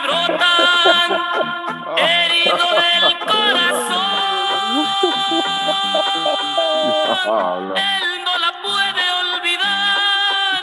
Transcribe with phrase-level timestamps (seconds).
[0.00, 1.10] y brotan,
[1.96, 4.70] herido del corazón.
[7.76, 10.62] Él no la puede olvidar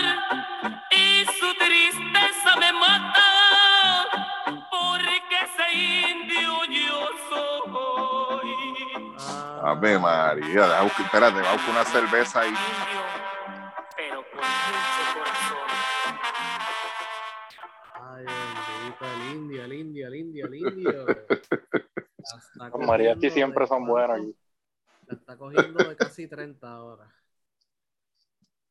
[0.92, 3.30] y su tristeza me mata
[4.70, 5.68] porque ese
[6.12, 7.00] indio yo
[7.30, 8.52] soy.
[9.64, 12.54] Ave María, deja espérate, va a buscar una cerveza ahí.
[22.88, 24.20] Cogiendo siempre de son buenos.
[25.08, 27.14] La está cogiendo de casi 30 ahora.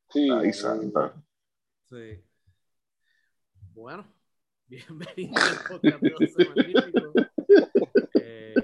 [0.09, 1.13] Sí, Ay, santa.
[1.89, 2.23] Sí.
[3.73, 4.07] Bueno,
[4.67, 7.13] bienvenido al podcast Magníficos.
[8.15, 8.55] Eh,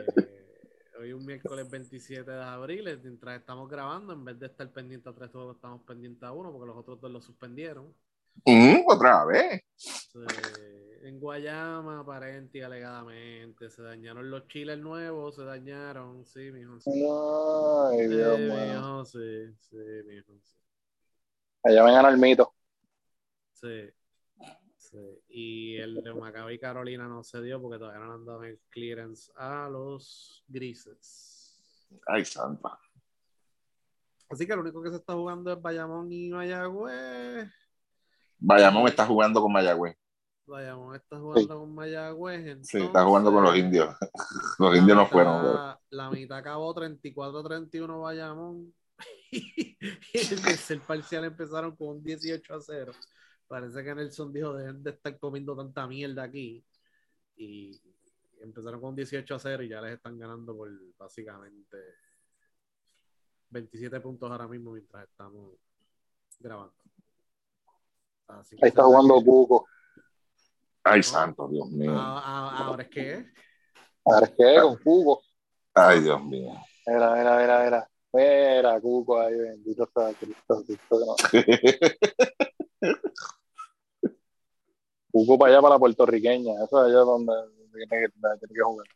[1.00, 5.10] hoy es un miércoles 27 de abril, mientras estamos grabando, en vez de estar pendiente
[5.10, 7.94] a tres juegos, estamos pendientes a uno, porque los otros dos los suspendieron.
[8.46, 9.64] Mm, otra vez.
[11.04, 16.80] En Guayama, aparente y alegadamente, se dañaron los chiles nuevos, se dañaron, sí, mijo.
[16.80, 20.56] Sí, Ay, Dios Sí, mijo, sí, sí, mijo, sí.
[21.64, 22.54] Allá vengan al mito.
[23.54, 23.90] Sí.
[24.78, 24.98] Sí.
[25.30, 29.32] Y el de Maccabi Carolina no se dio porque todavía no han dado el clearance
[29.36, 31.90] a los grises.
[32.06, 32.80] Ay, santa.
[34.30, 37.50] Así que lo único que se está jugando es Bayamón y Mayagüez.
[38.40, 39.96] Bayamón está jugando con Mayagüez.
[40.46, 42.68] Bayamón está jugando con Mayagüez.
[42.68, 43.96] Sí, está jugando con los indios.
[44.60, 45.76] Los indios no fueron.
[45.90, 48.74] La mitad acabó 34-31 Bayamón.
[49.32, 49.78] y
[50.14, 52.92] el tercer parcial empezaron con un 18 a 0.
[53.48, 56.66] Parece que Nelson dijo, dejen de estar comiendo tanta mierda aquí.
[57.36, 57.82] Y
[58.42, 61.78] empezaron con 18 a 0 y ya les están ganando por básicamente
[63.50, 65.54] 27 puntos ahora mismo mientras estamos
[66.40, 66.74] grabando.
[68.28, 69.68] Así Ahí está jugando Cuco.
[70.84, 71.92] Ay, santo, Dios mío.
[71.96, 73.26] Ah, ah, ahora es que
[74.06, 75.22] Ahora es que con Cuco.
[75.74, 76.52] Ay, Dios mío.
[76.86, 77.90] Mira, mira, mira, mira.
[78.12, 80.64] Mira, Cuco ahí, bendito sea Cristo.
[80.66, 81.16] Cristo que no-
[85.12, 86.54] Cuco para allá, para la puertorriqueña.
[86.64, 87.34] Eso es allá donde
[87.72, 88.88] tiene que, donde tiene que jugar.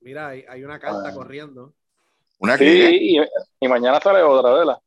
[0.00, 1.14] mira, hay, hay una carta Ah.
[1.14, 1.74] corriendo.
[2.38, 2.64] ¿Una Sí,
[3.16, 3.20] y,
[3.60, 4.78] y mañana sale otra, ¿verdad?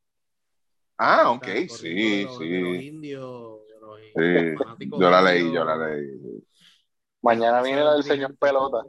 [0.97, 2.88] Ah, ok, sí, de los- de los sí.
[2.88, 3.56] indios,
[4.00, 6.44] Sí, fanáticos Yo la leí, yo la leí.
[7.22, 8.84] Mañana viene la del señor Pelota.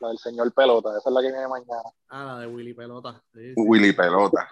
[0.00, 0.90] La del señor Pelota.
[0.98, 1.82] Esa es la que viene mañana.
[2.08, 3.22] Ah, la de Willy Pelota.
[3.34, 3.54] Sí, sí.
[3.56, 4.48] Willy Pelota.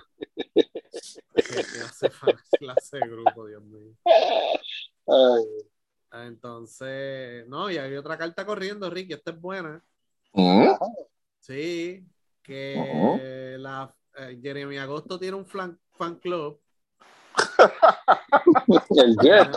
[1.32, 2.10] Qué clase,
[2.58, 3.92] clase de grupo, Dios mío.
[5.06, 5.44] Ay,
[6.10, 9.84] Ah, Entonces, no, y hay otra carta corriendo, Ricky, esta es buena.
[10.32, 10.68] Mm,
[11.40, 12.04] Sí,
[12.42, 16.60] que la, eh, Jeremy Agosto tiene un flan- fan club.
[18.96, 19.56] el Jet.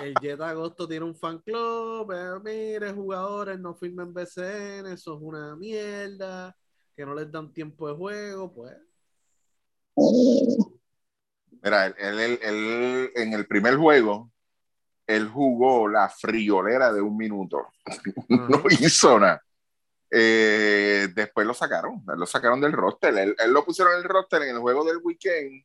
[0.00, 2.06] El Jet Agosto tiene un fan club.
[2.08, 6.54] Pero mire, jugadores no firmen BCN, eso es una mierda.
[6.96, 8.76] Que no les dan tiempo de juego, pues.
[11.62, 14.30] Mira, él, él- él- él, en el primer juego,
[15.06, 17.68] él jugó la friolera de un minuto.
[18.28, 19.42] No hizo nada.
[20.10, 23.16] Eh, después lo sacaron, lo sacaron del roster.
[23.18, 25.64] Él, él lo pusieron en el roster en el juego del weekend.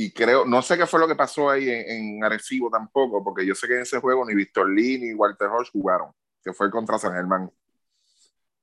[0.00, 3.44] Y creo, no sé qué fue lo que pasó ahí en, en Arecibo tampoco, porque
[3.44, 6.70] yo sé que en ese juego ni Víctor Lee ni Walter Hodge jugaron, que fue
[6.70, 7.50] contra San Germán.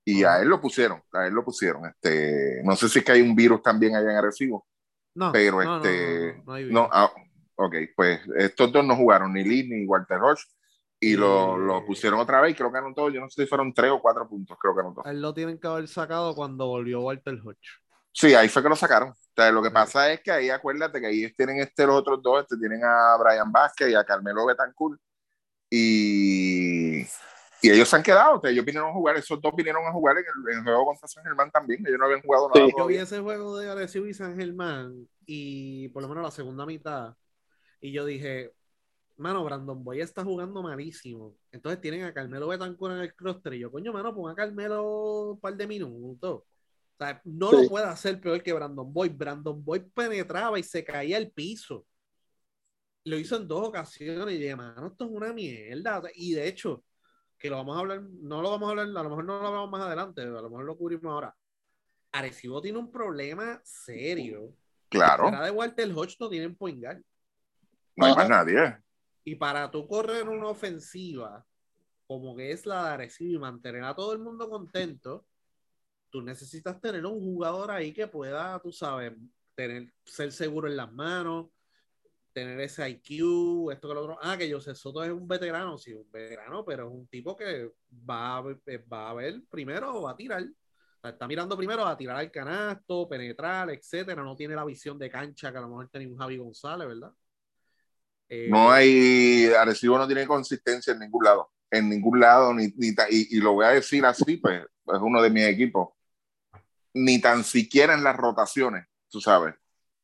[0.06, 1.88] Y a él lo pusieron, a él lo pusieron.
[1.88, 4.66] Este, no sé si es que hay un virus también allá en Arecibo.
[5.16, 6.42] No, Pero no, este,
[6.72, 7.12] no, ah,
[7.56, 10.46] ok, pues estos dos no jugaron, ni Lee ni Walter Hodge,
[11.02, 13.50] y Y- lo, lo pusieron otra vez, y creo que anotó, yo no sé si
[13.50, 15.06] fueron tres o cuatro puntos, creo que anotó.
[15.06, 17.85] A él lo tienen que haber sacado cuando volvió Walter Hodge.
[18.18, 19.10] Sí, ahí fue que lo sacaron.
[19.10, 22.24] O sea, lo que pasa es que ahí acuérdate que ahí tienen este, los otros
[22.24, 24.98] dos, este, tienen a Brian Vázquez y a Carmelo Betancourt,
[25.70, 29.86] y, y ellos se han quedado, o sea, ellos vinieron a jugar, esos dos vinieron
[29.86, 32.50] a jugar en el, en el juego contra San Germán también, ellos no habían jugado
[32.56, 32.66] nada.
[32.66, 32.74] Sí.
[32.78, 36.66] Yo vi ese juego de Arecibo y San Germán y por lo menos la segunda
[36.66, 37.16] mitad
[37.82, 38.54] y yo dije,
[39.18, 41.36] mano, Brandon Boy está jugando malísimo.
[41.52, 45.32] Entonces tienen a Carmelo Betancourt en el cluster y yo, coño, mano, pon a Carmelo
[45.32, 46.44] un par de minutos.
[46.98, 47.64] O sea, no Sí.
[47.64, 49.10] lo puede hacer peor que Brandon Boy.
[49.10, 51.86] Brandon Boy penetraba y se caía al piso.
[53.04, 56.00] Lo hizo en dos ocasiones y dije, mano, esto es una mierda.
[56.00, 56.84] O sea, y de hecho,
[57.38, 59.48] que lo vamos a hablar, no lo vamos a hablar, a lo mejor no lo
[59.48, 61.36] hablamos más adelante, a lo mejor lo cubrimos ahora.
[62.14, 64.56] Arecibo tiene un problema serio.
[64.90, 67.02] Claro, Fuera de Walter Hodge no tienen point guard.
[67.98, 68.22] no hay Ajá.
[68.22, 68.78] más nadie.
[69.26, 71.46] Y para tú correr una ofensiva
[72.08, 75.26] como que es la de Arecibo y mantener a todo el mundo contento,
[76.16, 79.12] tú necesitas tener un jugador ahí que pueda, tú sabes,
[79.54, 81.48] tener, ser seguro en las manos.
[82.32, 84.18] tener ese IQ, esto que lo otro.
[84.22, 87.70] Ah, que José Soto es un veterano, sí, un veterano, pero es un tipo que
[88.10, 90.46] va a, va a ver primero, va a tirar.
[91.04, 94.24] está mirando primero a tirar al canasto, penetrar, etcétera.
[94.24, 97.12] No tiene la visión de cancha que a lo mejor tenía un Javi González, ¿verdad?
[98.30, 102.96] Eh, no hay, Arecibo no tiene consistencia en ningún lado, en ningún lado, ni, ni
[103.10, 105.90] y, lo voy a decir así, pues es uno de mis equipos,
[106.96, 109.54] ni tan siquiera en las rotaciones, tú sabes.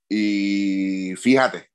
[0.10, 1.72] Y fíjate,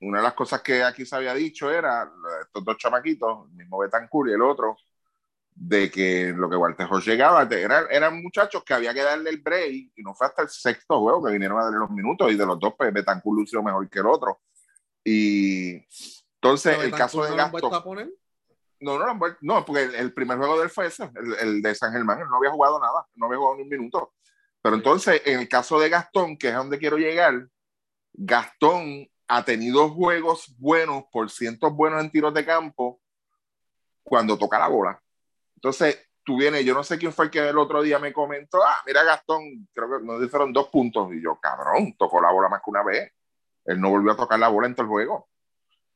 [0.00, 3.78] una de las cosas que aquí se había dicho era, estos dos chamaquitos, el mismo
[3.78, 4.76] Betancourt y el otro,
[5.52, 9.72] de que lo que Walter llegaba, eran, eran muchachos que había que darle el break,
[9.96, 12.46] y no fue hasta el sexto juego que vinieron a darle los minutos, y de
[12.46, 14.40] los dos, pues Betancourt lució mejor que el otro.
[15.02, 15.84] Y
[16.36, 17.30] entonces, el caso de.
[18.80, 21.90] No, no, no, no, porque el, primer juego del fue ese, el, el, de San
[21.92, 24.12] Germán, él no había jugado nada, no había jugado ni un minuto.
[24.68, 27.48] Pero entonces, en el caso de Gastón, que es a donde quiero llegar,
[28.12, 33.00] Gastón ha tenido juegos buenos por cientos buenos en tiros de campo
[34.02, 35.02] cuando toca la bola.
[35.54, 38.62] Entonces, tú vienes, yo no sé quién fue el que el otro día me comentó,
[38.62, 41.14] ah, mira Gastón, creo que nos dijeron dos puntos.
[41.14, 43.10] Y yo, cabrón, tocó la bola más que una vez.
[43.64, 45.30] Él no volvió a tocar la bola en todo el juego.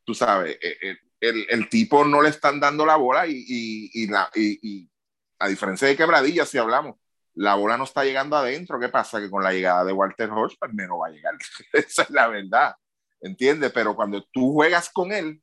[0.02, 3.90] Tú sabes, eh, eh, el, el, tipo no le están dando la bola y, y,
[4.02, 4.90] y la, y,
[5.38, 6.96] a diferencia de Quebradilla, si hablamos,
[7.34, 8.78] la bola no está llegando adentro.
[8.78, 9.20] ¿Qué pasa?
[9.20, 11.34] Que con la llegada de Walter Hodge, pues menos va a llegar.
[11.72, 12.74] Esa es la verdad.
[13.22, 13.72] ¿entiendes?
[13.72, 15.40] Pero cuando tú juegas con él,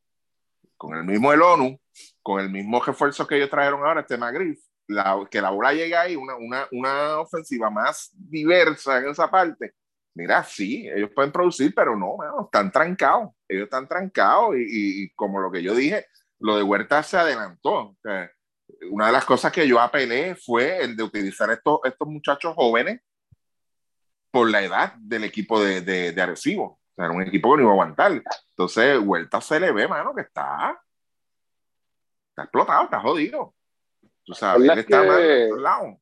[0.77, 1.79] con el mismo el ONU,
[2.21, 6.01] con el mismo refuerzo que ellos trajeron ahora, este Magritte, la, que la bola llega
[6.01, 9.73] ahí, una, una, una, ofensiva más diversa en esa parte.
[10.15, 13.29] Mira, sí, ellos pueden producir, pero no, están trancados.
[13.47, 16.05] Ellos están trancados y, como lo que yo dije,
[16.39, 17.95] lo de Huerta se adelantó.
[18.89, 23.01] Una de las cosas que yo apelé fue el de utilizar estos, estos muchachos jóvenes
[24.31, 27.71] por la edad del equipo de, de, de Arecibo era un equipo que no iba
[27.71, 28.11] a aguantar.
[28.49, 30.79] Entonces, Vuelta se le ve, mano, que está,
[32.29, 33.53] está explotado, está jodido.
[34.25, 35.97] Tú sabes, él está que, mal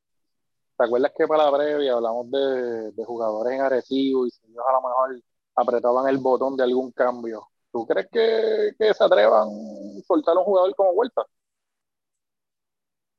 [0.77, 4.63] ¿Te acuerdas que para la previa hablamos de, de jugadores en Arecibo y si ellos
[4.67, 5.21] a lo mejor
[5.55, 7.47] apretaban el botón de algún cambio?
[7.71, 11.25] ¿Tú crees que, que se atrevan a soltar a un jugador como Vuelta?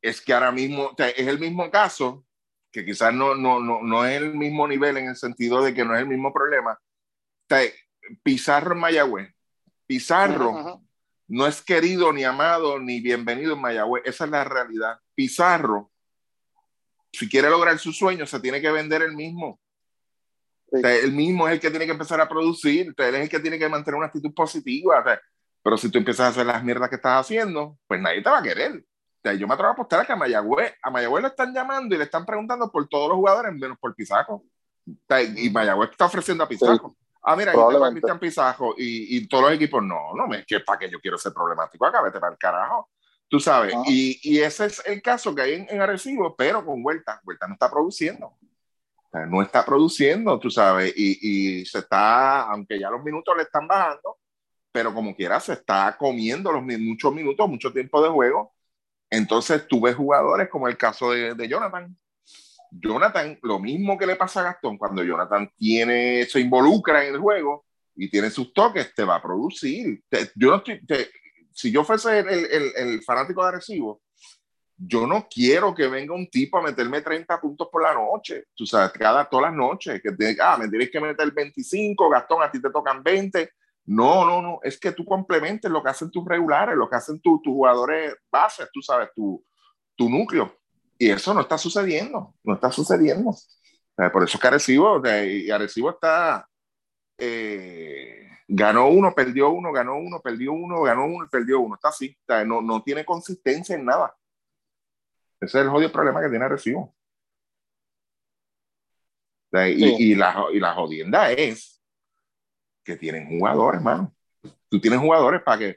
[0.01, 2.25] Es que ahora mismo, es el mismo caso,
[2.71, 5.85] que quizás no, no, no, no es el mismo nivel en el sentido de que
[5.85, 6.79] no es el mismo problema,
[8.23, 9.35] Pizarro en Mayagüez.
[9.87, 10.83] Pizarro
[11.29, 14.03] no es querido, ni amado, ni bienvenido en Mayagüez.
[14.07, 14.99] Esa es la realidad.
[15.15, 15.91] Pizarro,
[17.13, 19.61] si quiere lograr su sueño, se tiene que vender el mismo.
[20.71, 22.95] el mismo es el que tiene que empezar a producir.
[22.97, 25.03] él es el que tiene que mantener una actitud positiva.
[25.63, 28.39] pero si tú empiezas a hacer las mierdas que estás haciendo, pues nadie te va
[28.39, 28.85] a querer.
[29.37, 31.99] Yo me atrevo a apostar a que a Mayagüez, a Mayagüez le están llamando y
[31.99, 34.43] le están preguntando por todos los jugadores, menos por Pizarro.
[35.37, 36.97] y Mayagüez está ofreciendo a Pizarro.
[37.23, 40.47] Ah, mira, yo tengo a Cristian Pizajo y, y, todos los equipos, no, no, es
[40.47, 42.89] que para que yo quiero ser problemático acá, vete para el carajo.
[43.29, 43.83] Tú sabes, ah.
[43.87, 47.21] y, y, ese es el caso que hay en, en, Arecibo, pero con Vuelta.
[47.25, 48.33] Vuelta no está produciendo.
[49.13, 53.69] no está produciendo, tú sabes, y, y, se está, aunque ya los minutos le están
[53.69, 54.17] bajando,
[54.73, 58.55] pero como quiera, se está comiendo los muchos minutos, mucho tiempo de juego.
[59.11, 61.97] Entonces tú ves jugadores como el caso de, Jonathan,
[62.71, 67.21] Jonathan, lo mismo que le pasa a Gastón, cuando Jonathan tiene, se involucra en el
[67.21, 67.65] juego
[67.97, 70.03] y tiene sus toques, te va a producir.
[70.35, 70.81] yo no estoy,
[71.53, 74.03] si yo fuese el, fanático de Arecibo,
[74.77, 78.65] yo no quiero que venga un tipo a meterme 30 puntos por la noche, tú
[78.65, 82.51] sabes, cada, todas las noches, que te, ah, me tienes que meter 25, Gastón, a
[82.51, 83.51] ti te tocan 20.
[83.89, 87.19] No, no, no, es que tú complementes lo que hacen tus regulares, lo que hacen
[87.23, 89.43] tus jugadores bases, tú sabes, tu,
[89.97, 90.55] tu núcleo.
[90.99, 93.35] Y eso no está sucediendo, no está sucediendo.
[94.13, 96.47] por eso es que Arecibo, y Arecibo está,
[97.17, 101.77] eh, ganó uno, perdió uno, ganó uno, perdió uno, ganó uno y perdió uno.
[101.77, 102.15] Está así,
[102.45, 104.15] no, no tiene consistencia en nada.
[105.41, 106.95] Ese es el jodido problema que tiene Arecibo.
[109.51, 111.78] Y, y, la, y la jodienda es
[112.89, 114.15] que tienen jugadores, hermano.
[114.71, 115.77] Tú tienes jugadores para que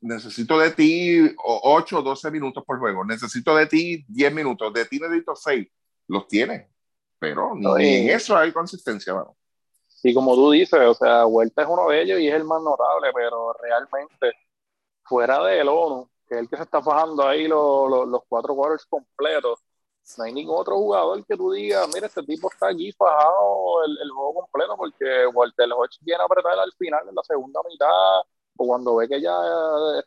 [0.00, 4.84] necesito de ti 8 o 12 minutos por juego, necesito de ti 10 minutos, de
[4.84, 5.66] ti necesito 6,
[6.06, 6.68] los tienes,
[7.18, 9.36] pero ni, en eso hay consistencia, mano.
[10.04, 12.62] Y como tú dices, o sea, Vuelta es uno de ellos y es el más
[12.62, 14.32] notable, pero realmente,
[15.02, 18.54] fuera de el ONU, que es el que se está fajando ahí los, los, cuatro
[18.54, 19.60] quarters completos,
[20.18, 23.98] no hay ningún otro jugador que tú digas, mira, este tipo está aquí fajado el,
[24.02, 28.20] el juego completo, porque Walter Hodge viene a apretar al final en la segunda mitad,
[28.56, 29.34] o cuando ve que ya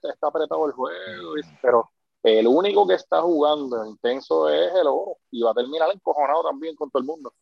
[0.03, 1.89] está apretado el juego, pero
[2.23, 6.75] el único que está jugando intenso es el oro y va a terminar encojonado también
[6.75, 7.33] con todo el mundo.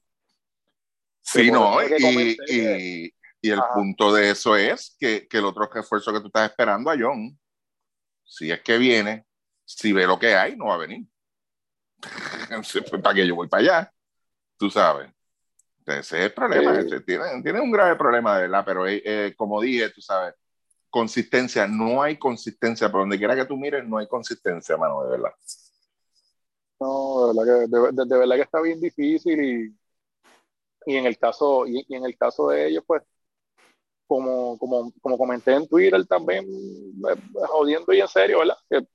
[1.22, 3.74] Sí, no, y, Y el Ajá.
[3.74, 7.38] punto de eso es que, que el otro refuerzo que tú estás esperando a John,
[8.24, 9.25] si es que viene,
[9.65, 11.05] si ve lo que hay, no va a venir.
[13.03, 13.93] ¿Para qué yo voy para allá?
[14.57, 15.12] Tú sabes.
[15.86, 16.74] Ese es el problema.
[17.05, 20.33] Tiene, tiene un grave problema, de verdad, pero eh, eh, como dije, tú sabes,
[20.89, 22.91] consistencia, no hay consistencia.
[22.91, 25.31] Por donde quiera que tú mires, no hay consistencia, mano, de verdad.
[26.79, 29.77] No, de verdad que, de, de- de verdad que está bien difícil y,
[30.86, 33.01] y en el caso, y, y en el caso de ellos, pues,
[34.07, 37.15] como, como, como comenté en Twitter también, eh,
[37.48, 38.57] jodiendo y en serio, ¿verdad?
[38.69, 38.88] Que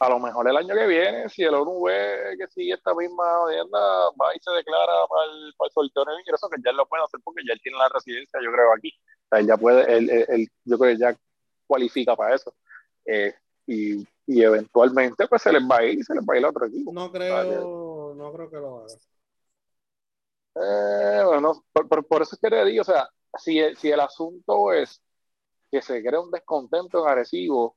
[0.00, 3.24] a lo mejor el año que viene, si el ONU ve que sigue esta misma
[3.38, 3.78] jodienda,
[4.20, 6.86] va y se declara para el, para el sorteo de ingreso, que ya él lo
[6.86, 8.90] puede hacer porque ya él tiene la residencia, yo creo, aquí.
[8.90, 11.16] O sea, él ya puede, él, él- él- yo creo que ya
[11.66, 12.54] cualifica para eso.
[13.06, 13.34] Eh,
[13.66, 16.44] y, y eventualmente, pues se les va a ir y se les va a ir
[16.44, 16.92] a otro equipo.
[16.92, 18.94] No creo, no creo que lo haga.
[20.56, 23.08] Eh, bueno, por, por- por eso es que te digo, o sea,
[23.38, 25.00] si el, si el asunto es
[25.70, 27.76] que se crea un descontento en Arecibo,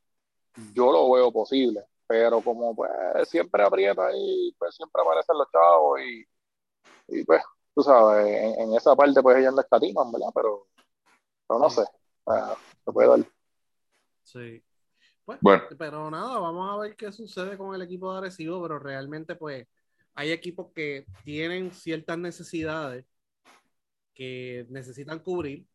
[0.74, 2.90] yo lo veo posible, pero como pues
[3.30, 6.26] siempre aprieta ahí, pues siempre aparecen los chavos y,
[7.10, 7.42] y pues,
[7.76, 10.30] tú sabes, en, en esa parte pues ellos no escatiman, ¿verdad?
[10.34, 10.68] Pero,
[11.48, 11.84] pero no sé,
[12.86, 13.20] se puede dar.
[14.24, 14.64] Sí.
[15.26, 15.64] Pues, Bueno.
[15.78, 19.68] pero nada, vamos a ver qué sucede con el equipo de Arecibo, pero realmente pues
[20.16, 23.06] hay equipos que tienen ciertas necesidades
[24.14, 25.68] que necesitan cubrir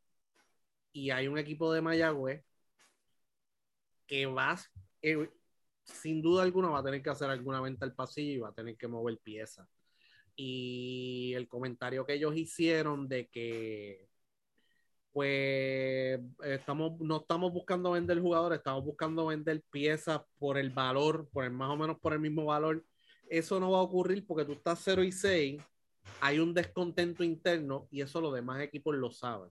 [0.92, 2.44] y hay un equipo de Mayagüez
[4.06, 4.58] que va,
[5.00, 5.30] eh,
[5.84, 8.54] sin duda alguna va a tener que hacer alguna venta al pasillo y va a
[8.54, 9.68] tener que mover piezas.
[10.36, 14.08] Y el comentario que ellos hicieron de que
[15.12, 21.44] pues estamos, no estamos buscando vender jugadores, estamos buscando vender piezas por el valor, por
[21.44, 22.82] el más o menos por el mismo valor.
[23.28, 25.62] Eso no va a ocurrir porque tú estás 0 y 6,
[26.20, 29.50] hay un descontento interno y eso los demás equipos lo saben.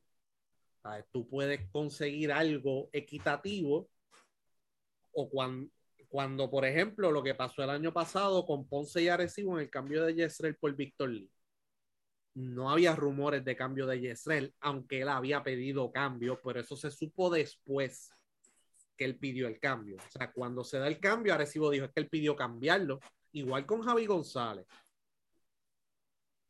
[0.81, 1.05] ¿Sabes?
[1.11, 3.88] Tú puedes conseguir algo equitativo
[5.11, 5.69] o cuando,
[6.12, 9.70] cuando, por ejemplo, lo que pasó el año pasado con Ponce y Arecibo en el
[9.72, 11.32] cambio de Yesrel por Víctor Lee
[12.34, 16.91] no había rumores de cambio de Yesrel, aunque él había pedido cambio, pero eso se
[16.91, 18.10] supo después
[18.96, 19.98] que él pidió el cambio.
[19.98, 23.00] O sea, cuando se da el cambio, Arecibo dijo es que él pidió cambiarlo,
[23.34, 24.65] igual con Javi González.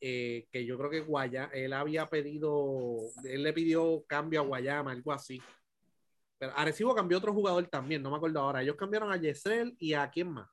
[0.03, 4.91] Eh, que yo creo que Guaya, él había pedido, él le pidió cambio a Guayama,
[4.91, 5.39] algo así.
[6.41, 8.63] Pero Arecibo cambió otro jugador también, no me acuerdo ahora.
[8.63, 10.50] Ellos cambiaron a Yesrel y a quién más.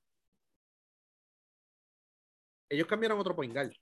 [2.68, 3.75] Ellos cambiaron otro Poingal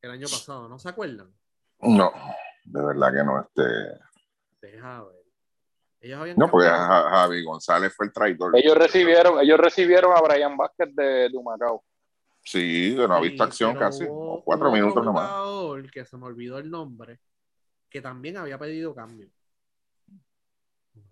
[0.00, 1.34] el año pasado, ¿no se acuerdan?
[1.80, 2.12] No,
[2.62, 3.40] de verdad que no.
[3.40, 4.00] Este...
[4.60, 5.16] Deja ver.
[6.02, 8.56] Ellos habían No, porque Javi González fue el traidor.
[8.56, 11.84] Ellos recibieron, ellos recibieron a Brian Vázquez de, de Humacao.
[12.44, 14.04] Sí, que no ha Sí, visto acción casi.
[14.04, 15.26] hubo- cuatro hubo minutos nomás.
[15.28, 17.18] jugador que se me olvidó el nombre,
[17.90, 19.28] que también había pedido cambio.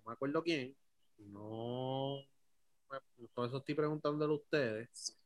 [0.06, 0.76] Me acuerdo quién.
[1.18, 2.22] No.
[3.34, 5.18] Por eso estoy preguntándole a ustedes.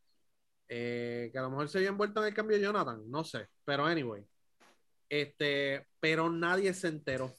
[0.68, 3.49] Eh, que a lo mejor se había envuelto en el cambio de Jonathan, no sé.
[3.64, 4.26] Pero anyway.
[5.08, 7.34] Este, pero nadie se enteró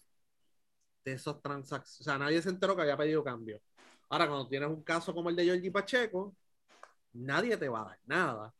[1.05, 2.01] de esos transacciones.
[2.01, 3.62] O sea, nadie se enteró que había pedido cambio.
[4.10, 6.36] Ahora, cuando tienes un caso como el de Georgie Pacheco,
[7.13, 8.53] nadie te va a dar nada.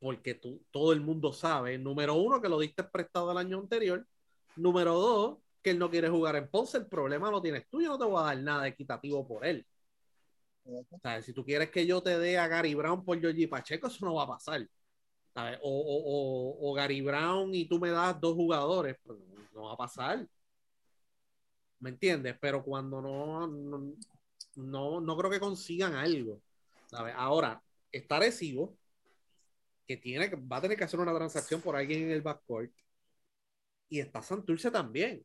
[0.00, 4.06] Porque tú, todo el mundo sabe, número uno, que lo diste prestado el año anterior.
[4.56, 6.78] Número dos, que él no quiere jugar en Ponce.
[6.78, 7.80] El problema lo tienes tú.
[7.80, 9.66] Yo no te voy a dar nada equitativo por él.
[10.64, 13.88] O sea, si tú quieres que yo te dé a Gary Brown por Georgie Pacheco,
[13.88, 14.68] eso no va a pasar.
[15.34, 15.58] ¿Sabes?
[15.62, 19.18] O, o- o- o Gary Brown y tú me das dos jugadores, pues
[19.54, 20.26] no va a pasar.
[21.80, 22.36] ¿Me entiendes?
[22.40, 23.92] Pero cuando no, no,
[24.56, 26.40] no, no creo que consigan algo.
[26.86, 27.14] ¿sabes?
[27.16, 28.76] Ahora, está Arecibo,
[29.86, 32.72] que tiene va a tener que hacer una transacción por alguien en el backcourt.
[33.88, 35.24] Y está Santurce también.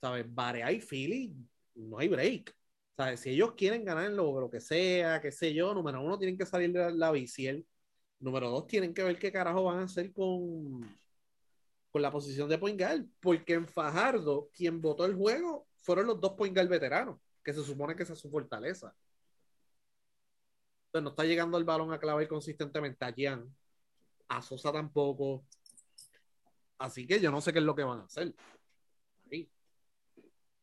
[0.00, 0.26] ¿Sabes?
[0.32, 1.34] Barea y Philly,
[1.74, 2.54] no hay break.
[2.96, 3.20] ¿Sabes?
[3.20, 6.46] Si ellos quieren ganar lo, lo que sea, qué sé yo, número uno, tienen que
[6.46, 7.12] salir de la, la.
[8.18, 10.80] Número dos, tienen que ver qué carajo van a hacer con,
[11.90, 12.80] con la posición de point
[13.20, 17.94] porque en Fajardo, quien votó el juego fueron los dos point veteranos, que se supone
[17.94, 18.94] que esa es su fortaleza.
[20.86, 23.54] Entonces no está llegando el balón a clavar consistentemente a Gian,
[24.28, 25.44] a Sosa tampoco.
[26.78, 28.34] Así que yo no sé qué es lo que van a hacer.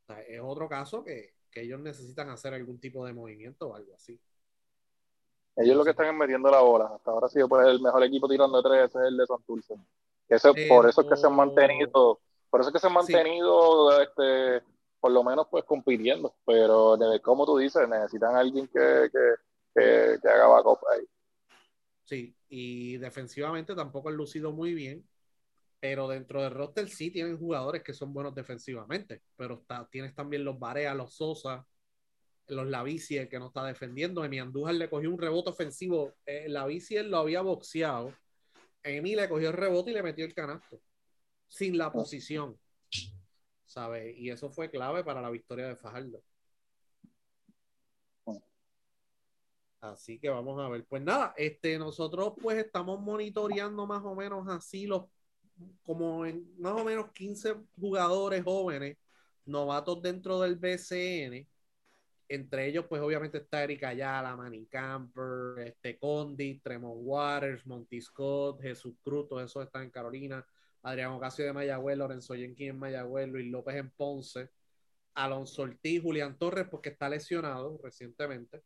[0.07, 0.13] Ahí.
[0.13, 3.75] O sea, es otro caso que, que ellos necesitan hacer algún tipo de movimiento o
[3.75, 4.19] algo así.
[5.55, 6.85] Ellos lo que están es metiendo la bola.
[6.95, 9.25] Hasta ahora ha sido pues, el mejor equipo tirando de tres, ese es el de
[9.27, 9.75] Santurce.
[10.27, 12.19] Ese, Pero- Por eso es que se han mantenido,
[12.49, 14.63] por eso es que se han mantenido, este,
[14.99, 16.33] por lo menos pues compitiendo.
[16.45, 19.33] Pero como tú dices, necesitan a alguien que, que,
[19.75, 21.05] que, que haga backup ahí.
[22.03, 25.07] Sí, y defensivamente tampoco han lucido muy bien.
[25.83, 30.45] Pero dentro del roster sí tienen jugadores que son buenos defensivamente, pero está, tienes también
[30.45, 31.67] los Barea, los Sosa,
[32.47, 34.23] los Lavici, el que no está defendiendo.
[34.23, 36.13] Emi Andújar le cogió un rebote ofensivo.
[36.25, 38.13] Eh, Lavici lo había boxeado.
[38.81, 40.79] Emi le cogió el rebote y le metió el canasto.
[41.49, 42.57] Sin la posición.
[43.65, 44.17] ¿Sabes?
[44.17, 46.23] Y eso fue clave para la victoria de Fajardo.
[49.81, 50.85] Así que vamos a ver.
[50.85, 55.07] Pues nada, este, nosotros pues estamos monitoreando más o menos así los,
[55.83, 58.97] como en más o menos 15 jugadores jóvenes,
[59.45, 61.47] novatos dentro del BCN
[62.33, 68.61] entre ellos, pues obviamente está Erika Ayala, Manny Camper, este Condi, Tremont Waters, Monty Scott,
[68.61, 70.45] Jesús Cruz, todos esos están en Carolina.
[70.81, 74.49] Adrián Ocasio de Mayagüez, Lorenzo Yenkin en Mayagüez, Luis López en Ponce,
[75.13, 78.63] Alonso Ortiz, Julián Torres, porque está lesionado recientemente,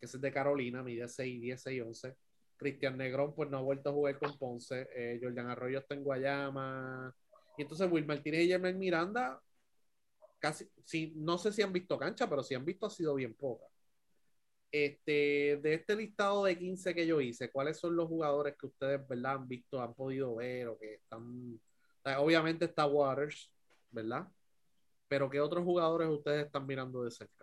[0.00, 2.16] que es de Carolina, mide 6, 10, 6, 11.
[2.62, 4.88] Cristian Negrón, pues no ha vuelto a jugar con Ponce.
[4.94, 7.14] Eh, Jordan Arroyo está en Guayama.
[7.58, 9.40] Y entonces Will Martínez y Germán Miranda
[10.42, 13.34] casi, sí, no sé si han visto cancha, pero si han visto ha sido bien
[13.34, 13.64] poca.
[14.72, 19.06] Este, de este listado de 15 que yo hice, ¿cuáles son los jugadores que ustedes,
[19.06, 21.60] verdad, han visto, han podido ver o que están...
[22.18, 23.52] obviamente está Waters,
[23.90, 24.26] ¿verdad?
[25.08, 27.41] Pero ¿qué otros jugadores ustedes están mirando de cerca?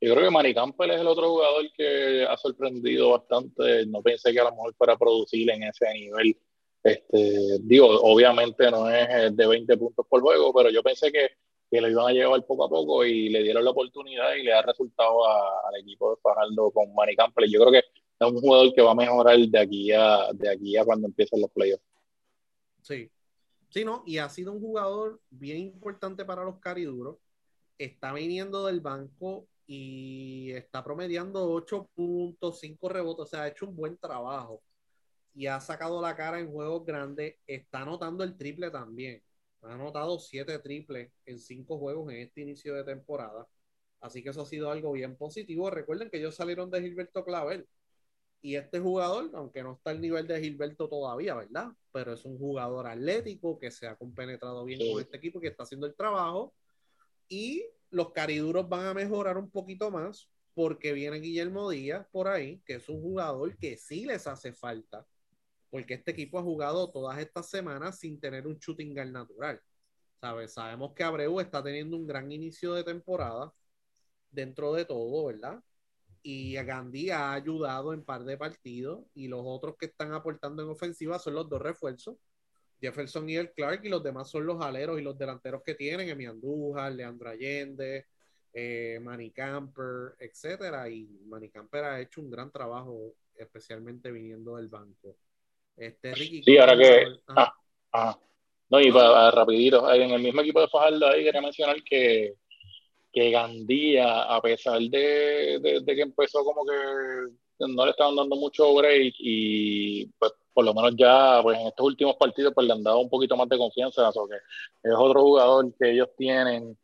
[0.00, 3.84] Yo creo que Mari Campbell es el otro jugador que ha sorprendido bastante.
[3.86, 6.36] No pensé que a lo mejor fuera producir en ese nivel.
[6.82, 11.28] Este, digo, obviamente no es de 20 puntos por juego, pero yo pensé que
[11.70, 14.50] que lo iban a llevar poco a poco y le dieron la oportunidad y le
[14.50, 17.48] da resultado al equipo de Fajardo con Manny Campbell.
[17.48, 20.76] Yo creo que es un jugador que va a mejorar de aquí a, de aquí
[20.76, 21.84] a cuando empiecen los playoffs.
[22.82, 23.08] Sí,
[23.68, 24.02] sí, ¿no?
[24.04, 27.18] Y ha sido un jugador bien importante para los cariduros.
[27.78, 33.96] Está viniendo del banco y está promediando 8.5 rebotes, o sea, ha hecho un buen
[33.98, 34.60] trabajo
[35.32, 39.22] y ha sacado la cara en juegos grandes, está anotando el triple también.
[39.62, 43.46] Ha anotado siete triples en cinco juegos en este inicio de temporada.
[44.00, 45.70] Así que eso ha sido algo bien positivo.
[45.70, 47.68] Recuerden que ellos salieron de Gilberto Clavel.
[48.42, 51.68] Y este jugador, aunque no está al nivel de Gilberto todavía, ¿verdad?
[51.92, 55.62] Pero es un jugador atlético que se ha compenetrado bien con este equipo, que está
[55.62, 56.52] haciendo el trabajo.
[57.30, 62.60] Y los cariduros van a mejorar un poquito más porque viene Guillermo Díaz por ahí,
[62.66, 65.06] que es un jugador que sí les hace falta
[65.70, 69.60] porque este equipo ha jugado todas estas semanas sin tener un shooting guard natural.
[70.20, 70.52] ¿Sabes?
[70.52, 73.52] Sabemos que Abreu está teniendo un gran inicio de temporada
[74.30, 75.62] dentro de todo, ¿verdad?
[76.22, 80.68] Y Gandhi ha ayudado en par de partidos y los otros que están aportando en
[80.68, 82.16] ofensiva son los dos refuerzos,
[82.80, 86.08] Jefferson y el Clark, y los demás son los aleros y los delanteros que tienen,
[86.08, 88.06] Emi Andújar, Leandro Allende,
[88.52, 90.88] eh, Manny Camper, etcétera.
[90.88, 95.16] Y Manny Camper ha hecho un gran trabajo, especialmente viniendo del banco.
[95.76, 97.06] Este, Ricky, sí, ahora que.
[97.28, 97.52] Ah,
[97.92, 98.18] ah,
[98.70, 102.34] No, y para, rapidito, en el mismo equipo de Fajardo ahí quería mencionar que,
[103.12, 108.74] que Gandía, a pesar de, de, que empezó como que no le estaban dando mucho
[108.74, 112.82] break y pues por lo menos ya pues en estos últimos partidos pues le han
[112.82, 114.36] dado un poquito más de confianza, o que
[114.82, 116.76] es otro jugador que ellos tienen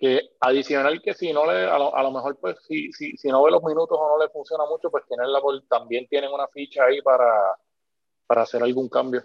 [0.00, 3.28] que adicional que si no le, a lo, a lo mejor pues si, si, si,
[3.28, 6.48] no ve los minutos o no le funciona mucho, pues tienen la, también tienen una
[6.48, 7.56] ficha ahí para,
[8.26, 9.22] para hacer algún cambio.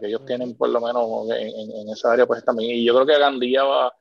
[0.00, 2.70] que ellos tienen por lo menos en, esa área, pues también.
[2.70, 3.94] Y yo creo que Gandía va,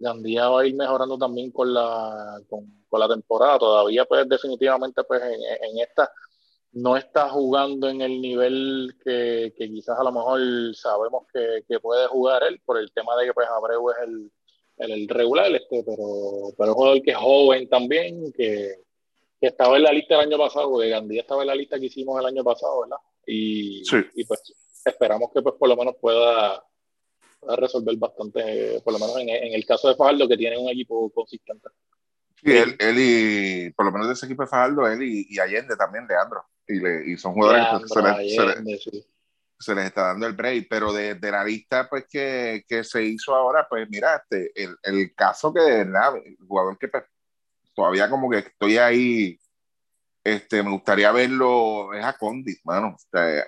[0.00, 2.66] Gandía va a ir mejorando también con la, con,
[2.98, 3.56] la temporada.
[3.56, 6.10] Todavía, pues definitivamente, pues en, esta
[6.72, 10.40] no está jugando en el nivel que, quizás a lo mejor
[10.74, 14.32] sabemos que, puede jugar él, por el tema de que pues Abreu es el,
[14.78, 18.76] el, regular, este, pero, pero es un jugador que es joven también, que,
[19.40, 21.86] que estaba en la lista el año pasado, de Gandía estaba en la lista que
[21.86, 22.98] hicimos el año pasado, ¿verdad?
[23.26, 23.82] Y,
[24.26, 24.54] pues
[24.84, 26.62] esperamos que pues por lo menos pueda,
[27.56, 31.70] resolver bastante, por lo menos en, el caso de Fajardo, que tiene un equipo consistente.
[32.36, 35.74] Sí, él, él, y por lo menos de ese equipo de Fajardo, él y, Allende
[35.76, 36.44] también, Leandro.
[36.70, 37.88] Y, le, y son jugadores que
[39.58, 43.34] se, les, está dando el break, pero de, la lista pues que, que, se hizo
[43.34, 47.04] ahora, pues mira, este, el, el caso que de verdad, el jugador que pues,
[47.74, 49.38] todavía como que estoy ahí
[50.22, 52.96] este, me gustaría verlo, es a Condit, mano.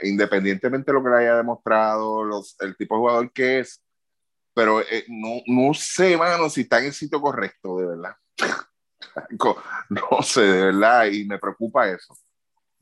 [0.02, 3.82] independientemente de lo que le haya demostrado, los, el tipo de jugador que es,
[4.54, 8.16] pero eh, no, no sé, mano, si está en el sitio correcto, de verdad.
[9.90, 12.16] no sé, de verdad, y me preocupa eso.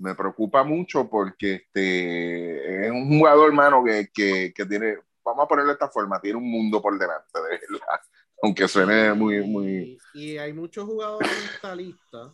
[0.01, 5.49] Me preocupa mucho porque este, es un jugador, hermano, que, que, que tiene, vamos a
[5.49, 8.01] ponerlo de esta forma, tiene un mundo por delante, de verdad.
[8.43, 10.01] Aunque suene muy, muy...
[10.15, 12.33] Y, y hay muchos jugadores en esta lista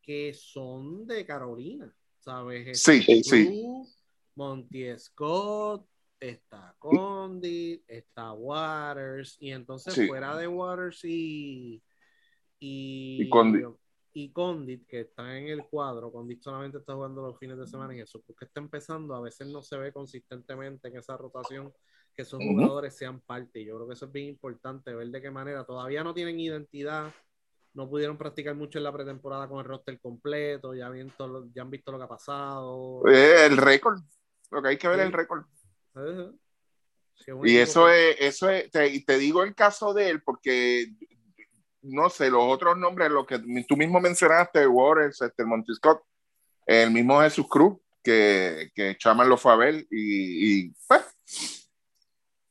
[0.00, 2.80] que son de Carolina, ¿sabes?
[2.80, 3.64] Sí, sí.
[4.36, 5.86] Monty Scott,
[6.20, 10.06] está Condit, está Waters, y entonces Sí.
[10.06, 11.82] fuera de Waters y.
[12.58, 13.66] Y, Y Condit.
[14.16, 17.94] Y Condit, que está en el cuadro, Condit solamente está jugando los fines de semana
[17.96, 21.72] y eso, porque está empezando, a veces no se ve consistentemente en esa rotación
[22.14, 23.60] que esos jugadores sean parte.
[23.60, 26.38] Y yo creo que eso es bien importante, ver de qué manera todavía no tienen
[26.38, 27.12] identidad,
[27.72, 31.62] no pudieron practicar mucho en la pretemporada con el roster completo, ya, visto lo- ya
[31.62, 33.02] han visto lo que ha pasado.
[33.08, 33.98] Eh, el récord.
[34.52, 35.00] Lo que hay que ver Sí.
[35.02, 35.44] es el récord.
[37.16, 40.86] Sí, es Y eso es, eso es, te digo el caso de él porque
[41.84, 46.02] no sé, los otros nombres, lo que tú mismo mencionaste, Waters, este, Monty Scott,
[46.66, 51.02] el mismo Jesús Cruz, que, que Chaman lo fue a ver, y, y, pues,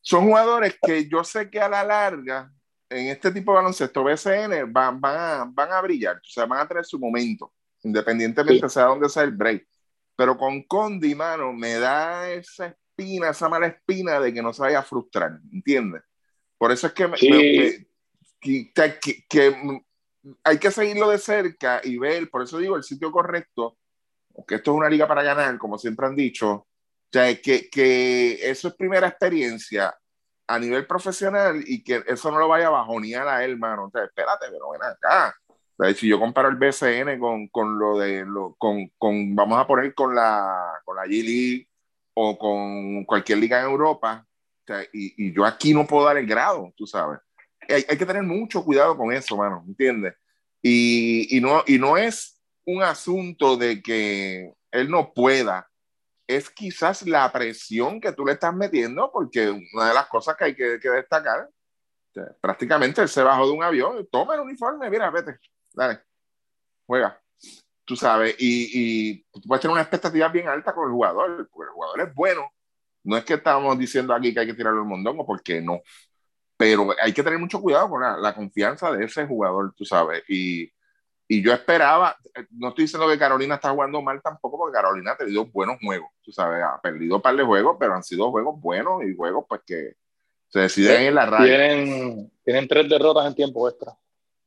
[0.01, 2.51] son jugadores que yo sé que a la larga,
[2.89, 6.59] en este tipo de baloncesto BCN, van, van, a, van a brillar, o sea, van
[6.61, 9.67] a tener su momento, independientemente sea donde sea el break.
[10.15, 14.61] Pero con Condi, mano, me da esa espina, esa mala espina de que no se
[14.61, 16.03] vaya a frustrar, ¿entiendes?
[16.57, 17.29] Por eso es que, me- Sí.
[17.31, 17.87] me- me-
[18.43, 19.81] que, que- que,
[20.43, 23.77] hay que seguirlo de cerca y ver, por eso digo, el sitio correcto,
[24.47, 26.67] que esto es una liga para ganar, como siempre han dicho, o
[27.11, 29.95] sea, que, que eso es primera experiencia
[30.47, 33.85] a nivel profesional y que eso no lo vaya a bajonear a él, mano.
[33.85, 35.35] O sea, espérate, pero ven acá.
[35.47, 39.59] O sea, si yo comparo el BCN con, con lo de, lo, con, con, vamos
[39.59, 41.67] a poner con la, con la G-League
[42.15, 46.17] o con cualquier liga en Europa, o sea, y, y yo aquí no puedo dar
[46.17, 47.19] el grado, tú sabes.
[47.69, 50.15] Hay, hay que tener mucho cuidado con eso, mano, ¿entiendes?
[50.61, 55.69] Y, y, no, y no es un asunto de que él no pueda,
[56.27, 60.45] es quizás la presión que tú le estás metiendo, porque una de las cosas que
[60.45, 61.49] hay que, que destacar,
[62.39, 65.37] prácticamente él se bajó de un avión, toma el uniforme, mira, vete,
[65.73, 65.99] dale,
[66.85, 67.21] juega,
[67.85, 71.69] tú sabes, y, y tú puedes tener una expectativa bien alta con el jugador, porque
[71.69, 72.53] el jugador es bueno,
[73.03, 75.81] no es que estamos diciendo aquí que hay que tirarlo al mondongo, porque no,
[76.57, 80.23] pero hay que tener mucho cuidado con la, la confianza de ese jugador, tú sabes,
[80.27, 80.71] y,
[81.27, 82.15] y yo esperaba,
[82.51, 86.09] no estoy diciendo que Carolina está jugando mal tampoco, porque Carolina ha tenido buenos juegos,
[86.21, 89.45] tú sabes, ha perdido un par de juegos, pero han sido juegos buenos y juegos
[89.47, 89.93] pues que
[90.49, 91.45] se deciden en la raya.
[91.45, 93.97] Tienen, tienen tres derrotas en tiempo extra.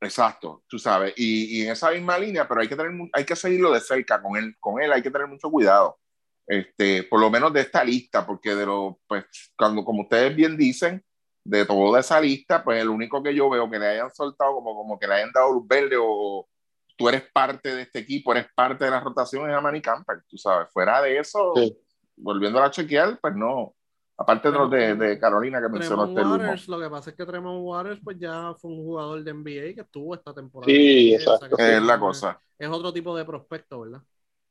[0.01, 3.35] Exacto, tú sabes, y, y, en esa misma línea, pero hay que, tener, hay que
[3.35, 5.99] seguirlo de cerca con él, con él hay que tener mucho cuidado,
[6.47, 9.25] este, por lo menos de esta lista, porque de lo, pues,
[9.57, 11.03] cuando, como ustedes bien dicen,
[11.49, 14.75] de toda esa lista, pues el único que yo veo que le hayan soltado, como,
[14.75, 16.49] como que le hayan dado luz verde o
[16.97, 20.23] tú eres parte de este equipo, eres parte de la rotación, es a Manny Camper,
[20.29, 21.77] tú sabes, fuera de eso, Sí.
[22.17, 23.75] volviendo a chequear, pues no,
[24.17, 26.23] aparte de los de, de Carolina que mencionó este.
[26.23, 29.75] Waters, lo que pasa es que Tremont Waters pues ya fue un jugador de NBA
[29.75, 30.73] que estuvo esta temporada.
[30.73, 31.57] Sí, o sea, exacto.
[31.57, 34.01] que Es la es- cosa, Es otro tipo de prospecto, ¿verdad?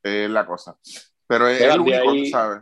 [0.04, 0.78] es la cosa.
[1.28, 2.62] Pero es Mira, el único, ahí- tú sabes.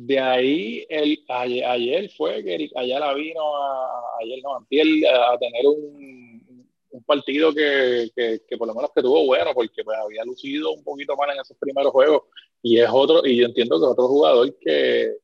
[0.00, 5.36] De ahí, el, ayer, ayer fue que Eric Ayala vino a, ayer no, antier, a
[5.36, 9.98] tener un, un partido que, que, que por lo menos que tuvo bueno, porque pues,
[9.98, 12.22] había lucido un poquito mal en esos primeros juegos.
[12.62, 15.16] Y es otro, y yo entiendo que otro jugador que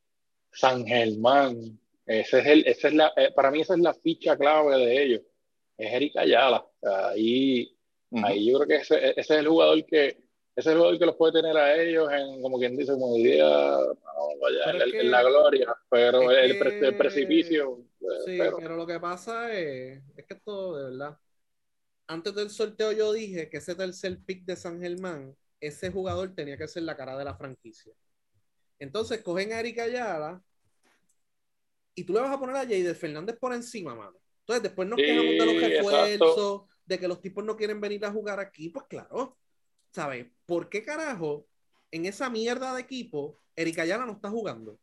[0.51, 4.37] San Germán, ese es el, ese es la, eh, para mí esa es la ficha
[4.37, 5.21] clave de ellos,
[5.79, 6.67] es Eric Ayala.
[6.83, 7.73] Ahí,
[8.25, 10.24] ahí yo creo que ese, ese es el jugador que
[10.57, 13.15] ese es el jugador que los puede tener a ellos en, como quien dice, como
[13.17, 13.85] diría, allá,
[14.65, 18.39] Pero en, la- que- en la gloria, pero el, pre- que- el precipicio, eh, Sí,
[18.39, 21.19] pero, pero lo que pasa es, es que todo, de verdad.
[22.09, 26.59] Antes del sorteo yo dije que ese tercer pick de San Germán, ese jugador tenía
[26.59, 27.93] que ser la cara de la franquicia.
[28.79, 30.43] Entonces cogen a Erika Ayala
[31.95, 34.17] y tú le vas a poner a Jade Fernández por encima, mano.
[34.41, 36.35] Entonces después nos Sí, quejamos de los exacto.
[36.37, 38.69] refuerzos, de que los tipos no quieren venir a jugar aquí.
[38.71, 39.37] Pues claro,
[39.95, 40.27] ¿sabes?
[40.45, 41.47] ¿Por qué carajo
[41.91, 44.79] en esa mierda de equipo Erika Ayala no está jugando?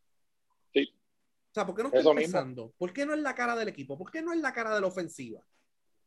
[0.73, 0.89] Sí.
[0.93, 2.73] O sea, ¿por qué no está empezando?
[2.77, 3.97] ¿Por qué no es la cara del equipo?
[3.97, 5.41] ¿Por qué no es la cara de la ofensiva?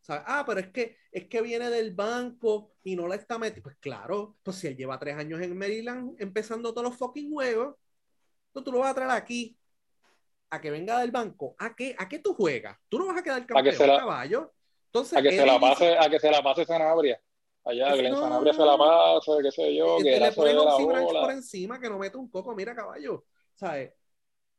[0.00, 0.24] ¿Sabes?
[0.26, 3.64] Ah, pero es que, es que viene del banco y no la está metiendo.
[3.64, 7.76] Pues claro, pues si él lleva tres años en Maryland empezando todos los fucking juegos,
[8.48, 9.58] entonces tú lo vas a traer aquí
[10.50, 11.54] a que venga del banco.
[11.58, 12.78] ¿A qué, a qué tú juegas?
[12.88, 14.52] Tú no vas a quedar que campeón, se la- caballo.
[14.86, 17.20] Entonces, a que se la pase, a que se la pase Sanabria,
[17.64, 18.20] allá, que No.
[18.20, 21.80] Sanabria se la pase, qué sé yo, Eh, que le ponen a la por encima
[21.80, 23.24] que no mete un coco, mira caballo,
[23.54, 23.92] ¿sabes?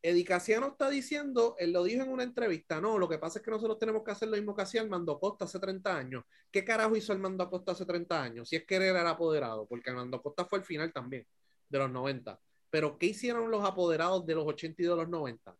[0.02, 3.50] Edicaciano está diciendo, él lo dijo en una entrevista, no, lo que pasa es que
[3.50, 6.24] nosotros tenemos que hacer lo mismo que hacía el Mando Costa hace 30 años.
[6.52, 8.48] ¿Qué carajo hizo el Mando Costa hace 30 años?
[8.48, 11.26] Si es que él era apoderado, porque el Mando Costa fue el final también,
[11.68, 12.40] de los 90.
[12.70, 15.56] Pero ¿qué hicieron los apoderados de los 80 y de los 90?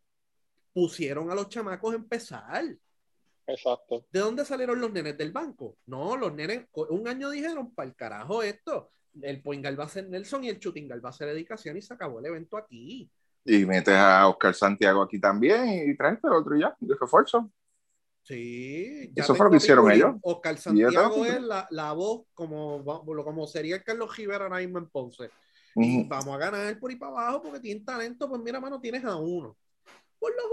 [0.72, 2.64] Pusieron a los chamacos a empezar.
[3.46, 5.76] Exacto, ¿De dónde salieron los nenes del banco?
[5.86, 8.90] No, los nenes, un año dijeron, para el carajo esto,
[9.22, 11.94] el Poingal va a ser Nelson y el Chutingal va a ser dedicación y se
[11.94, 13.10] acabó el evento aquí.
[13.44, 17.50] Y metes a Oscar Santiago aquí también y traes el otro ya, de refuerzo.
[18.24, 20.16] Sí, Eso fue lo que hicieron ellos.
[20.20, 24.58] Oscar Y ya Santiago es la, la voz como, como sería el Carlos Rivera ahora
[24.58, 25.30] mismo en Ponce.
[25.76, 26.06] Ujú.
[26.08, 28.28] Vamos a ganar por ahí para abajo porque tienen talento.
[28.28, 29.56] Pues mira, mano, tienes a uno.
[30.18, 30.48] Ponlo a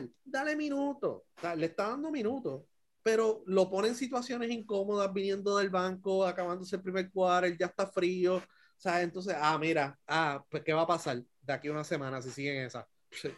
[0.00, 1.22] jugar, dale minutos.
[1.36, 2.62] O sea, le está dando minutos,
[3.02, 7.86] pero lo pone en situaciones incómodas viniendo del banco, acabándose el primer quarter, ya está
[7.86, 8.36] frío.
[8.36, 8.42] O
[8.76, 12.20] sea, entonces, ah, mira, ah, pues ¿qué va a pasar de aquí a una semana
[12.20, 12.86] si siguen esa?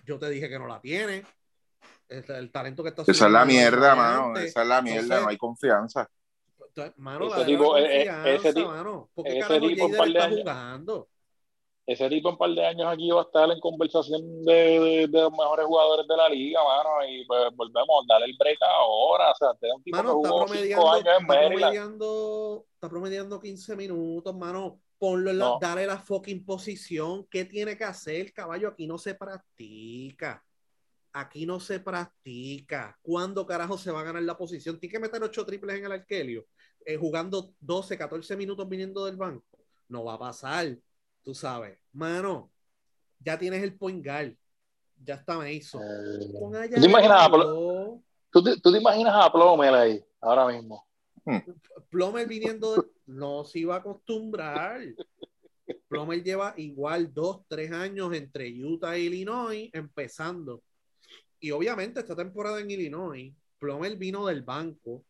[0.05, 1.25] Yo te dije que no la tiene.
[2.09, 4.37] El, el talento que está Esa es la mierda, mano.
[4.39, 6.11] Esa es la mierda, Entonces- no hay confianza.
[6.69, 9.11] Entonces, Mano, Ese tipo, eh, eh, confianza, ese ti- mano.
[9.15, 11.09] ¿Por qué ese tipo, un Jader par de está años- jugando?
[11.87, 15.21] Ese tipo en par de años aquí va a estar en conversación de, de- de
[15.21, 19.35] los mejores jugadores de la liga, mano, y pues volvemos, dale el break ahora, o
[19.37, 22.65] sea, este es un tipo Mano, que está jugó promediando, cinco años en está, promediando,
[22.75, 24.81] está promediando 15 minutos, mano.
[24.99, 25.59] Ponlo en la, No.
[25.61, 27.27] dale la fucking posición.
[27.31, 28.69] ¿Qué tiene que hacer, caballo?
[28.69, 30.43] Aquí no se practica.
[31.13, 32.99] Aquí no se practica.
[33.03, 34.81] ¿Cuándo carajo se va a ganar la posición?
[34.81, 36.47] Tiene que meter 8 triples en el arquelio,
[36.85, 39.59] eh, jugando 12, 14 minutos viniendo del banco.
[39.89, 40.77] No va a pasar,
[41.27, 41.77] tú sabes.
[41.93, 42.53] Mano,
[43.19, 44.33] ya tienes el point guard.
[45.05, 45.83] Ya está Mason.
[45.83, 48.05] Eh, ¿Tú te imaginas a, Jared Plo- Allen.
[48.31, 50.87] tú te- tú te imaginas a Plumel ahí, ahora mismo?
[51.91, 54.81] Plomer viniendo de- no se iba a acostumbrar.
[55.89, 60.63] Plomer lleva igual dos, tres años entre Utah e Illinois empezando.
[61.41, 65.05] Y obviamente esta temporada en Illinois, Plomer vino del banco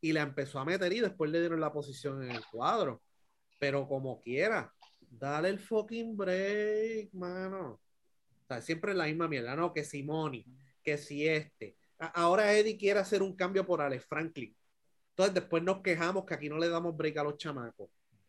[0.00, 3.00] y la empezó a meter y después le dieron la posición en el cuadro.
[3.60, 4.73] Pero como quiera,
[5.18, 7.80] dale el fucking break, mano.
[8.44, 9.72] O sea, siempre la misma mierda, ¿no?
[9.72, 10.44] Que si Money,
[10.82, 11.76] que si este.
[11.98, 14.54] Ahora Eddie quiere hacer un cambio por Alex Franklin.
[15.10, 17.88] Entonces después nos quejamos que aquí no le damos break a los chamacos.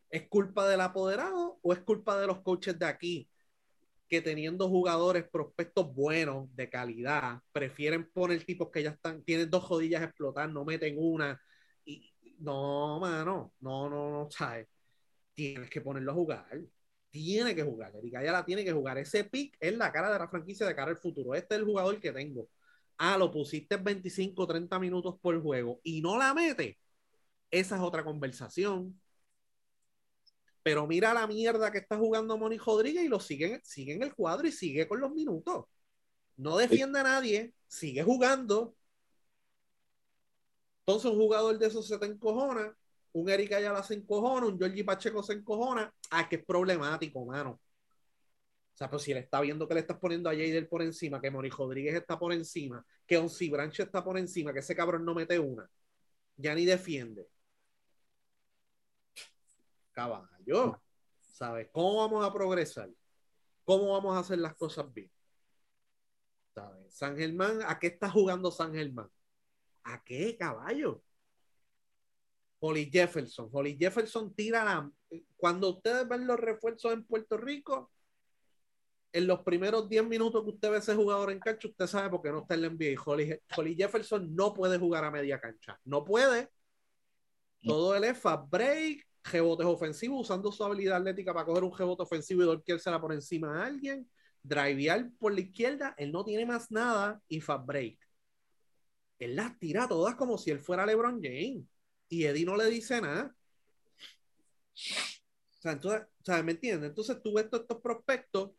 [0.10, 3.30] ¿Es culpa del apoderado o es culpa de los coaches de aquí?
[4.08, 9.68] Que teniendo jugadores, prospectos buenos, de calidad, prefieren poner tipos que ya están, tienen dos
[9.68, 11.42] rodillas a explotar, no meten una.
[11.86, 14.68] Y no, mano, no, no, no, ¿sabes?
[15.34, 16.62] Tienes que ponerlo a jugar.
[17.16, 17.96] Tiene que jugar.
[17.96, 18.98] Erika ya la tiene que jugar.
[18.98, 21.34] Ese pick es la cara de la franquicia de cara al futuro.
[21.34, 22.50] Este es el jugador que tengo.
[22.98, 26.78] Ah, lo pusiste 25, 30 minutos por juego y no la mete.
[27.50, 29.00] Esa es otra conversación.
[30.62, 34.14] Pero mira la mierda que está jugando Moni Rodríguez y lo sigue, sigue en el
[34.14, 35.68] cuadro y sigue con los minutos.
[36.36, 38.76] No defiende a nadie, sigue jugando.
[40.86, 42.76] Entonces un jugador de esos se te encojona,
[43.16, 45.92] un Eric Ayala se encojona, un Georgie Pacheco se encojona.
[46.12, 47.52] Ah, que es problemático, mano.
[47.52, 51.22] O sea, pues si él está viendo que le estás poniendo a Jader por encima,
[51.22, 55.06] que Moni Rodríguez está por encima, que Onsi Branch está por encima, que ese cabrón
[55.06, 55.70] no mete una,
[56.36, 57.30] ya ni defiende.
[59.94, 60.82] Caballo,
[61.22, 61.70] ¿sabes?
[61.72, 62.90] ¿Cómo vamos a progresar?
[63.64, 65.10] ¿Cómo vamos a hacer las cosas bien?
[66.54, 66.94] ¿Sabes?
[66.94, 69.10] San Germán, ¿a qué está jugando San Germán?
[69.86, 71.05] ¿A qué, caballo?
[72.66, 73.48] Holly Jefferson.
[73.52, 74.92] Holly Jefferson tira la.
[75.38, 77.92] Cuando ustedes ven los refuerzos en Puerto Rico,
[79.14, 82.24] en los primeros 10 minutos que usted ve ese jugador en cancha, usted sabe por
[82.24, 83.00] qué no está en la NBA.
[83.06, 85.80] Holly, Holly Jefferson no puede jugar a media cancha.
[85.86, 86.50] No puede.
[87.62, 92.04] Todo él es fast break, rebotes ofensivos, usando su habilidad atlética para coger un rebote
[92.04, 94.10] ofensivo y dorquírsela por encima a alguien,
[94.42, 97.98] drivear por la izquierda, él no tiene más nada y fast break.
[99.20, 101.66] Él las tira todas como si él fuera LeBron James
[102.10, 103.36] y Eddie no le dice nada.
[104.74, 106.90] O sea, entonces, o sea, ¿me entiendes?
[106.90, 108.52] Entonces tú ves todos estos prospectos,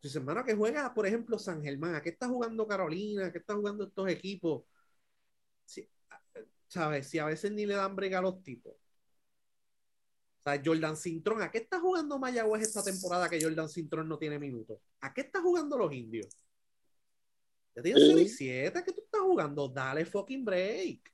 [0.00, 3.26] dices, hermano, que juega, por ejemplo, San Germán, ¿a qué está jugando Carolina?
[3.26, 4.64] ¿A qué está jugando estos equipos?
[5.64, 5.88] Si-
[6.68, 7.08] ¿Sabes?
[7.08, 8.74] Si a veces ni le dan brega a los tipos.
[10.38, 14.18] O sea, Jordan Cintrón, ¿a qué está jugando Mayagüez esta temporada que Jordan Cintrón no
[14.18, 14.78] tiene minutos?
[15.00, 16.28] ¿A qué está jugando los indios?
[17.74, 18.08] Ya tienes Sí.
[18.10, 19.68] 0 y 7, ¿qué tú estás jugando?
[19.68, 21.11] Dale fucking break.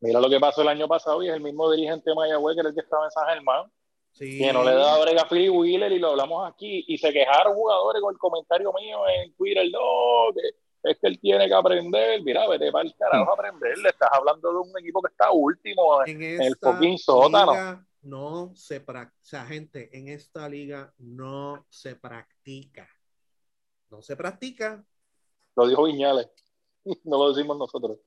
[0.00, 2.60] Mira lo que pasó el año pasado y es el mismo dirigente de Mayagüez que
[2.60, 3.70] era el que estaba en San Germán,
[4.12, 4.38] Sí.
[4.38, 7.54] que no le daba brega a Philly Wheeler y lo hablamos aquí y se quejaron
[7.54, 12.22] jugadores con el comentario mío en Twitter, no, que es que él tiene que aprender,
[12.22, 15.30] mira, vete para el carajo a aprender, le estás hablando de un equipo que está
[15.32, 17.52] último, en el esta fucking sótano.
[17.52, 22.88] liga no se practica, o sea, gente, en esta liga no se practica.
[23.90, 24.84] No se practica.
[25.56, 26.28] lo dijo Viñales,
[27.04, 27.98] no lo decimos nosotros.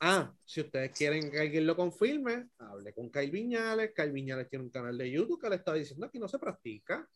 [0.00, 3.92] Ah, si ustedes quieren que alguien lo confirme, hable con Kyle Viñales.
[3.94, 7.08] Kyle Viñales tiene un canal de YouTube que le está diciendo aquí no se practica.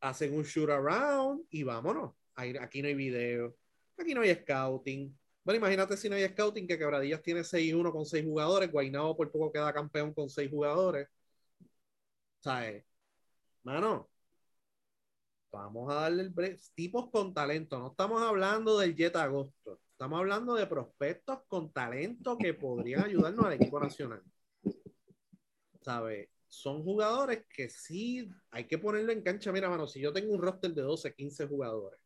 [0.00, 2.12] Hacen un shoot around y vámonos.
[2.34, 3.56] Aquí no hay video,
[3.96, 5.16] aquí no hay scouting.
[5.44, 9.30] Bueno, imagínate si no hay scouting, que Quebradillas tiene 6-1 con 6 jugadores, Guaynabo por
[9.30, 11.08] poco queda campeón con 6 jugadores.
[12.40, 12.84] ¿Sabes?
[13.64, 14.10] Mano,
[15.52, 16.58] Vamos a darle el break.
[16.74, 17.78] Tipos con talento.
[17.78, 19.80] No estamos hablando del Jet Agosto.
[20.02, 24.20] Estamos hablando de prospectos con talento que podrían ayudarnos al equipo nacional.
[25.80, 26.28] ¿Sabes?
[26.48, 29.52] Son jugadores que sí hay que ponerlo en cancha.
[29.52, 32.00] Mira, mano, si yo tengo un roster de 12, 15 jugadores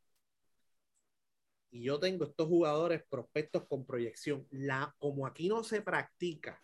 [1.70, 6.62] y yo tengo estos jugadores prospectos con proyección, la, como aquí no se practica,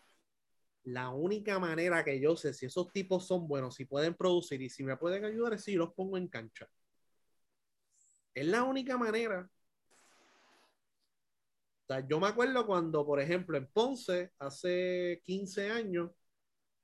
[0.82, 4.68] la única manera que yo sé si esos tipos son buenos, si pueden producir y
[4.68, 6.68] si me pueden ayudar es si los pongo en cancha.
[8.34, 9.48] Es la única manera.
[11.92, 16.10] Sea, yo me acuerdo cuando, por ejemplo, en Ponce, hace 15 años,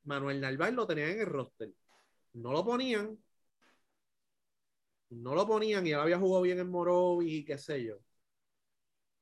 [0.05, 1.73] Manuel Narváez lo tenían en el roster.
[2.35, 3.19] No lo ponían.
[5.11, 7.97] No lo ponían y él había jugado bien en Moro y qué sé yo.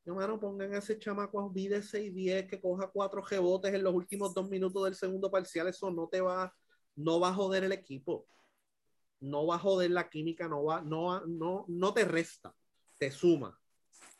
[0.04, 4.34] Hermano, pongan a ese chamaco a de 6-10 que coja cuatro rebotes en los últimos
[4.34, 5.68] dos minutos del segundo parcial.
[5.68, 6.52] Eso no te va,
[6.96, 8.26] no va a joder el equipo.
[9.20, 12.54] No va a joder la química, no va, no, no, no te resta,
[12.98, 13.58] te suma.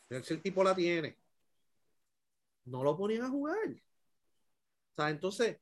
[0.09, 1.19] El tipo la tiene.
[2.67, 3.83] No lo ponían a jugar.
[4.99, 5.59] O entonces,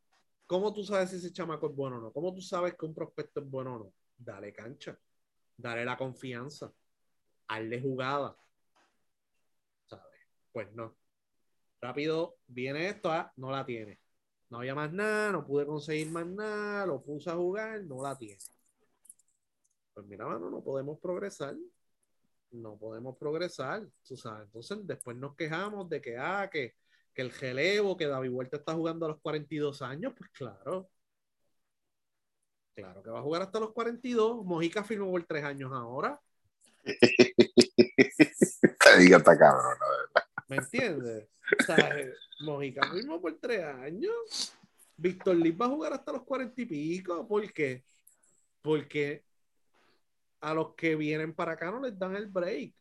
[0.47, 2.13] ¿cómo tú sabes si ese chamaco es bueno o no?
[2.13, 3.93] ¿Cómo tú sabes que un prospecto es bueno o no?
[4.17, 4.99] Dale cancha,
[5.57, 6.73] dale la confianza,
[7.49, 8.37] hazle jugada
[10.55, 10.97] pues no.
[11.81, 13.99] Rápido viene esto, ah, no la tiene.
[14.49, 18.17] No había más nada, no pude conseguir más nada, lo puse a jugar, no la
[18.17, 18.39] tiene.
[19.93, 21.57] Pues mira, mano, no podemos progresar.
[22.53, 24.47] No podemos progresar, sabes.
[24.47, 26.77] Entonces, después nos quejamos de que, ah, que,
[27.15, 30.91] que el relevo, que David Huerta está jugando a los 42 años, pues claro.
[32.75, 34.45] Claro que va a jugar hasta los 42.
[34.45, 36.21] Mojica firmó por tres años ahora.
[36.85, 36.99] Te
[38.99, 40.25] diga, está cabrón, la verdad.
[40.49, 41.29] ¿Me entiendes?
[41.61, 41.95] O sea,
[42.41, 44.57] Mojica mismo por tres años.
[44.97, 47.29] Víctor Liz va a jugar hasta los cuarenta y pico.
[47.29, 47.85] ¿Por qué?
[48.61, 49.25] Porque
[50.41, 52.75] a los que vienen para acá no les dan el break.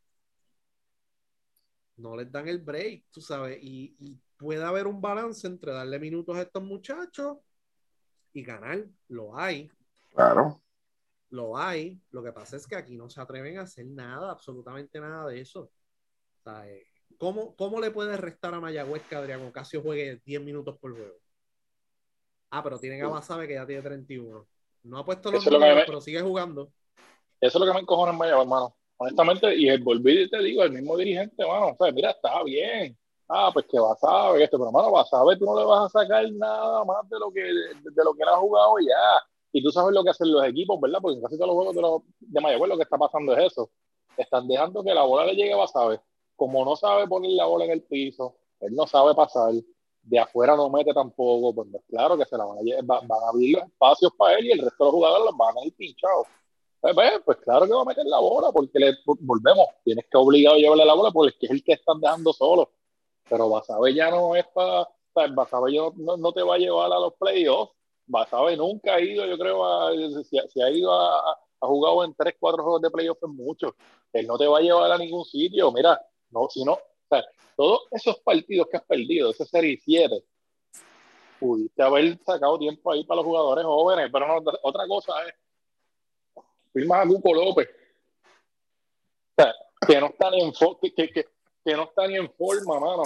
[1.97, 3.57] No les dan el break, tú sabes.
[3.61, 7.37] Y, y puede haber un balance entre darle minutos a estos muchachos
[8.33, 8.85] y ganar.
[9.07, 9.69] Lo hay.
[10.09, 10.61] Claro.
[11.29, 12.01] Lo hay.
[12.11, 15.41] Lo que pasa es que aquí no se atreven a hacer nada, absolutamente nada de
[15.41, 15.71] eso.
[16.39, 16.85] O sea, eh,
[17.17, 21.15] ¿Cómo, ¿Cómo le puede restar a Mayagüez que Adrián Ocasio juegue 10 minutos por juego?
[22.49, 24.47] Ah, pero tiene a Basabe que ya tiene 31.
[24.83, 26.71] No ha puesto los números, pero sigue jugando.
[27.39, 28.75] Eso es lo que me encojona en Mayagüez, hermano.
[28.97, 32.97] Honestamente, y volví, te digo, el mismo dirigente, mano, o mira, está bien.
[33.27, 36.83] Ah, pues que Basabe, esto, pero hermano, Basabe tú no le vas a sacar nada
[36.85, 39.23] más de lo que, de, lo que él ha jugado ya.
[39.51, 40.99] Y tú sabes lo que hacen los equipos, ¿verdad?
[41.01, 43.51] Porque en casi todos los juegos de, los, de Mayagüez lo que está pasando es
[43.51, 43.69] eso.
[44.17, 45.99] Están dejando que la bola le llegue a Basabe
[46.35, 49.53] como no sabe poner la bola en el piso, él no sabe pasar,
[50.01, 53.57] de afuera no mete tampoco, pues, claro que se la van a, van a abrir
[53.57, 56.27] los espacios para él y el resto de los jugadores los van a ir pinchados.
[56.83, 60.17] Pues, pues, pues, claro que va a meter la bola, porque le volvemos, tienes que
[60.17, 62.71] obligar a llevarle la bola porque es el que están dejando solo.
[63.29, 64.89] Pero Basabe ya no es para,
[65.33, 67.71] Basabe no, no, te va a llevar a los playoffs.
[68.05, 69.93] Basabe nunca ha ido, yo creo, a,
[70.25, 73.71] si, ha ido a, ha jugado en 3, 4 juegos de playoffs en muchos.
[74.11, 75.71] Él no te va a llevar a ningún sitio.
[75.71, 75.97] Mira,
[76.31, 77.23] no, sino, o sea,
[77.55, 80.21] todos esos partidos que has perdido, ese serie 7,
[81.39, 85.33] pudiste haber sacado tiempo ahí para los jugadores jóvenes, pero no, otra cosa es,
[86.73, 87.69] firmas a Cuco López,
[89.35, 89.53] o sea,
[89.87, 91.25] que no está ni en, que, que,
[91.63, 93.03] que, no está ni en forma, mano.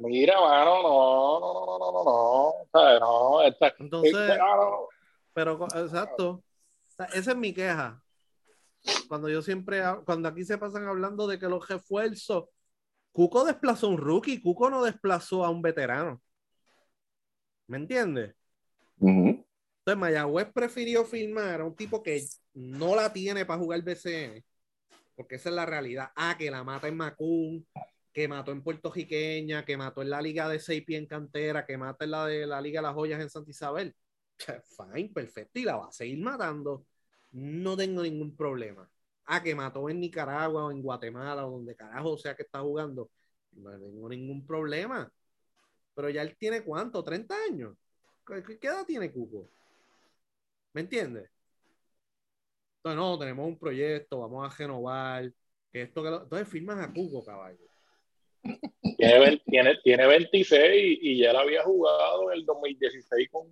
[0.00, 3.42] Mira, mano, no, no, no, no, no, no, o sea, no,
[3.78, 4.38] Entonces,
[5.32, 6.42] pero exacto,
[7.14, 8.02] esa es mi queja.
[9.08, 12.48] Cuando yo siempre, cuando aquí se pasan hablando de que los refuerzos,
[13.12, 16.20] Cuco desplazó a un rookie, Cuco no desplazó a un veterano.
[17.66, 18.34] ¿Me entiendes?
[19.88, 22.22] Entonces Mayagüez prefirió firmar a un tipo que
[22.52, 24.44] no la tiene para jugar BCN,
[25.16, 26.10] porque esa es la realidad.
[26.14, 27.66] Ah, que la mata en Macún,
[28.12, 31.78] que mató en Puerto Riqueña, que mató en la Liga de Seipi en Cantera, que
[31.78, 33.94] mata en la de la Liga de las Joyas en Santa Isabel.
[34.36, 36.84] Fine, perfecto, y la va a seguir matando
[37.32, 38.90] no tengo ningún problema.
[39.24, 43.10] Ah, que mató en Nicaragua o en Guatemala o donde carajo sea que está jugando,
[43.52, 45.10] no tengo ningún problema.
[45.94, 47.74] Pero ya él tiene cuánto, 30 años.
[48.26, 49.48] ¿Qué, edad tiene Cuco?
[50.72, 51.30] ¿Me entiendes?
[52.78, 55.30] Entonces, no, tenemos un proyecto, vamos a renovar.
[55.72, 57.58] Que esto que Entonces firman a Cuco, caballo.
[58.96, 63.46] Tiene, tiene, tiene 26 y ya la había jugado en el 2016 con,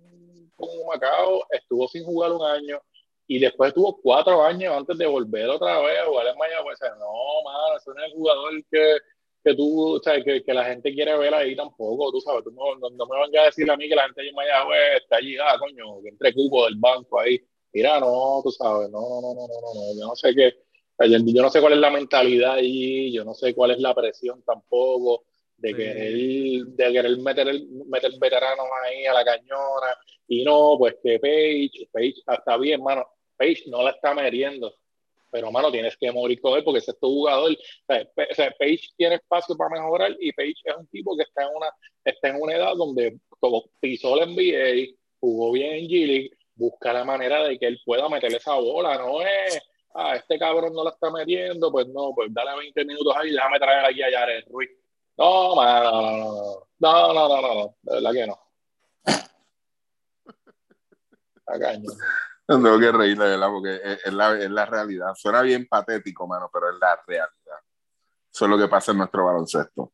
[0.55, 1.45] con Macao.
[1.51, 2.81] Estuvo sin jugar un año
[3.27, 6.79] y después tuvo cuatro años antes de volver otra vez a jugar en Mayagüez.
[6.97, 8.97] no, mano, ese no es el jugador que,
[9.43, 12.51] que tú, o sea, que, que, la gente quiere ver ahí tampoco, tú sabes, tú
[12.51, 15.37] no, no, me van a decir a mí que la gente de Mayagüez está allí,
[15.37, 17.39] ah, coño, que entre cubo del banco ahí.
[17.73, 20.53] mira, no, tú sabes, no, no, no, no, no, no, yo no sé qué,
[20.99, 24.41] yo no sé cuál es la mentalidad ahí, yo no sé cuál es la presión
[24.43, 25.25] tampoco
[25.57, 27.47] de querer, de querer meter,
[27.87, 29.95] meter veteranos ahí a la cañona,
[30.27, 33.05] y no, pues que Page, Page, está bien, mano,
[33.37, 34.73] Page no la está metiendo,
[35.31, 37.51] pero mano, tienes que morir con él porque ese es tu jugador.
[37.51, 41.49] O sea, Page tiene espacio para mejorar y Page es un tipo que está en
[41.55, 41.69] una,
[42.03, 47.03] está en una edad donde como pisó el NBA, jugó bien en G busca la
[47.03, 49.61] manera de que él pueda meterle esa bola, no es,
[49.93, 53.33] ah, este cabrón no la está metiendo, pues no, pues dale 20 minutos ahí y
[53.33, 54.69] déjame traer aquí a Jared Ruiz.
[55.17, 58.39] No, no, no, no, no, no, no, de verdad que no.
[61.47, 61.57] A
[62.47, 63.49] Tengo que reírle, ¿verdad?
[63.49, 65.13] Porque es, la, es la realidad.
[65.15, 67.27] Suena bien patético, mano, pero es la realidad.
[68.33, 69.91] Eso es lo que pasa en nuestro baloncesto.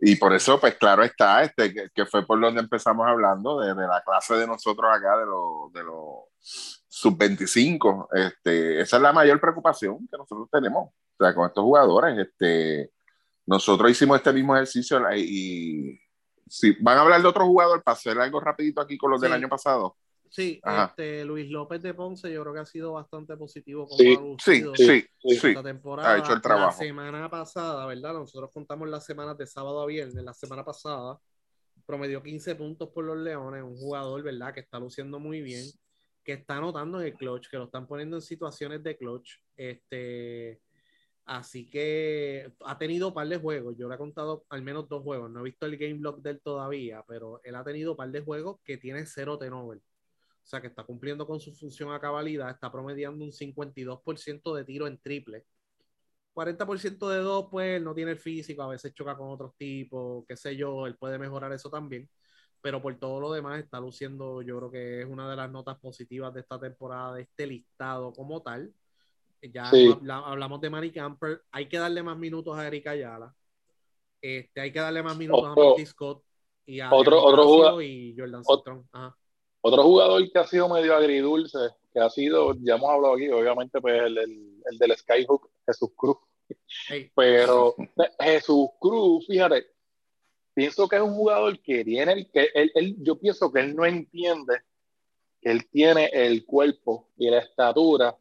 [0.00, 4.02] Y por eso, pues claro está, este, que, fue por donde empezamos hablando, de, la
[4.02, 6.28] clase de nosotros acá, de los de los
[6.88, 8.08] sub-25.
[8.12, 10.90] Este, esa es la mayor preocupación que nosotros tenemos.
[10.90, 12.92] O sea, con estos jugadores, este,
[13.46, 16.00] nosotros hicimos este mismo ejercicio y,
[16.46, 19.32] si van a hablar de otro jugador para hacer algo rapidito aquí con los del
[19.32, 19.96] año pasado.
[20.30, 24.62] Sí, este, Luis López de Ponce yo creo que ha sido bastante positivo como sí,
[24.74, 26.14] sí, sí, esta temporada.
[26.14, 26.80] Ha hecho el trabajo.
[26.80, 28.14] La semana pasada, ¿verdad?
[28.14, 30.22] Nosotros contamos las semanas de sábado a viernes.
[30.22, 31.18] La semana pasada
[31.86, 34.52] promedió 15 puntos por los Leones, un jugador, ¿verdad?
[34.52, 35.64] Que está luciendo muy bien,
[36.22, 39.36] que está anotando en el clutch, que lo están poniendo en situaciones de clutch.
[39.56, 40.60] Este,
[41.24, 43.76] así que ha tenido un par de juegos.
[43.78, 45.30] Yo le he contado al menos dos juegos.
[45.30, 48.10] No he visto el game block de él todavía, pero él ha tenido un par
[48.10, 49.80] de juegos que tiene cero turnover
[50.48, 54.64] o sea, que está cumpliendo con su función a cabalidad, está promediando un 52% de
[54.64, 55.44] tiro en triple.
[56.32, 60.38] 40% de dos, pues no tiene el físico, a veces choca con otros tipos, qué
[60.38, 62.08] sé yo, él puede mejorar eso también.
[62.62, 65.78] Pero por todo lo demás está luciendo, yo creo que es una de las notas
[65.80, 68.72] positivas de esta temporada, de este listado como tal.
[69.42, 69.70] Ya
[70.24, 73.34] hablamos de Manny Camper, hay que darle más minutos a Erika Ayala.
[74.22, 76.24] Este, hay que darle más minutos a Marty Scott
[76.64, 78.42] y a otro, otro jugador y Jordan
[78.92, 79.14] Ajá.
[79.68, 81.58] Otro jugador que ha sido medio agridulce,
[81.92, 86.16] que ha sido, ya hemos hablado aquí, obviamente, pues el, el, del Skyhook, Jesús Cruz.
[87.14, 87.74] Pero
[88.18, 89.66] Jesús Cruz, fíjate,
[90.54, 93.84] pienso que es un jugador que tiene, el, que él, yo pienso que él no
[93.84, 94.62] entiende
[95.38, 98.16] que él tiene el cuerpo y la estatura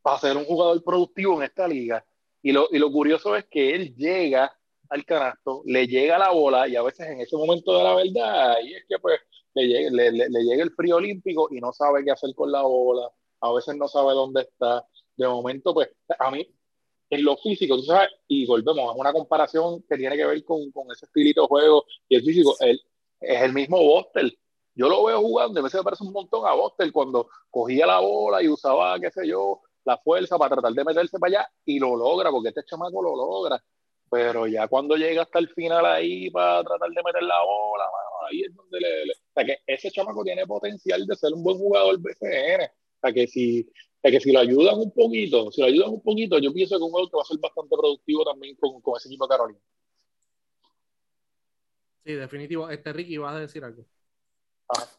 [0.00, 2.02] para ser un jugador productivo en esta liga.
[2.40, 4.56] Y lo, y lo curioso es que él llega
[4.88, 8.56] al canasto, le llega la bola y a veces en ese momento de la verdad,
[8.64, 9.20] y es que pues
[9.64, 13.10] le, le, le, llega el frío olímpico y no sabe qué hacer con la bola,
[13.40, 14.86] a veces no sabe dónde está.
[15.16, 15.88] De momento, pues,
[16.18, 16.46] a mí,
[17.10, 20.70] en lo físico, tú sabes, y volvemos a una comparación que tiene que ver con,
[20.72, 22.80] con ese estilito de juego y el físico, él,
[23.20, 24.38] es el mismo Bostel.
[24.74, 28.00] Yo lo veo jugando a veces me parece un montón a Bostel cuando cogía la
[28.00, 31.78] bola y usaba, qué sé yo, la fuerza para tratar de meterse para allá y
[31.78, 33.62] lo logra, porque este chamaco lo logra.
[34.10, 37.84] Pero ya cuando llega hasta el final ahí para tratar de meter la bola,
[38.28, 41.58] ahí es donde le, O sea, que ese chamaco tiene potencial de ser un buen
[41.58, 42.64] jugador BCN.
[42.64, 43.68] O sea, que si,
[44.02, 46.90] que si lo ayudan un poquito, si lo ayudan un poquito, yo pienso que un
[46.90, 49.60] jugador que va a ser bastante productivo también con, con ese equipo de Carolina.
[52.04, 52.70] Sí, definitivo.
[52.70, 53.84] Este Ricky, vas a decir algo.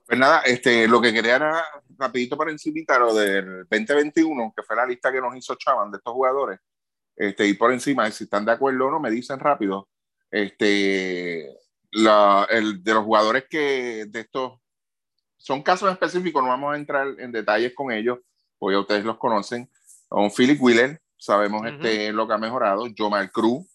[0.06, 1.66] Pues nada, este, lo que quería era
[1.98, 5.98] rapidito para incitar lo del 2021, que fue la lista que nos hizo Chavan de
[5.98, 6.60] estos jugadores,
[7.18, 9.90] este, y por encima, si están de acuerdo o no, me dicen rápido.
[10.30, 11.52] Este,
[11.92, 14.60] la, el, de los jugadores que de estos
[15.38, 18.20] son casos específicos, no vamos a entrar en detalles con ellos,
[18.60, 19.70] porque ustedes los conocen.
[20.08, 22.86] Con Philip Wheeler, sabemos este, lo que ha mejorado.
[22.96, 23.66] Jomal Cruz,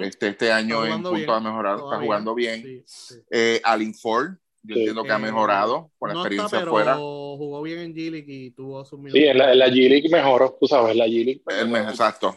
[0.00, 2.84] este, este año en punto ha mejorado, está jugando bien.
[3.30, 6.96] Eh, Alin Ford, yo entiendo que ha mejorado con la experiencia está, afuera.
[6.96, 9.20] Jugó bien en G-League y tuvo sus minutos.
[9.20, 11.42] Sí, en la, G-League mejoró, tú sabes, la G-League.
[11.88, 12.36] Exacto.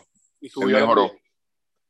[0.56, 1.12] Y mejoró.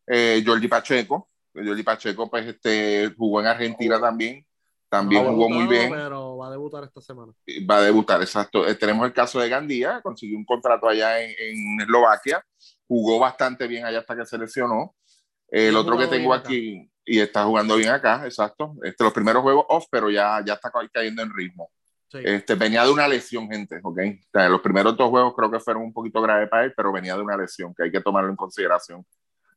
[0.07, 4.45] Eh, Jordi Pacheco, Jordi Pacheco pues este, jugó en Argentina también,
[4.89, 5.91] también jugó muy bien.
[5.91, 7.33] Pero va a debutar esta semana.
[7.69, 8.67] Va a debutar, exacto.
[8.67, 12.45] Eh, tenemos el caso de Gandía, consiguió un contrato allá en, Eslovaquia,
[12.87, 14.95] jugó bastante bien allá hasta que se lesionó.
[15.47, 18.75] El otro que tengo aquí, y está jugando bien acá, exacto.
[18.83, 21.71] Este, los primeros juegos off, pero ya, ya está cayendo en ritmo.
[22.13, 23.99] Este, venía de una lesión, gente, ¿ok?
[24.49, 27.21] los primeros dos juegos creo que fueron un poquito graves para él, pero venía de
[27.21, 29.05] una lesión que hay que tomarlo en consideración.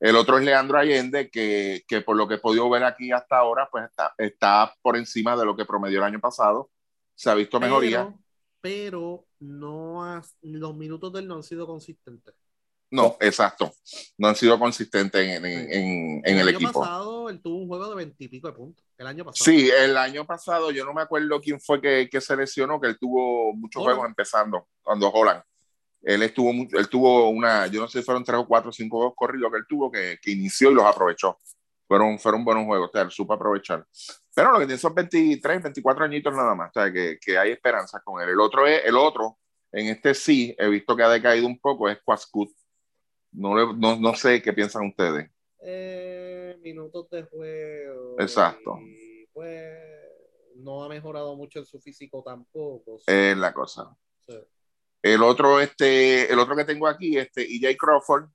[0.00, 3.38] El otro es Leandro Allende, que, que, por lo que he podido ver aquí hasta
[3.38, 6.70] ahora, pues está, está por encima de lo que promedió el año pasado.
[7.14, 8.14] Se ha visto mejoría.
[8.60, 12.34] Pero, no los minutos de él no han sido consistentes.
[12.90, 13.72] No, exacto.
[14.16, 16.80] No han sido consistentes en, en, en, en el, año equipo.
[16.80, 18.84] pasado él tuvo un juego de veintipico de puntos.
[18.96, 19.44] El año pasado.
[19.44, 22.88] Sí, el año pasado yo no me acuerdo quién fue que, que se lesionó, que
[22.88, 23.96] él tuvo muchos Holland.
[23.96, 25.42] juegos empezando cuando Holland.
[26.02, 28.98] Él estuvo, él tuvo una, yo no sé si fueron tres o cuatro o cinco
[28.98, 31.38] juegos corridos que él tuvo que, que inició y los aprovechó.
[31.86, 33.84] Fueron, fueron buenos juegos, o sea, él supo aprovechar.
[34.34, 37.50] Pero lo que tiene son 23, 24 añitos nada más, o sea, que, que hay
[37.50, 38.28] esperanza con él.
[38.28, 39.38] El otro es, el otro,
[39.72, 42.50] en este sí, he visto que ha decaído un poco, es Quascut.
[43.38, 45.30] No, le- no, no sé qué piensan ustedes.
[45.60, 48.16] Eh, minutos de juego.
[48.18, 48.78] Exacto.
[48.80, 49.78] Y pues
[50.56, 52.98] no ha mejorado mucho en su físico tampoco.
[53.06, 53.96] Es la cosa.
[54.26, 54.34] Sí.
[55.02, 58.28] El otro, este, el otro que tengo aquí, este, EJ Crawford,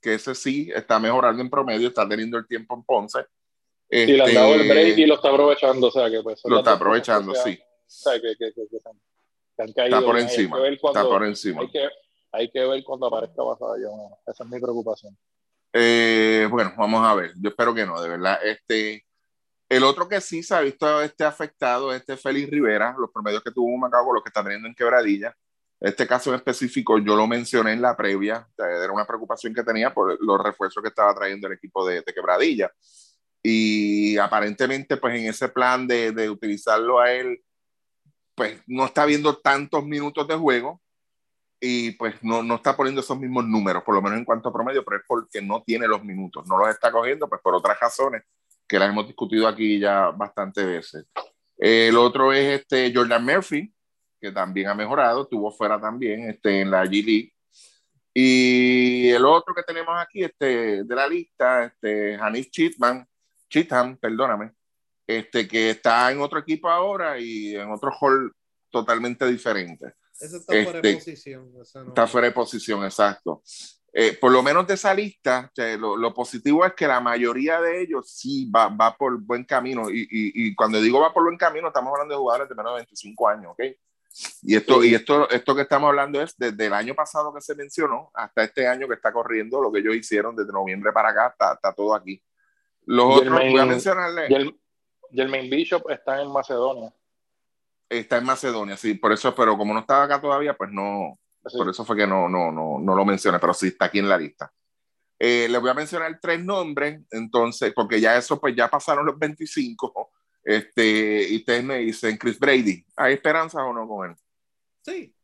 [0.00, 3.26] que ese sí está mejorando en promedio, está teniendo el tiempo en Ponce.
[3.90, 6.40] Y le han Este, dado el break y lo está aprovechando, o sea que pues
[6.44, 7.56] lo está aprovechando, sí.
[7.56, 10.68] que, que, que, han- caído Está por encima.
[10.68, 11.62] Está por encima.
[11.62, 11.88] Hay que,
[12.36, 14.18] hay que ver cuando aparezca Basayo, mano.
[14.26, 15.16] Esa es mi preocupación.
[15.72, 17.32] Eh, bueno, vamos a ver.
[17.40, 18.38] Yo espero que no, de verdad.
[18.44, 19.04] Este,
[19.68, 23.42] el otro que sí se ha visto este afectado es este Félix Rivera, los promedios
[23.42, 25.34] que tuvo Macao con los que está teniendo en quebradilla.
[25.80, 29.92] Este caso en específico yo lo mencioné en la previa, era una preocupación que tenía
[29.92, 32.70] por los refuerzos que estaba trayendo el equipo de, de quebradilla.
[33.42, 37.42] Y aparentemente, pues en ese plan de, de utilizarlo a él,
[38.34, 40.80] pues no está viendo tantos minutos de juego
[41.60, 44.52] y pues no, no está poniendo esos mismos números, por lo menos en cuanto a
[44.52, 47.78] promedio, pero es porque no tiene los minutos, no los está cogiendo, pues por otras
[47.80, 48.22] razones
[48.66, 51.06] que las hemos discutido aquí ya bastantes veces.
[51.56, 53.72] El otro es este Jordan Murphy,
[54.20, 57.32] que también ha mejorado, estuvo fuera también este, en la G League.
[58.12, 63.06] Y el otro que tenemos aquí este, de la lista, este, Hanis Chitman,
[63.48, 64.52] Chitham, perdóname,
[65.06, 68.32] este, que está en otro equipo ahora y en otro hall
[68.70, 69.94] totalmente diferente.
[70.20, 71.52] Ese está fuera de Este, posición.
[71.52, 71.62] no.
[71.88, 73.42] Está fuera de posición, exacto.
[73.92, 77.00] Eh, por lo menos de esa lista, o sea, lo, lo positivo es que la
[77.00, 79.88] mayoría de ellos sí va, va por buen camino.
[79.90, 80.06] Y, y,
[80.48, 83.28] y cuando digo va por buen camino, estamos hablando de jugadores de menos de 25
[83.28, 83.60] años, ¿ok?
[84.42, 84.90] Y esto, Sí.
[84.90, 88.44] y esto, esto que estamos hablando es desde el año pasado que se mencionó hasta
[88.44, 91.72] este año que está corriendo, lo que ellos hicieron desde noviembre para acá, está, está
[91.74, 92.22] todo aquí.
[92.84, 94.54] Los Y el otros, voy a main- mencionarle,
[95.10, 96.92] Jermaine Bishop está en Macedonia.
[97.88, 101.18] Está en Macedonia, sí, por eso, pero como no estaba acá todavía, pues no,
[101.48, 101.56] Sí.
[101.56, 104.08] Por eso fue que no, no, no, no lo mencioné, pero sí está aquí en
[104.08, 104.52] la lista.
[105.18, 109.18] Eh, les voy a mencionar tres nombres, entonces, porque ya eso, pues ya pasaron los
[109.18, 110.10] 25.
[110.42, 114.16] Este, y ustedes me dicen, Chris Brady, ¿hay esperanza o no con él?
[114.82, 115.14] Sí.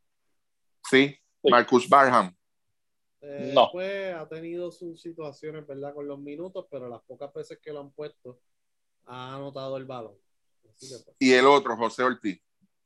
[0.88, 1.50] Sí, Sí.
[1.50, 2.34] Marcus Barham.
[3.20, 3.68] Eh, No.
[3.72, 5.92] Pues ha tenido sus situaciones, ¿verdad?
[5.92, 8.40] Con los minutos, pero las pocas veces que lo han puesto,
[9.06, 10.14] ha anotado el balón.
[10.62, 12.40] Pues, Y el otro, José Ortiz,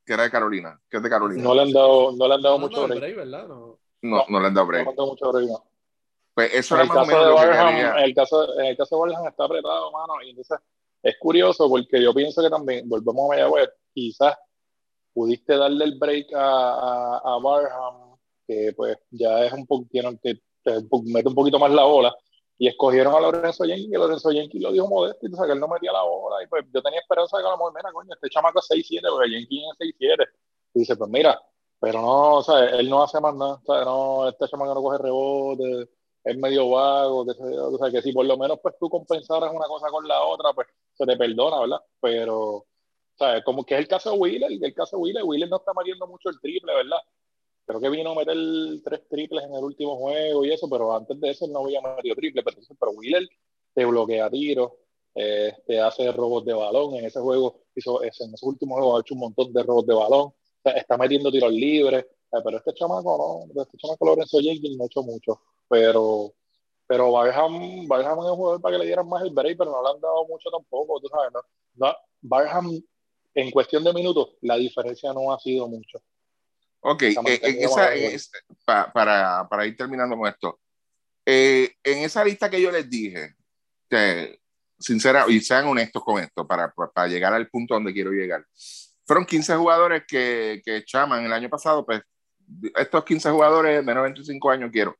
[0.06, 1.42] que era de Carolina, que es de Carolina.
[1.42, 3.00] No le han dado, no le han dado no, mucho no, break.
[3.00, 3.48] break, ¿verdad?
[3.48, 3.78] No.
[4.02, 4.88] No, no le han dado No le break.
[4.88, 5.64] han dado mucho break, no.
[6.34, 7.92] Pues eso En era el más o caso menos de lo que Barham, quería.
[7.98, 10.58] en el caso, en el caso de Barham está apretado, mano, y entonces
[11.02, 14.36] es curioso porque yo pienso que también, volvemos a Mayagüez, quizás
[15.14, 20.18] pudiste darle el break a, a, a Barham, que pues ya es un poco, tiene,
[20.22, 20.38] que
[21.04, 22.14] mete un poquito más la bola,
[22.58, 25.60] y escogieron a Lorenzo Jenkins, y Lorenzo Jenkins lo dijo modesto, y sabes que él
[25.60, 27.92] no metía la bola, y pues yo tenía esperanza de que a lo mejor, mira,
[27.92, 30.26] coño, este chamaco es 6'7, porque Jenkins es 6'7,
[30.74, 31.40] y dice, pues mira,
[31.78, 34.82] pero no, o sea, él no hace más nada, o sea, no, este chamaco no
[34.82, 35.90] coge rebote,
[36.24, 39.66] es medio vago, que, o sea, que si por lo menos pues tú compensaras una
[39.68, 41.80] cosa con la otra, pues se te perdona, ¿verdad?
[42.00, 42.66] Pero, o
[43.14, 45.72] sea, como que es el caso de Wheeler, el caso de Wheeler, Wheeler no está
[45.72, 46.98] metiendo mucho el triple, ¿verdad?
[47.66, 48.36] Creo que vino a meter
[48.84, 52.14] tres triples en el último juego y eso, pero antes de eso no había metido
[52.14, 53.28] triple, pero, pero Wheeler
[53.74, 54.72] te bloquea tiros,
[55.14, 59.00] eh, te hace robos de balón, en ese juego, hizo, en ese último juego ha
[59.00, 62.06] hecho un montón de robos de balón, está metiendo tiros libres,
[62.44, 66.34] pero este chamaco no, este chamaco Lorenzo Jenkins no ha hecho mucho, pero
[66.86, 69.82] pero Barham, Barham es un jugador para que le dieran más el break, pero no
[69.82, 71.40] le han dado mucho tampoco, tú sabes, ¿no?
[71.74, 72.80] No, Barham,
[73.34, 76.00] en cuestión de minutos, la diferencia no ha sido mucho.
[76.88, 77.94] Ok, eh, en esa,
[78.64, 80.60] pa- para, para ir terminando con esto,
[81.24, 83.34] eh, en esa lista que yo les dije,
[83.90, 84.38] que,
[84.78, 88.46] sincera, y sean honestos con esto, para, para, para llegar al punto donde quiero llegar,
[89.04, 92.02] fueron 15 jugadores que, que Chaman el año pasado, pues
[92.76, 94.96] estos 15 jugadores de menos de 25 años quiero.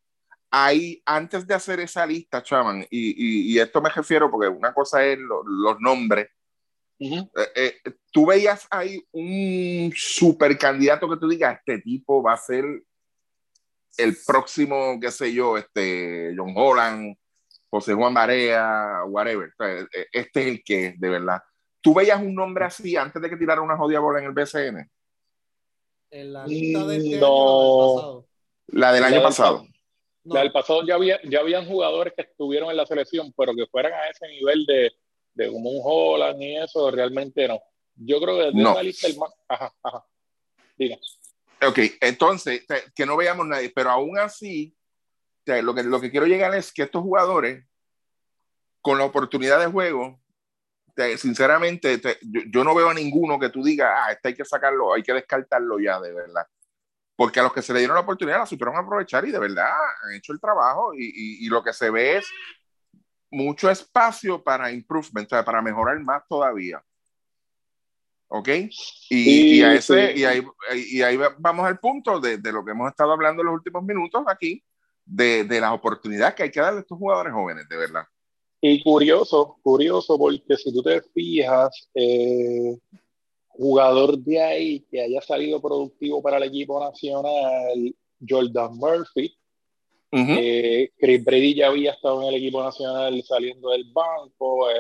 [0.51, 3.11] Ahí, antes de hacer esa lista, Chaman, y,
[3.51, 6.29] y, y esto me refiero porque una cosa es lo- los nombres,
[6.99, 7.75] Eh, eh,
[8.11, 12.65] tú veías ahí un super candidato que tú digas, este tipo va a ser
[13.99, 17.17] el próximo, qué sé yo, este John Holland,
[17.69, 19.49] José Juan Barea, whatever.
[19.49, 21.43] O sea, eh, este es el que es, de verdad.
[21.81, 24.91] ¿Tú veías un nombre así antes de que tirara una jodida bola en el BCN?
[26.11, 27.27] En la lista de este No.
[27.29, 28.27] año del pasado.
[28.69, 29.67] La del La año del pasado.
[30.25, 30.35] No.
[30.35, 33.67] La del pasado ya, había, ya habían jugadores que estuvieron en la selección, pero que
[33.67, 34.93] fueran a ese nivel de,
[35.37, 37.61] de como un Holland y eso, realmente no.
[37.95, 38.73] Yo creo que desde No.
[38.73, 39.31] esa lista el más.
[39.49, 40.05] Ajá, ajá.
[40.77, 40.97] Diga.
[41.67, 44.77] Ok, entonces, que no veamos nadie, pero aún así,
[45.47, 47.65] lo que, lo que quiero llegar es que estos jugadores,
[48.83, 50.21] con la oportunidad de juego,
[50.95, 54.35] te- sinceramente, te- yo, yo no veo a ninguno que tú digas, ah, este hay
[54.35, 56.47] que sacarlo, hay que descartarlo ya, de verdad.
[57.15, 59.71] Porque a los que se le dieron la oportunidad la supieron aprovechar y de verdad
[60.03, 62.27] han hecho el trabajo y, y- y lo que se ve es
[63.31, 66.83] mucho espacio para improvement, para mejorar más todavía.
[68.29, 68.49] ¿Ok?
[68.49, 70.21] Y, Sí, y a ese, sí.
[70.21, 70.43] y, ahí,
[70.75, 73.85] y ahí vamos al punto de, de lo que hemos estado hablando en los últimos
[73.85, 74.63] minutos aquí,
[75.05, 78.05] de, de las oportunidades que hay que darle a estos jugadores jóvenes, de verdad.
[78.61, 82.77] Y curioso, curioso, porque si tú te fijas, eh,
[83.49, 87.95] jugador de ahí que haya salido productivo para el equipo nacional,
[88.29, 89.37] Jordan Murphy,
[90.13, 90.33] Ujú.
[90.39, 94.75] Eh, Chris Brady ya había estado en el equipo nacional saliendo del banco, eh,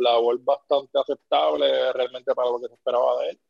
[0.00, 3.40] labor bastante aceptable realmente para lo que se esperaba de él.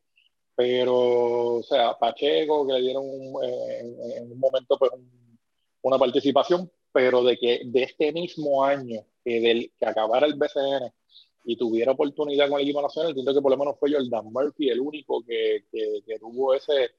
[0.55, 5.39] Pero, o sea, Pacheco, que le dieron un- en, en un momento pues, un-
[5.83, 10.93] una participación, pero de que de este mismo año, que, del, que acabara el BCN
[11.45, 14.69] y tuviera oportunidad con el equipo nacional, entiendo que por lo menos fue Jordan Murphy
[14.69, 16.91] el único que, que, que tuvo ese,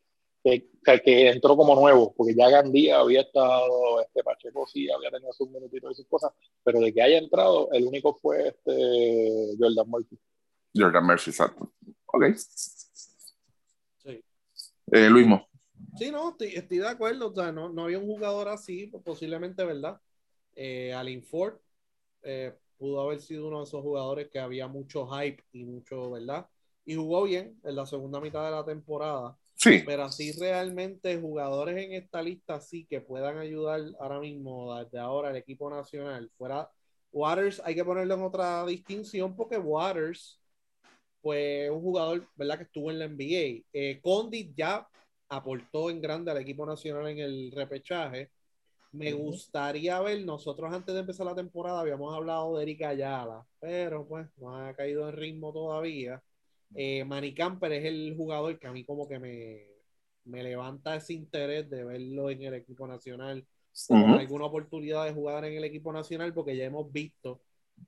[0.45, 0.69] que,
[1.03, 5.51] que- entró como nuevo, porque ya Gandía había estado, este Pacheco sí había tenido sus
[5.51, 6.33] minutitos y sus cosas,
[6.63, 10.19] pero de que haya entrado, el único fue este Jordan Murphy.
[10.77, 11.73] Jordan Murphy, exacto.
[12.07, 12.25] Ok.
[12.37, 14.23] Sí.
[14.93, 15.49] Eh, Luismo.
[15.97, 17.31] Sí, no, estoy, estoy de acuerdo.
[17.31, 20.01] O sea, no, no había un jugador así, pues, posiblemente, ¿verdad?
[20.55, 21.55] Eh, Alin Ford
[22.23, 26.49] eh, pudo haber sido uno de esos jugadores que había mucho hype y mucho, ¿verdad?
[26.85, 29.37] Y jugó bien en la segunda mitad de la temporada.
[29.57, 34.99] Sí, Pero así realmente jugadores en esta lista sí que puedan ayudar ahora mismo, desde
[34.99, 36.31] ahora, el equipo nacional.
[36.37, 36.69] Fuera
[37.13, 40.41] Waters, hay que ponerlo en otra distinción porque Waters,
[41.23, 42.59] pues un jugador, ¿verdad?
[42.59, 43.65] Que estuvo en la NBA.
[43.73, 44.87] Eh, Condit ya
[45.29, 48.31] aportó en grande al equipo nacional en el repechaje.
[48.93, 54.07] Me gustaría ver, nosotros antes de empezar la temporada habíamos hablado de Eric Ayala, pero
[54.07, 56.23] pues no ha caído en ritmo todavía.
[56.75, 59.67] Eh, Manny Camper es el jugador que a mí como que me,
[60.25, 63.47] me levanta ese interés de verlo en el equipo nacional,
[63.87, 64.15] con Ujú.
[64.15, 67.43] alguna oportunidad de jugar en el equipo nacional, porque ya hemos visto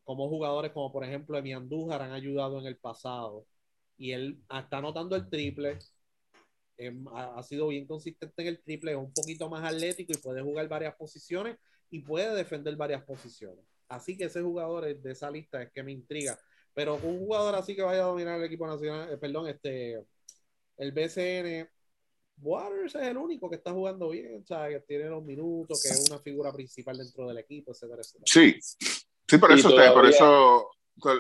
[0.05, 3.47] como jugadores como por ejemplo Emi Andújar han ayudado en el pasado
[3.97, 5.79] y él está anotando el triple,
[6.77, 10.43] em, ha, sido bien consistente en el triple, es un poquito más atlético y puede
[10.43, 11.57] jugar varias posiciones
[11.91, 13.65] y puede defender varias posiciones.
[13.89, 16.39] Así que ese jugador de esa lista es que me intriga.
[16.77, 19.99] Pero un jugador así que vaya a dominar el equipo nacional, eh, perdón, este,
[20.77, 21.67] el BCN,
[22.43, 25.89] Waters es el único que está jugando bien, o sea, que tiene los minutos, que
[25.89, 28.25] es una figura principal dentro del equipo, etcétera, etcétera.
[28.27, 28.59] sí.
[29.29, 30.71] Sí, por eso, usted- por eso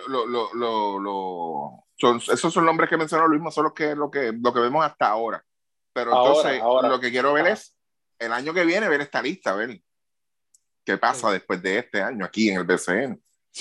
[0.08, 4.10] lo, lo, lo, lo- son, esos son nombres que mencionó Luismo, son los que, lo
[4.10, 5.42] que, lo que vemos hasta ahora.
[5.94, 6.88] Pero Ahora, entonces, ahora.
[6.90, 7.74] lo que quiero ver es
[8.18, 9.80] el año que viene, ver esta lista, ver
[10.84, 11.32] qué pasa Sí.
[11.32, 13.18] después de este año aquí en el BCN.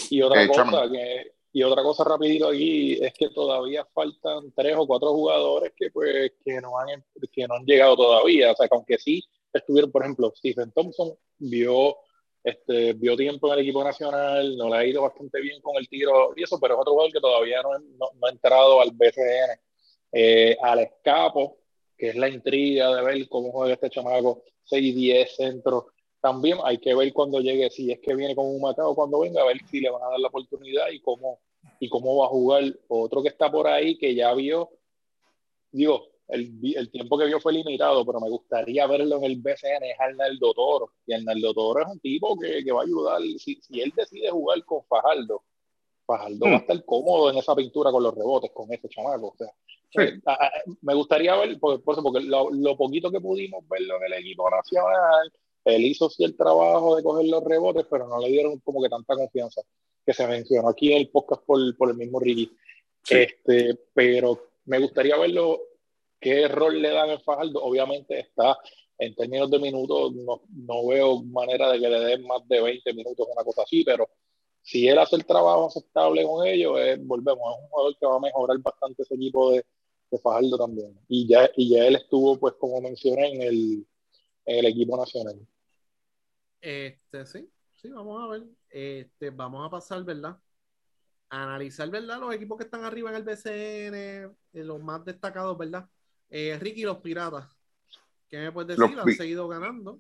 [0.10, 4.76] Y otra Eh, cosa que y otra cosa rapidito aquí es que todavía faltan tres
[4.78, 8.68] o cuatro jugadores que pues que no han que no han llegado todavía, o sea,
[8.68, 11.96] que aunque sí estuvieron, por ejemplo, Stephen Thompson vio
[12.44, 15.88] este vio tiempo en el equipo nacional, no le ha ido bastante bien con el
[15.88, 18.92] tiro y eso, pero es otro jugador que todavía no, no- no ha entrado al
[18.92, 19.60] BCN.
[20.18, 21.58] Eh, al escapo,
[21.98, 25.88] que es la intriga de ver cómo juega este chamaco, 6-10 centro.
[26.22, 29.42] También hay que ver cuando llegue, si es que viene con un Macao cuando venga,
[29.42, 31.42] a ver si le van a dar la oportunidad y cómo,
[31.80, 32.64] y cómo va a jugar.
[32.88, 34.70] Otro que está por ahí que ya vio,
[35.72, 39.84] digo, el, el tiempo que vio fue limitado, pero me gustaría verlo en el BCN,
[39.84, 40.92] es Arnaldo Toro.
[41.06, 44.30] Y Arnaldo Toro es un tipo que, que va a ayudar, si, si él decide
[44.32, 45.44] jugar con Fajardo,
[46.06, 46.52] Fajardo Mm.
[46.52, 49.28] va a estar cómodo en esa pintura con los rebotes, con ese chamaco.
[49.28, 49.52] O sea,
[49.92, 50.02] Sí.
[50.02, 50.52] eh, a- a-
[50.82, 54.20] me gustaría ver, por, por eso, porque lo, lo poquito que pudimos verlo en el
[54.20, 55.32] equipo nacional,
[55.64, 58.90] él hizo sí el trabajo de coger los rebotes, pero no le dieron como que
[58.90, 59.62] tanta confianza
[60.06, 62.52] que se mencionó aquí en el podcast por, por el mismo Ricky.
[63.04, 63.16] Sí.
[63.16, 65.60] Este, pero me gustaría verlo,
[66.20, 67.64] qué rol le dan en Fajardo.
[67.64, 68.58] Obviamente está
[68.98, 72.94] en términos de minutos, no, no veo manera de que le den más de 20
[72.94, 74.10] minutos, una cosa así, pero
[74.62, 78.16] si él hace el trabajo aceptable con ellos, eh, volvemos, es un jugador que va
[78.16, 79.66] a mejorar bastante ese equipo de,
[80.10, 80.98] de Fajardo también.
[81.08, 83.88] Y ya, y ya él estuvo, pues como mencioné, en el,
[84.46, 85.40] en el equipo nacional.
[86.62, 87.50] Este, sí,
[87.86, 88.44] sí, vamos a ver.
[88.70, 90.38] Este, vamos a pasar, ¿verdad?
[91.30, 92.20] A analizar, ¿verdad?
[92.20, 95.88] Los equipos que están arriba en el BCN, eh, los más destacados, ¿verdad?
[96.30, 97.48] Eh, Ricky, los Piratas.
[98.30, 99.02] ¿Qué me puedes Los decir?
[99.02, 100.00] Han seguido ganando.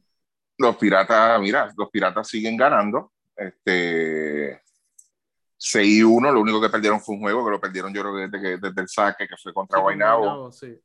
[0.57, 3.11] Los piratas, mira, los piratas siguen ganando.
[3.35, 4.61] Este
[5.57, 8.57] 6-1, lo único que perdieron fue un juego, que lo perdieron yo creo que desde,
[8.57, 10.19] desde el saque, que fue contra Sí, Guaynabo.
[10.21, 10.79] Guaynabo, sí.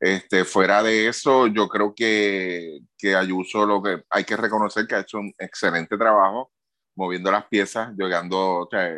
[0.00, 4.94] Este, fuera de eso, yo creo que, que Ayuso lo que hay que reconocer que
[4.94, 6.50] ha hecho un excelente trabajo
[6.96, 8.90] moviendo las piezas, llegando, o sea,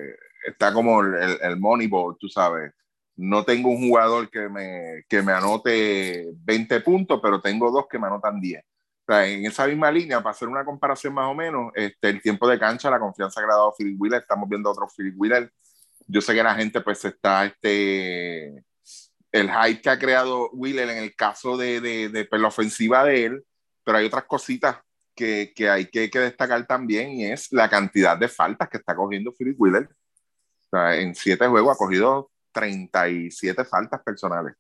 [0.45, 2.73] está como el, el, Moneyball, tú sabes.
[3.17, 7.99] No tengo un jugador que me, que me anote 20 puntos, pero tengo dos que
[7.99, 8.63] me anotan 10.
[8.63, 12.23] O sea, en esa misma línea, para hacer una comparación más o menos, este, el
[12.23, 15.15] tiempo de cancha, la confianza que le ha dado Philip Wheeler, estamos viendo otro Philip
[15.19, 15.53] Wheeler.
[16.07, 18.65] Yo sé que la gente pues está este,
[19.33, 23.03] el hype que ha creado Wheeler en el caso de, de, de, pues, la ofensiva
[23.05, 23.45] de él,
[23.83, 24.77] pero hay otras cositas
[25.15, 28.95] que, que hay que, que, destacar también y es la cantidad de faltas que está
[28.95, 29.85] cogiendo Philip Wheeler.
[29.85, 34.55] O sea, en siete juegos ha cogido 37 faltas personales.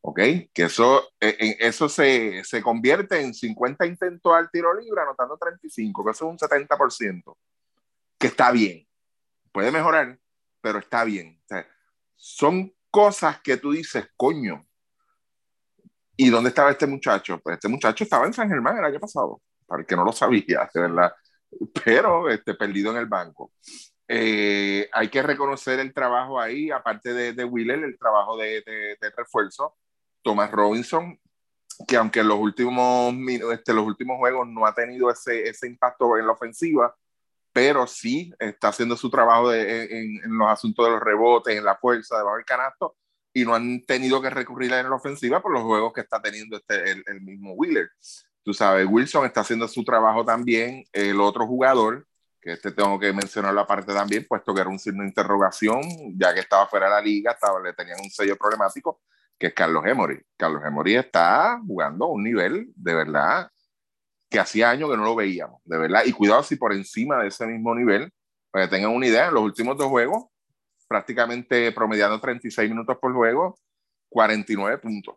[0.00, 0.18] ¿Ok?
[0.52, 6.04] Que eso, eh, eso se, se, convierte en 50 intentos al tiro libre, anotando 35,
[6.04, 7.36] que eso es un 70%.
[8.18, 8.86] Que está bien.
[9.50, 10.18] Puede mejorar,
[10.60, 11.40] pero está bien.
[12.16, 14.64] Son cosas que tú dices, coño.
[16.16, 17.40] ¿Y dónde estaba este muchacho?
[17.42, 20.12] Pues este muchacho estaba en San Germán el año pasado, para el que no lo
[20.12, 21.12] sabía, de verdad.
[21.84, 23.50] Pero este, perdido en el banco.
[24.06, 28.96] Eh, hay que reconocer el trabajo ahí, aparte de, de Wheeler, el trabajo de, de,
[29.00, 29.74] de, refuerzo.
[30.22, 31.18] Thomas Robinson,
[31.88, 33.12] que aunque en los últimos,
[33.52, 36.94] este, los últimos juegos no ha tenido ese, ese impacto en la ofensiva,
[37.54, 41.64] pero sí está haciendo su trabajo de, en, en, los asuntos de los rebotes, en
[41.64, 42.96] la fuerza, debajo del canasto,
[43.32, 46.56] y no han tenido que recurrir en la ofensiva por los juegos que está teniendo
[46.56, 47.90] este, el, el mismo Wheeler.
[48.42, 52.08] Tú sabes, Wilson está haciendo su trabajo también, el otro jugador,
[52.40, 55.80] que este tengo que mencionar la parte también, puesto que era un signo de interrogación,
[56.18, 59.00] ya que estaba fuera de la liga, estaba, le tenían un sello problemático,
[59.38, 60.20] que es Carlos Emory.
[60.36, 63.48] Carlos Emory está jugando a un nivel de verdad
[64.34, 66.02] que hacía años que no lo veíamos, de verdad.
[66.04, 68.12] Y cuidado si por encima de ese mismo nivel,
[68.50, 70.24] para que tengan una idea, los últimos dos juegos,
[70.88, 73.56] prácticamente promediando 36 minutos por juego,
[74.08, 75.14] 49 puntos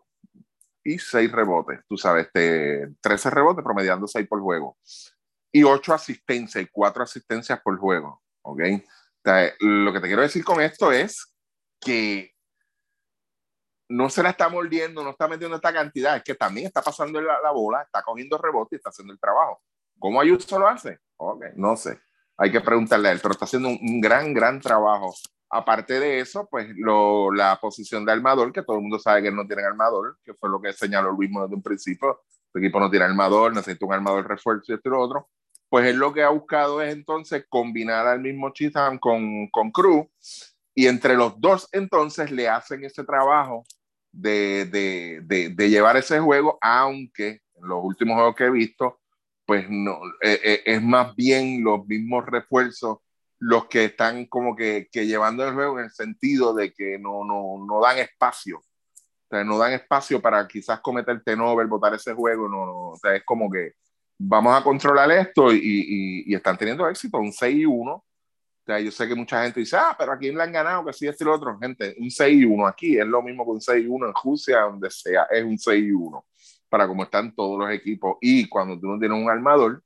[0.84, 1.80] y 6 rebotes.
[1.88, 4.78] Tú sabes, este, 13 rebotes promediando 6 por juego.
[5.50, 8.22] Y 8 asistencias y 4 asistencias por juego.
[8.42, 8.60] ¿Ok?
[9.58, 11.34] Lo que te quiero decir con esto es
[11.80, 12.36] que
[13.88, 17.20] no se la está mordiendo, no está metiendo esta cantidad, es que también está pasando
[17.20, 19.62] la, la bola, está cogiendo rebote y está haciendo el trabajo.
[19.98, 20.98] ¿Cómo Ayuso lo hace?
[21.16, 21.98] Ok, no sé.
[22.36, 25.14] Hay que preguntarle a él, pero está haciendo un, un gran, gran trabajo.
[25.50, 29.32] Aparte de eso, pues lo, la posición de armador, que todo el mundo sabe que
[29.32, 32.22] no tienen armador, que fue lo que señaló Luis desde un principio.
[32.54, 35.28] El equipo no tiene armador, necesita un armador refuerzo y esto y lo otro.
[35.68, 40.06] Pues él lo que ha buscado es entonces combinar al mismo Chisholm con, con Cruz
[40.74, 43.64] y entre los dos entonces le hacen ese trabajo
[44.20, 49.00] de, de, de, de, llevar ese juego, aunque en los últimos juegos que he visto,
[49.46, 52.98] pues no, eh, eh, es más bien los mismos refuerzos
[53.40, 57.24] los que están como que, que, llevando el juego en el sentido de que no,
[57.24, 58.58] no, no dan espacio.
[58.58, 62.48] O sea, no dan espacio para quizás cometer tenover, votar ese juego.
[62.48, 63.74] No, no, o sea, es como que
[64.18, 68.04] vamos a controlar esto y, y, están teniendo éxito, un 6 y 1.
[68.68, 70.92] O sea, yo sé que mucha gente dice, ah, pero aquí le han ganado, que
[70.92, 71.58] sí, este y lo otro.
[71.58, 74.12] Gente, un 6 y 1 aquí es lo mismo que un 6 y 1 en
[74.22, 76.26] Rusia, donde sea, es un 6 y 1,
[76.68, 78.18] para como están todos los equipos.
[78.20, 79.82] Y cuando tú no tienes un armador,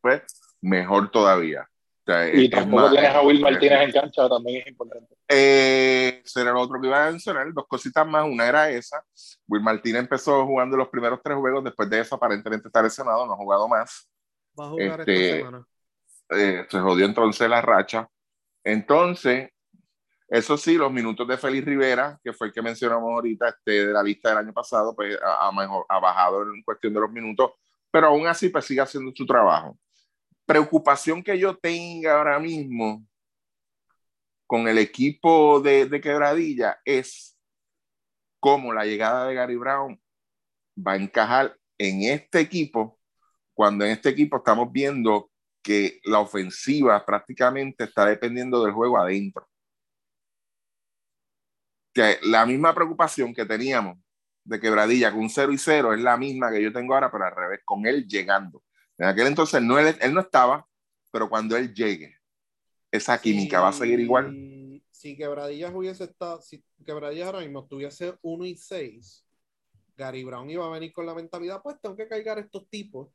[0.00, 0.22] pues
[0.62, 1.68] mejor todavía.
[2.06, 5.14] O sea, y tampoco más, tienes a Will Martínez en cancha, también es importante.
[5.28, 8.24] Eh, será lo otro que iba a mencionar, dos cositas más.
[8.24, 9.04] Una era esa.
[9.46, 13.34] Will Martínez empezó jugando los primeros tres juegos, después de eso aparentemente está lesionado, no
[13.34, 14.08] ha jugado más.
[14.58, 15.66] Va a jugar este, esta semana.
[16.30, 18.08] Eh, se jodió entonces la racha.
[18.64, 19.50] Entonces,
[20.28, 23.92] eso sí, los minutos de Félix Rivera, que fue el que mencionamos ahorita este, de
[23.92, 27.52] la lista del año pasado, pues ha, mejor, ha bajado en cuestión de los minutos,
[27.90, 29.78] pero aún así pues sigue haciendo su trabajo
[30.48, 33.06] preocupación que yo tenga ahora mismo
[34.46, 37.36] con el equipo de, de, Quebradilla es
[38.40, 40.00] cómo la llegada de Gary Brown
[40.74, 42.98] va a encajar en este equipo,
[43.52, 45.30] cuando en este equipo estamos viendo
[45.62, 49.48] que la ofensiva prácticamente está dependiendo del juego adentro.
[51.92, 53.98] Que la misma preocupación que teníamos
[54.44, 57.36] de Quebradilla con 0 y 0 es la misma que yo tengo ahora, pero al
[57.36, 58.62] revés, con él llegando.
[58.96, 60.66] En aquel entonces no, él, él no estaba,
[61.12, 62.16] pero cuando él llegue,
[62.90, 64.34] esa química sí, va a seguir igual.
[64.90, 69.26] Si Quebradillas hubiese estado, si Quebradillas ahora mismo tuviese 1 y 6,
[69.96, 73.08] Gary Brown iba a venir con la mentalidad, pues tengo que cargar estos tipos.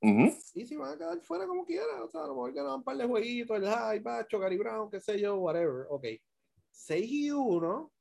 [0.00, 0.36] Uh -huh.
[0.54, 2.84] Y si van a quedar fuera como quieran, o sea, a lo mejor ganan un
[2.84, 5.86] par de jueguitos, el high, bacho, Gary Brown, qué sé yo, whatever.
[5.88, 6.04] Ok.
[6.70, 7.92] 6 y 1,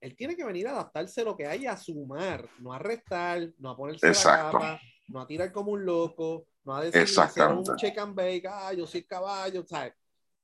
[0.00, 3.70] él tiene que venir a adaptarse lo que hay, a sumar, no a restar, no
[3.70, 4.58] a ponerse Exacto.
[4.58, 7.18] la capa no a tirar como un loco, no a decir
[7.50, 9.92] un check and bake, ah, yo soy caballo, ¿sabes?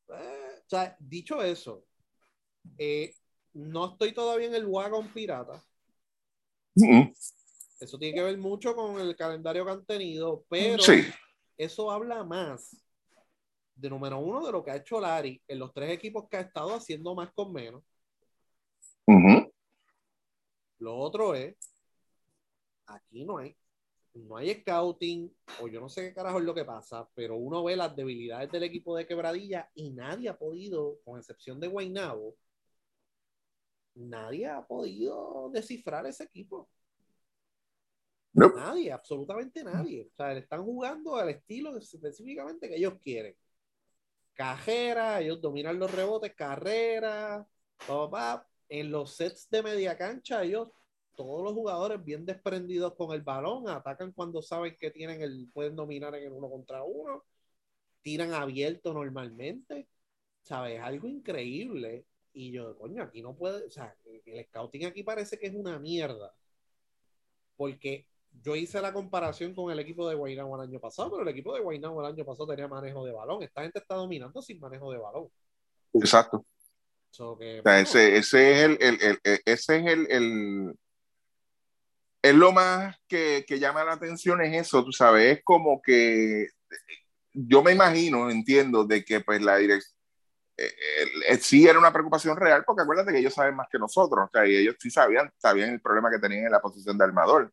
[0.09, 1.85] Eh, o sea, dicho eso,
[2.77, 3.15] eh,
[3.55, 5.63] no estoy todavía en el wagon pirata.
[7.79, 10.83] Eso tiene que ver mucho con el calendario que han tenido, pero
[11.57, 12.77] eso habla más
[13.75, 16.41] de número uno de lo que ha hecho Larry en los tres equipos que ha
[16.41, 17.83] estado haciendo más con menos.
[20.79, 21.57] Lo otro es,
[22.87, 23.57] aquí no hay,
[24.15, 27.65] no hay scouting, o yo no sé qué carajo es lo que pasa, pero uno
[27.65, 32.37] ve las debilidades del equipo de quebradilla y nadie ha podido, con excepción de Guaynabo,
[33.95, 36.69] nadie ha podido descifrar ese equipo.
[38.37, 40.11] Nadie, absolutamente nadie.
[40.13, 43.35] O sea, le están jugando al estilo específicamente que ellos quieren.
[44.35, 47.47] Cajera, ellos dominan los rebotes, carrera,
[47.87, 48.47] papá.
[48.69, 50.69] En los sets de media cancha, ellos,
[51.15, 55.77] todos los jugadores bien desprendidos con el balón, atacan cuando saben que tienen el, pueden
[55.77, 57.25] dominar en el uno contra uno,
[58.03, 59.89] tiran abierto normalmente.
[60.43, 60.81] ¿Sabes?
[60.81, 62.07] Algo increíble.
[62.33, 65.79] Y yo, coño, aquí no puede, o sea, el scouting aquí parece que es una
[65.79, 66.35] mierda.
[67.57, 68.07] Porque
[68.43, 71.55] yo hice la comparación con el equipo de Guaynabo el año pasado, pero el equipo
[71.55, 73.43] de Guaynabo el año pasado tenía manejo de balón.
[73.43, 75.29] Esta gente está dominando sin manejo de balón.
[75.95, 76.45] Exacto.
[77.41, 78.79] ese, es el,
[79.45, 80.77] ese es el,
[82.23, 86.49] es lo más que, que, llama la atención es eso, tú sabes, es como que
[87.33, 89.97] yo me imagino, entiendo, de que pues la dirección
[90.57, 90.73] eh,
[91.29, 94.31] eh, sí era una preocupación real, porque acuérdate que ellos saben más que nosotros, o
[94.33, 97.53] sea, y ellos sí sabían, sabían el problema que tenían en la posición de armador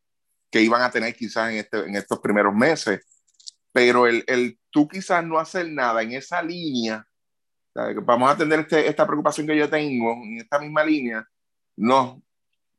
[0.54, 3.04] que iban a tener quizás en, este, en estos primeros meses.
[3.72, 7.04] Pero el, el tú quizás no hacer nada en esa línea,
[8.04, 11.28] vamos a atender este, esta preocupación que yo tengo en esta misma línea,
[11.76, 12.22] no,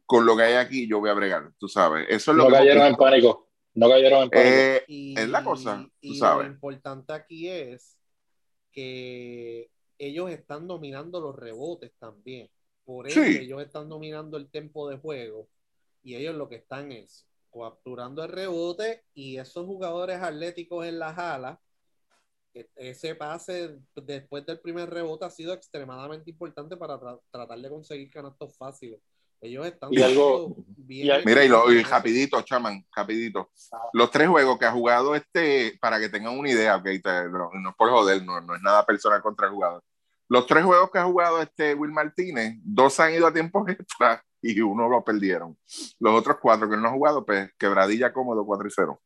[0.06, 2.06] con lo que hay aquí yo voy a bregar, tú sabes.
[2.08, 3.50] Eso es lo no cayeron en pánico.
[3.74, 4.48] No cayeron en pánico.
[4.48, 6.46] Eh, es la cosa, tú sabes.
[6.46, 7.98] Lo importante aquí es
[8.70, 9.68] que
[9.98, 12.48] ellos están dominando los rebotes también.
[12.84, 15.48] Por eso ellos están dominando el tempo de juego
[16.04, 17.26] y ellos lo que están es
[17.62, 21.60] capturando el rebote y esos jugadores atléticos en la jala,
[22.52, 26.98] e, ese pase después del primer rebote ha sido extremadamente importante para
[27.30, 29.00] tratar de conseguir canastos fáciles.
[29.40, 31.22] Ellos están y algo, bien.
[31.24, 33.50] mira, y, lo, y rapidito, chaman, rapidito.
[33.92, 37.70] Los tres juegos que ha jugado este, para que tengan una idea, okay, no, no,
[37.70, 39.82] es por joder, no, no es nada personal contra el jugador.
[40.28, 44.24] Los tres juegos que ha jugado este Will Martínez, dos han ido a tiempo extra
[44.44, 45.56] y uno lo perdieron.
[45.98, 49.00] Los otros cuatro que no han jugado, pues quebradilla cómodo 4 y 0.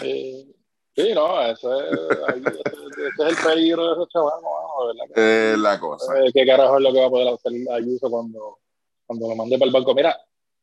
[0.00, 5.22] sí, no, ese es, es, el peligro de esos chavales, ¿no?
[5.22, 6.18] Es la cosa.
[6.18, 8.58] Eh, ¿Qué carajo es lo que va a poder hacer Ayuso cuando,
[9.06, 9.94] cuando lo mande para el banco?
[9.94, 10.18] Mira,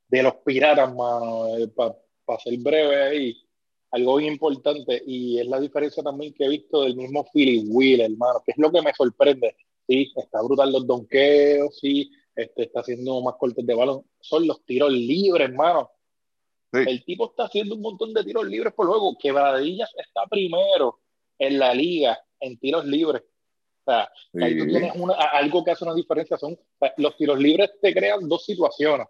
[0.10, 3.38] de los piratas, mano, eh, para ser breve ahí,
[3.92, 8.02] algo bien importante, y es la diferencia también que he visto del mismo Philly Will,
[8.02, 9.56] hermano, que es lo que me sorprende.
[9.88, 14.64] Sí, está brutal los donkeos, sí, este, está haciendo más cortes de balón, son los
[14.66, 15.92] tiros libres, hermano.
[16.74, 19.18] El tipo está haciendo un montón de tiros libres por juego.
[19.18, 21.00] Quebradillas está primero
[21.38, 23.24] en la liga en tiros libres.
[23.24, 24.10] O sea,
[24.42, 24.94] ahí tú tienes
[25.34, 26.38] algo que hace una diferencia.
[26.38, 26.58] Son,
[26.98, 29.08] los tiros libres te crean dos situaciones.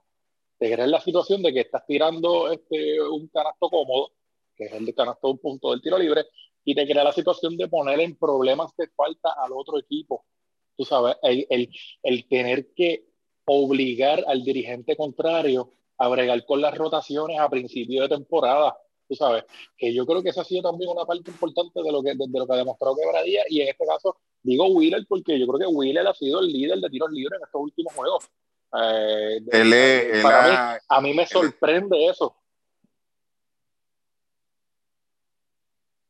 [0.57, 4.11] Te crean la situación de que estás tirando este, un canasto cómodo,
[4.55, 6.25] que es el de canasto un punto del tiro libre,
[6.63, 10.25] y te crea la situación de poner en problemas de falta al otro equipo.
[10.77, 11.69] Tú sabes, el, el,
[12.03, 13.10] el tener que
[13.51, 18.75] obligar al dirigente contrario a bregar con las rotaciones a principio de temporada.
[19.07, 19.43] Tú sabes,
[19.77, 22.39] que yo creo que esa ha sido también una parte importante de lo que, de,
[22.39, 25.75] lo que ha demostrado Quebradía, y en este caso digo Wheeler porque yo creo que
[25.75, 28.29] Wheeler ha sido el líder de tiros libres en estos últimos juegos.
[28.81, 30.23] Eh,
[30.87, 32.33] a mí me sorprende eso.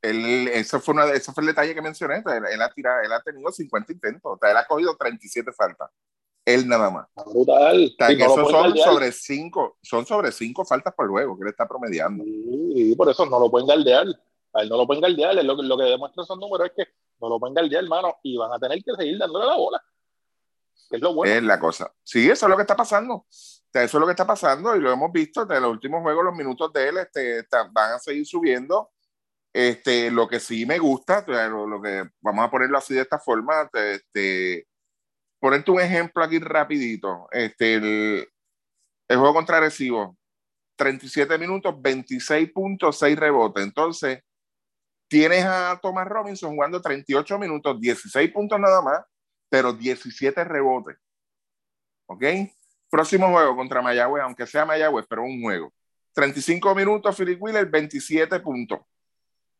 [0.04, 2.24] Él, eso, fue una, eso fue el detalle que mencioné.
[2.54, 5.90] Él, ha tirado, él ha tenido 50 intentos, o sea, él ha cogido 37 faltas
[6.46, 7.08] él nada más.
[7.26, 7.96] Brutal.
[7.98, 12.24] son sobre cinco, son sobre cinco faltas por juego que él está promediando.
[12.26, 14.08] Y por eso no lo pueden galdear.
[14.54, 15.36] A él no lo pueden galdear.
[15.44, 18.52] Lo, lo que demuestra esos números es que no lo pueden galdear, hermano, y van
[18.52, 19.84] a tener que seguir dándole la bola.
[20.90, 21.34] es lo bueno.
[21.34, 21.94] Es la cosa.
[22.04, 23.26] Sí, eso es lo que está pasando.
[23.30, 26.36] eso es lo que está pasando y lo hemos visto en los últimos juegos, los
[26.36, 28.90] minutos de él este, van a seguir subiendo.
[29.54, 33.20] Este, lo que sí me gusta, lo, lo, que vamos a ponerlo así de esta
[33.20, 34.66] forma, este,
[35.42, 37.28] ponerte un ejemplo aquí rapidito.
[37.32, 38.28] Este, el,
[39.10, 40.16] juego contra Recibo,
[40.78, 43.64] 37 minutos, 26.6 rebotes.
[43.64, 44.22] Entonces,
[45.10, 49.02] tienes a Thomas Robinson jugando 38 minutos, 16 puntos nada más,
[49.50, 50.98] pero 17 rebotes.
[52.06, 52.24] ¿Ok?
[52.90, 55.74] Próximo juego contra Mayagüez, aunque sea Mayagüez, pero un juego.
[56.14, 58.80] 35 minutos, Philip Wheeler, 27 puntos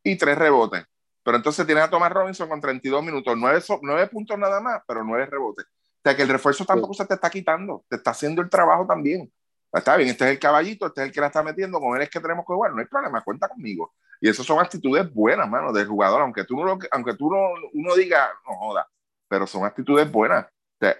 [0.04, 0.84] y 3 rebotes.
[1.22, 5.26] Pero entonces tienes a Thomas Robinson con 32 minutos, 9, puntos nada más, pero 9
[5.26, 5.66] rebotes.
[5.66, 8.86] O sea que el refuerzo tampoco se te está quitando, te está haciendo el trabajo
[8.86, 9.32] también.
[9.72, 12.02] Está bien, este es el caballito, este es el que la está metiendo, con él
[12.02, 13.94] es que tenemos que jugar, no hay problema, cuenta conmigo.
[14.20, 17.38] Y eso son actitudes buenas, mano, del jugador, aunque tú no, aunque tú no,
[17.72, 18.86] uno diga, no joda,
[19.28, 20.46] pero son actitudes buenas.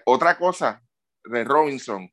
[0.05, 0.81] otra cosa
[1.23, 2.09] de Robinson,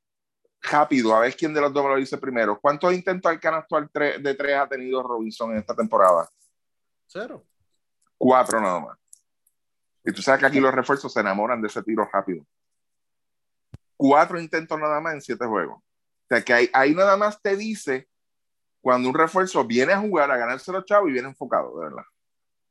[0.62, 2.58] rápido, a ver quién de los dos lo dice primero.
[2.60, 6.28] ¿Cuántos intentos al canasto de tres ha tenido Robinson en esta temporada?
[7.06, 7.44] Cero.
[8.20, 8.98] Cuatro nada más.
[10.04, 12.44] Y tú sabes que aquí los refuerzos se enamoran de ese tiro rápido.
[13.96, 15.78] Cuatro intentos nada más en siete juegos.
[15.78, 18.08] O sea que ahí, nada más te dice
[18.82, 22.02] cuando un refuerzo viene a jugar, a ganarse los chavos y viene enfocado, de verdad.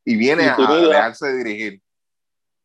[0.06, 1.82] Y viene a, dejarse dirigir.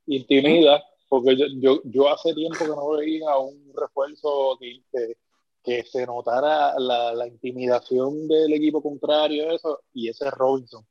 [0.05, 5.17] Intimida, porque yo, yo, hace tiempo que no veía un refuerzo que,
[5.63, 10.87] que, se notara la, la, intimidación del equipo contrario, eso, y ese es Robinson.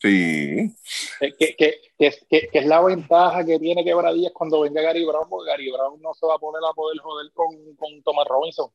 [0.00, 0.74] Sí.
[1.20, 5.70] Que, que, que, es la ventaja que tiene Quebradillas cuando venga Gary Brown, porque Gary
[5.70, 8.70] Brown no se va a poner a poder joder con, con Thomas Robinson.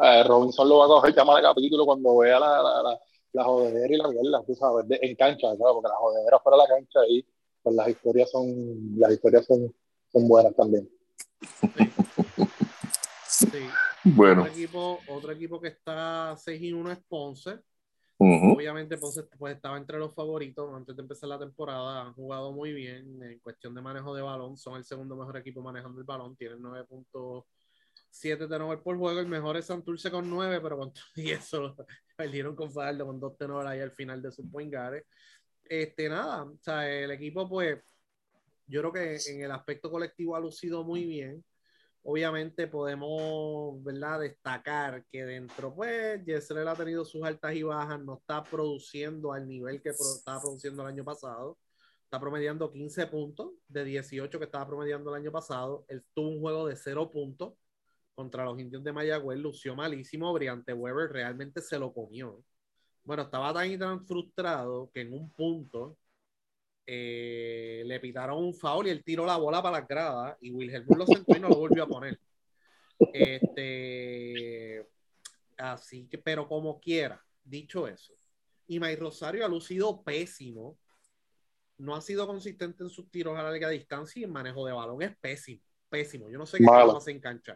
[0.00, 3.00] Eh, Robinson lo va a coger llama de capítulo cuando vea la, la,
[3.32, 6.62] la, jodedera y la mierda, tú sabes, en cancha, claro, porque la jodedera fuera de
[6.64, 7.24] la cancha ahí,
[7.62, 9.72] pues las historias son, las historias son,
[10.12, 10.90] son buenas también.
[13.28, 13.68] Sí.
[14.02, 14.42] Bueno.
[14.42, 17.60] Otro equipo, otro equipo que está 6 y 1 es Ponce
[18.16, 22.72] Obviamente Ponce pues, estaba entre los favoritos antes de empezar la temporada, han jugado muy
[22.72, 26.36] bien en cuestión de manejo de balón, son el segundo mejor equipo manejando el balón,
[26.36, 31.30] tienen 9.7 turnovers por juego, el mejor es Santurce con 9, pero con todo y
[31.30, 31.74] eso
[32.16, 34.72] perdieron con Fajardo con dos tenores ahí al final de sus point
[35.64, 37.80] Este, nada, o sea, el equipo pues
[38.66, 41.44] yo creo que en el aspecto colectivo ha lucido muy bien
[42.04, 44.20] obviamente podemos, ¿verdad?
[44.20, 49.48] Destacar que dentro, pues, Yesrel ha tenido sus altas y bajas, no está produciendo al
[49.48, 51.58] nivel que estaba produciendo el año pasado.
[52.04, 55.84] Está promediando 15 puntos de 18 que estaba promediando el año pasado.
[55.88, 57.54] Él tuvo un juego de 0 puntos
[58.14, 60.32] contra los indios de Mayagüez, lució malísimo.
[60.32, 62.44] Briante Weber realmente se lo comió.
[63.02, 65.98] Bueno, estaba tan y tan frustrado que en un punto
[66.86, 70.86] eh, le pitaron un foul y él tiró la bola para la grada y Wilhelm
[70.96, 72.18] lo sentó y no lo volvió a poner.
[73.12, 74.86] Este,
[75.56, 78.14] así que, pero como quiera, dicho eso,
[78.66, 80.78] y May Rosario ha lucido pésimo,
[81.78, 85.02] no ha sido consistente en sus tiros a larga distancia y en manejo de balón
[85.02, 86.30] es pésimo, pésimo.
[86.30, 87.54] Yo no sé qué hace en cancha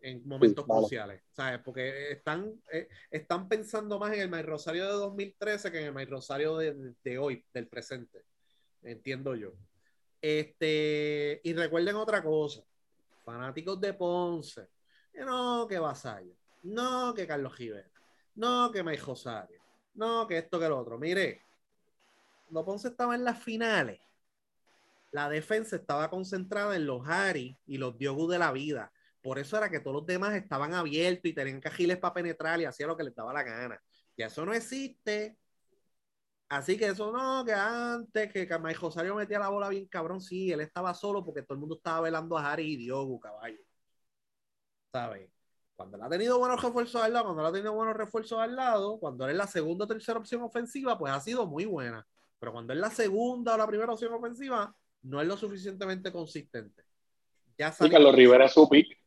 [0.00, 1.60] en momentos cruciales, ¿sabes?
[1.64, 5.92] Porque están, eh, están pensando más en el May Rosario de 2013 que en el
[5.92, 8.24] May Rosario de hoy, del presente
[8.86, 9.52] entiendo yo.
[10.20, 12.62] Este, y recuerden otra cosa,
[13.24, 14.68] fanáticos de Ponce,
[15.14, 17.90] no, que Vasallo, no, que Carlos Givera,
[18.34, 19.60] no, que Mike Rosario,
[19.94, 20.98] no, que esto, que lo otro.
[20.98, 21.42] Mire,
[22.46, 24.00] cuando Ponce estaba en las finales,
[25.10, 28.92] la defensa estaba concentrada en los Harry y los Diogu de la vida.
[29.22, 32.64] Por eso era que todos los demás estaban abiertos y tenían cajiles para penetrar y
[32.64, 33.80] hacía lo que les daba la gana.
[34.16, 35.36] Y eso no existe.
[36.48, 40.52] Así que eso no, que antes que Mike Rosario metía la bola bien cabrón, sí,
[40.52, 43.58] él estaba solo porque todo el mundo estaba velando a Harry y Diogo, caballo.
[44.92, 45.28] ¿Sabes?
[45.74, 48.54] Cuando él ha tenido buenos refuerzos al lado, cuando él ha tenido buenos refuerzos al
[48.56, 52.06] lado, cuando él es la segunda o tercera opción ofensiva, pues ha sido muy buena.
[52.38, 56.84] Pero cuando es la segunda o la primera opción ofensiva, no es lo suficientemente consistente.
[57.58, 58.98] Ya y Carlos Rivera es su pick.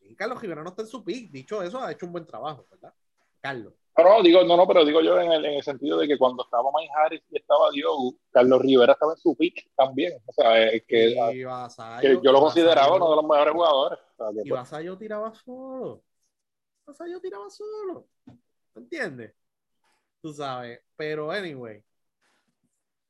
[0.00, 1.30] Y Carlos Rivera no está en su pick.
[1.30, 2.92] Dicho eso, ha hecho un buen trabajo, ¿verdad?
[3.40, 3.74] Carlos.
[4.04, 6.44] No, digo, no, no, pero digo yo en el, en el sentido de que cuando
[6.44, 10.12] estaba Mike Harris y estaba Diogo, Carlos Rivera estaba en su pick también.
[10.24, 13.98] O sea, es que, yo lo consideraba uno de los mejores jugadores.
[14.44, 16.04] y pues tiraba solo.
[16.86, 18.06] Vasallo tiraba solo.
[18.76, 19.34] ¿Entiendes?
[20.22, 20.80] Tú sabes.
[20.96, 21.82] Pero, anyway,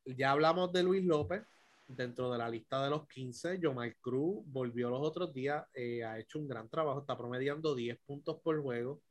[0.06, 1.42] ya hablamos de Luis López
[1.86, 3.60] dentro de la lista de los 15.
[3.62, 7.98] Jomar Cruz volvió los otros días, eh, ha hecho un gran trabajo, está promediando 10
[8.06, 9.02] puntos por juego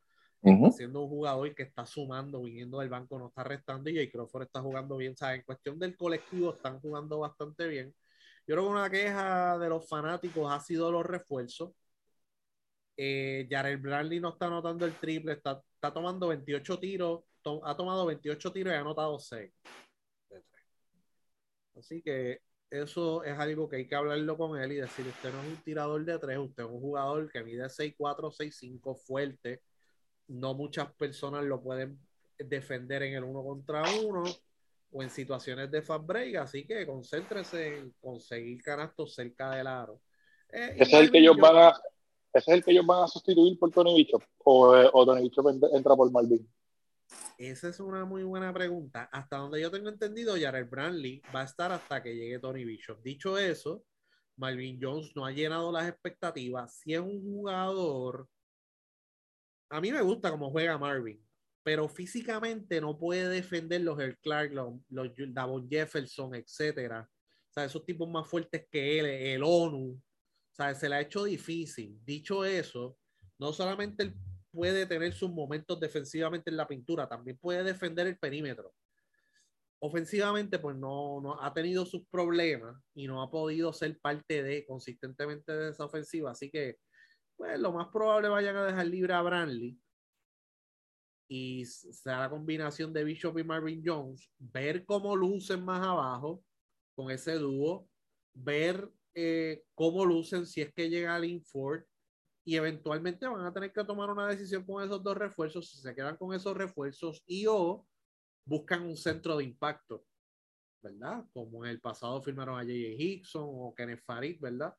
[0.41, 4.43] siendo un jugador que está sumando, viniendo del banco, no está restando y Jay Crawford
[4.43, 5.15] está jugando bien.
[5.19, 7.93] O en cuestión del colectivo están jugando bastante bien.
[8.45, 11.71] Yo creo que una queja de los fanáticos ha sido los refuerzos.
[12.95, 17.23] Eh, Jared Bradley no está anotando el triple, está, está tomando 28 tiros,
[17.63, 19.51] ha tomado 28 tiros y ha anotado 6.
[21.75, 25.41] Así que eso es algo que hay que hablarlo con él y decir, usted no
[25.41, 29.61] es un tirador de tres, usted es un jugador que mide 6'4, 6'5, fuerte,
[30.27, 31.99] no muchas personas lo pueden
[32.37, 34.23] defender en el uno contra uno
[34.91, 40.01] o en situaciones de fast break, así que concéntrese en conseguir canastos cerca del aro.
[40.49, 41.73] Eh, ese es el que ellos van a
[42.33, 44.21] ¿Ese es el que ellos van a sustituir por Tony Bishop?
[44.43, 46.47] ¿O, eh, o Tony Bishop entra por Marvin?
[47.37, 49.09] Esa es una muy buena pregunta.
[49.11, 53.01] Hasta donde yo tengo entendido, Jared Brantley va a estar hasta que llegue Tony Bishop.
[53.01, 53.83] Dicho eso,
[54.35, 56.75] Marvin Jones no ha llenado las expectativas.
[56.79, 58.27] Si es un jugador,
[59.69, 61.21] a mí me gusta cómo juega Marvin,
[61.63, 67.09] pero físicamente no puede defender los El Clark, los, los Davon Jefferson, etcétera.
[67.49, 69.91] O sea, esos tipos más fuertes que él, el ONU.
[69.91, 71.99] O sea, se le ha hecho difícil.
[72.03, 72.97] Dicho eso,
[73.37, 74.15] no solamente él
[74.51, 78.73] puede tener sus momentos defensivamente en la pintura, también puede defender el perímetro.
[79.79, 84.65] Ofensivamente, pues no, no ha tenido sus problemas y no ha podido ser parte de
[84.65, 86.31] consistentemente de esa ofensiva.
[86.31, 86.77] Así que,
[87.37, 89.79] pues lo más probable vayan a dejar libre a Brantley
[91.29, 96.43] y será la combinación de Bishop y Marvin Jones, ver cómo lucen más abajo
[96.95, 97.87] con ese dúo,
[98.33, 101.83] ver eh, cómo lucen si es que llega Linford
[102.45, 105.93] y eventualmente van a tener que tomar una decisión con esos dos refuerzos, si se
[105.93, 107.85] quedan con esos refuerzos y o
[108.45, 110.05] buscan un centro de impacto,
[110.81, 111.25] ¿verdad?
[111.33, 112.95] Como en el pasado firmaron a J.J.
[112.97, 114.73] Hickson o Kenneth Farid, ¿verdad?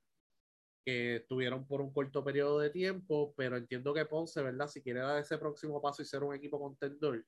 [0.85, 4.69] Que estuvieron por un corto periodo de tiempo, pero entiendo que Ponce, ¿verdad?
[4.69, 7.25] Si quiere dar ese próximo paso y ser un equipo contendor,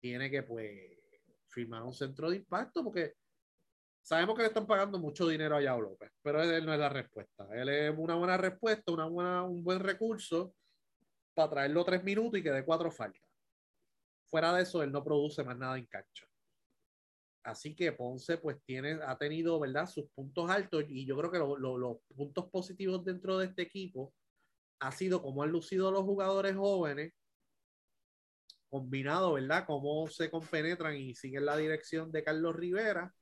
[0.00, 0.98] tiene que, pues,
[1.48, 3.14] firmar un centro de impacto porque
[4.02, 6.88] Sabemos que le están pagando mucho dinero a Yao López, pero él no es la
[6.88, 7.46] respuesta.
[7.52, 10.56] Él es una buena respuesta, una buena, un buen recurso
[11.34, 13.22] para traerlo tres minutos y que dé cuatro faltas.
[14.28, 16.26] Fuera de eso, él no produce más nada en cancha.
[17.44, 19.86] Así que Ponce pues tiene, ha tenido, ¿verdad?
[19.88, 24.14] Sus puntos altos y yo creo que los puntos positivos dentro de este equipo
[24.80, 27.12] ha sido cómo han lucido los jugadores jóvenes,
[28.68, 29.64] combinado, ¿verdad?
[29.66, 33.12] Cómo se compenetran y siguen la dirección de Carlos Rivera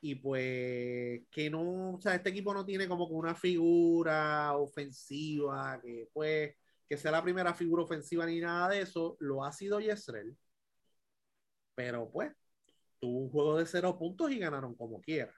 [0.00, 6.08] y pues que no, o sea, este equipo no tiene como una figura ofensiva que
[6.12, 6.54] pues
[6.88, 10.36] que sea la primera figura ofensiva ni nada de eso, lo ha sido Yesrel,
[11.74, 12.32] pero pues
[13.00, 15.34] tuvo un juego de cero puntos y ganaron como quiera.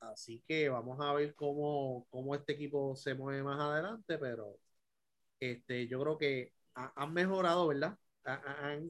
[0.00, 4.58] Así que vamos a ver cómo, cómo este equipo se mueve más adelante, pero
[5.40, 7.98] este, yo creo que han mejorado, ¿verdad?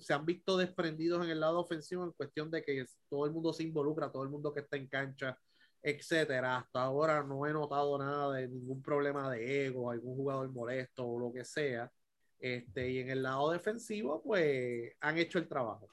[0.01, 3.53] se han visto desprendidos en el lado ofensivo en cuestión de que todo el mundo
[3.53, 5.39] se involucra, todo el mundo que está en cancha,
[5.83, 6.59] etcétera.
[6.59, 11.19] Hasta ahora no he notado nada de ningún problema de ego, algún jugador molesto o
[11.21, 11.91] lo que sea.
[12.39, 15.89] Este, y en el lado defensivo, pues han hecho el trabajo.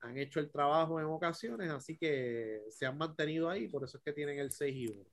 [0.00, 4.02] Han hecho el trabajo en ocasiones, así que se han mantenido ahí, por eso es
[4.02, 5.04] que tienen el 6 y 1.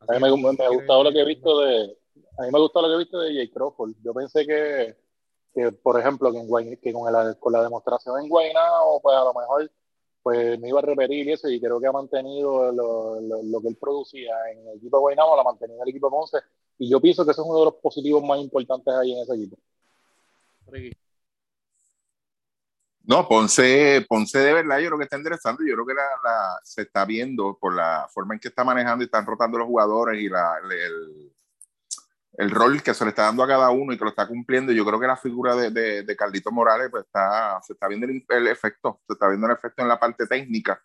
[0.00, 1.96] a mí me, me, ha gustado lo que he visto de
[2.38, 3.94] a mí me ha gustado lo que he visto de Jay Crawford.
[4.02, 4.96] Yo pensé que
[5.54, 9.24] que por ejemplo, que, en que con, la, con la demostración en Guaynabo, pues a
[9.24, 9.70] lo mejor
[10.22, 13.68] pues me iba a repetir y eso, y creo que ha mantenido lo, lo, que
[13.68, 16.38] él producía en el equipo de Guaynabo, lo ha mantenido en el equipo de Ponce,
[16.78, 19.34] y yo pienso que eso es uno de los positivos más importantes ahí en ese
[19.34, 19.56] equipo.
[23.08, 25.64] No, Ponce, Ponce de verdad, yo creo que está interesante.
[25.66, 29.06] Yo creo que la, se está viendo por la forma en que está manejando y
[29.06, 31.32] están rotando los jugadores y la, el,
[32.34, 34.72] el rol que se le está dando a cada uno y que lo está cumpliendo.
[34.72, 38.06] Yo creo que la figura de, de, de Carlito Morales, pues está, se está viendo
[38.06, 40.78] el, efecto, se está viendo el efecto en la parte técnica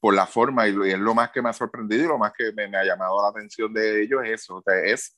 [0.00, 2.52] por la forma y, es lo más que me ha sorprendido y lo más que
[2.52, 5.16] me, ha llamado la atención de ellos es eso, es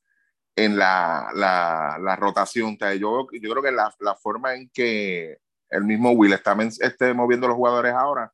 [0.54, 2.76] en la, la, la rotación.
[2.98, 5.38] yo, yo creo que la, la, forma en que
[5.72, 8.32] el mismo Will está esté moviendo los jugadores ahora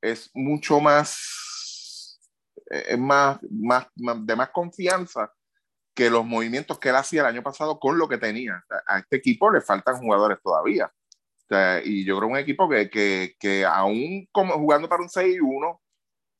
[0.00, 2.18] es mucho más,
[2.66, 5.32] es más, más, de más confianza
[5.94, 8.64] que los movimientos que él hacía el año pasado con lo que tenía.
[8.86, 10.90] A este equipo le faltan jugadores todavía.
[11.84, 15.40] y yo creo un equipo que, que, que aún como jugando para un 6 y
[15.40, 15.80] 1,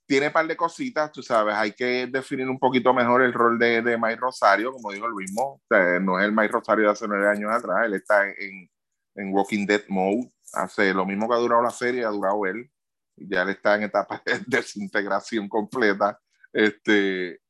[0.07, 3.59] tiene un par de cositas, tú sabes, hay que definir un poquito mejor el rol
[3.59, 5.61] de, de Mike Rosario, como dijo Luis Mo.
[6.01, 8.69] no es el Mike Rosario de hace nueve años atrás, él está en,
[9.15, 12.71] en Walking Dead Mode, hace lo mismo que ha durado la serie, ha durado él,
[13.17, 16.19] ya él está en etapa de desintegración completa.
[16.53, 17.41] Este,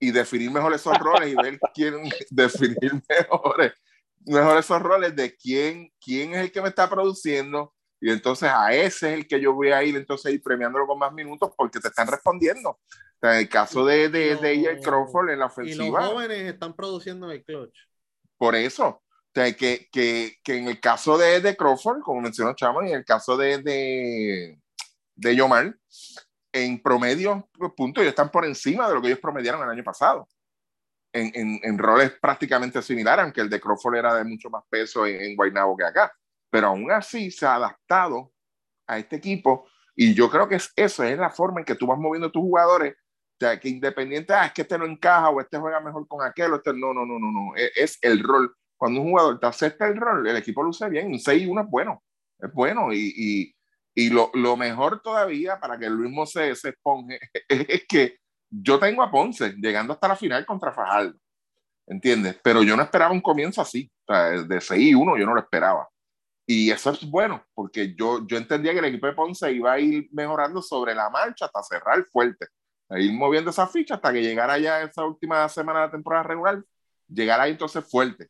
[0.00, 1.94] y definir mejor esos roles y ver quién
[2.30, 3.72] definir mejores,
[4.24, 8.72] mejor esos roles de quién, quién es el que me está produciendo y entonces a
[8.72, 11.80] ese es el que yo voy a ir entonces ir premiándolo con más minutos porque
[11.80, 12.78] te están respondiendo.
[13.22, 15.84] en el caso de, de, de Crawford en la ofensiva.
[15.84, 17.76] Y los jóvenes están produciendo el clutch.
[18.36, 19.02] Por eso.
[19.56, 23.04] Que, que, que, en el caso de, de Crawford, como mencionó Chamo, y en el
[23.04, 24.60] caso de, de,
[25.14, 25.76] de Yomar,
[26.52, 29.84] en promedio, los puntos, ellos están por encima de lo que ellos promediaron el año
[29.84, 30.28] pasado.
[31.12, 35.06] En, en, en, roles prácticamente similares, aunque el de Crawford era de mucho más peso
[35.06, 36.12] en, en Guaynabo que acá.
[36.50, 38.32] Pero aún así se ha adaptado
[38.86, 39.66] a este equipo
[39.96, 42.42] y yo creo que es eso, es la forma en que tú vas moviendo tus
[42.42, 42.94] jugadores
[43.38, 46.52] sea, que independiente, ah, es que este no encaja o este juega mejor con aquel,
[46.52, 48.54] o este, no, no, no, no, no, es, es el rol.
[48.78, 52.02] Cuando un jugador te acepta el rol, el equipo luce bien, un 6-1 es bueno,
[52.38, 53.54] es bueno, y, y,
[53.94, 57.18] y lo, lo, mejor todavía para que el mismo se, se esponje
[57.48, 58.18] es que
[58.50, 61.18] yo tengo a Ponce llegando hasta la final contra Fajardo,
[61.86, 62.38] ¿entiendes?
[62.42, 65.88] Pero yo no esperaba un comienzo así, o sea, de 6-1 yo no lo esperaba.
[66.46, 69.80] Y eso es bueno, porque yo, yo entendía que el equipo de Ponce iba a
[69.80, 72.46] ir mejorando sobre la marcha hasta cerrar fuerte,
[72.88, 76.22] a ir moviendo esa ficha hasta que llegara ya esa última semana de la temporada
[76.22, 76.64] regular,
[77.06, 78.28] llegara ahí entonces fuerte.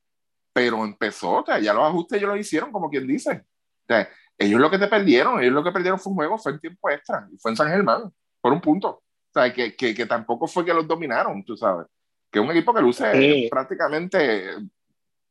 [0.59, 3.45] Pero empezó, o sea, ya los ajustes ellos lo hicieron, como quien dice.
[3.83, 6.51] O sea, ellos lo que te perdieron, ellos lo que perdieron fue un juego, fue
[6.51, 8.89] en tiempo extra, y fue en San Germán, por un punto.
[8.89, 11.87] O sea, que, que, que tampoco fue que los dominaron, tú sabes.
[12.29, 13.49] Que es un equipo que luce sí.
[13.49, 14.57] prácticamente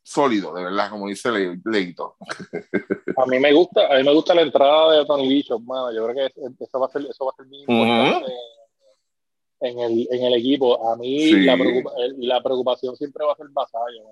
[0.02, 2.16] sólido, de verdad, como dice Le Leito.
[3.18, 5.92] A mí me gusta, a mí me gusta la entrada de Tony Bishop, mano.
[5.92, 8.57] Yo creo que eso va a ser, eso va a ser muy importante uh -huh.
[9.60, 10.90] En, el, en el equipo.
[10.90, 11.42] A mí sí.
[11.42, 14.04] la, preocupa, la, preocupación siempre va a ser Vasallo,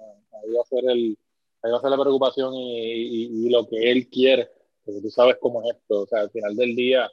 [0.44, 1.18] ahí va a ser el,
[1.62, 4.50] ahí va a ser la preocupación y, y, y, lo que él quiere,
[4.84, 7.10] porque tú sabes cómo es esto, o sea, al final del día,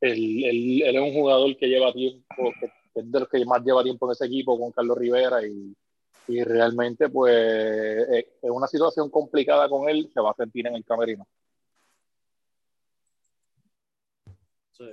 [0.00, 3.62] él, él, él es un jugador que lleva tiempo, que es de los que más
[3.64, 5.74] lleva tiempo en ese equipo con Carlos Rivera y
[6.28, 7.34] y realmente pues
[8.42, 11.26] es una situación complicada con él, se va a sentir en el camerino.
[14.72, 14.84] Sí.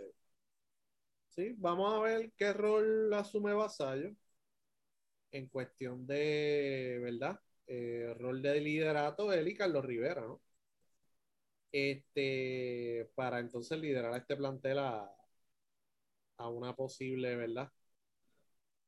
[1.35, 4.11] Sí, vamos a ver qué rol asume Vasallo
[5.31, 7.39] en cuestión de, ¿verdad?
[7.67, 10.41] Eh, rol de liderato él y Carlos Rivera, ¿no?
[11.71, 15.09] Este, para entonces liderar a este plantel a,
[16.37, 17.71] a una posible, ¿verdad?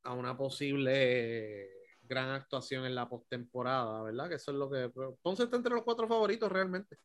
[0.03, 1.67] A una posible
[2.03, 4.29] gran actuación en la postemporada, ¿verdad?
[4.29, 4.91] Que eso es lo que.
[5.21, 6.97] Ponce está entre los cuatro favoritos realmente.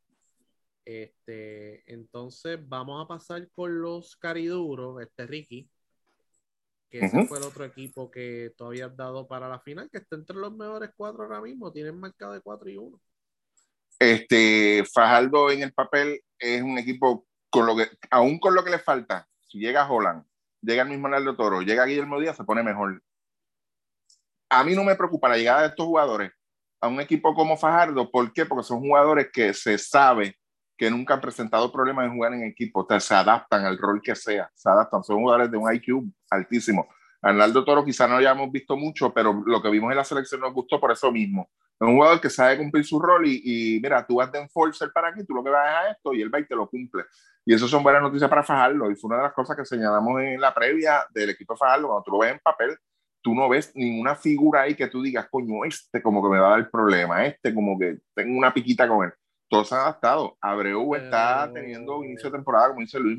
[0.85, 5.71] Este, entonces vamos a pasar con los cariduros, este Ricky,
[6.89, 7.29] que ese uh -huh.
[7.29, 10.53] fue el otro equipo que todavía has dado para la final, que está entre los
[10.57, 13.01] mejores cuatro ahora mismo, tienen marcado de 4 y 1.
[13.99, 18.71] Este, Fajardo en el papel es un equipo con lo que, aún con lo que
[18.71, 20.25] le falta, si llega Holland,
[20.63, 23.03] llega el mismo Arnaldo Toro, llega Guillermo Díaz, se pone mejor
[24.51, 26.33] a mí no me preocupa la llegada de estos jugadores
[26.81, 28.11] a un equipo como Fajardo.
[28.11, 28.45] ¿Por qué?
[28.45, 30.37] Porque son jugadores que se sabe
[30.81, 34.01] que nunca han presentado problemas en jugar en equipo, o sea, se adaptan al rol
[34.03, 36.89] que sea, se adaptan, son jugadores de un IQ altísimo.
[37.21, 40.41] Arnaldo Toro quizá no lo hayamos visto mucho, pero lo que vimos en la selección
[40.41, 41.51] nos gustó por eso mismo.
[41.79, 44.91] Es un jugador que sabe cumplir su rol y, y mira, tú vas de enforcer
[44.91, 47.05] para aquí, tú lo que vas a esto y él va y te lo cumple.
[47.45, 50.19] Y eso son buenas noticias para Fajardo y fue una de las cosas que señalamos
[50.23, 52.79] en la previa del equipo de Fajardo, cuando tú lo ves en papel,
[53.21, 56.49] tú no ves ninguna figura ahí que tú digas, coño, este como que me va
[56.49, 59.13] a dar problema, este como que tengo una piquita con él.
[59.51, 60.39] Todos se han adaptado.
[60.41, 63.19] Abreu está teniendo inicio de temporada, como dice Luis,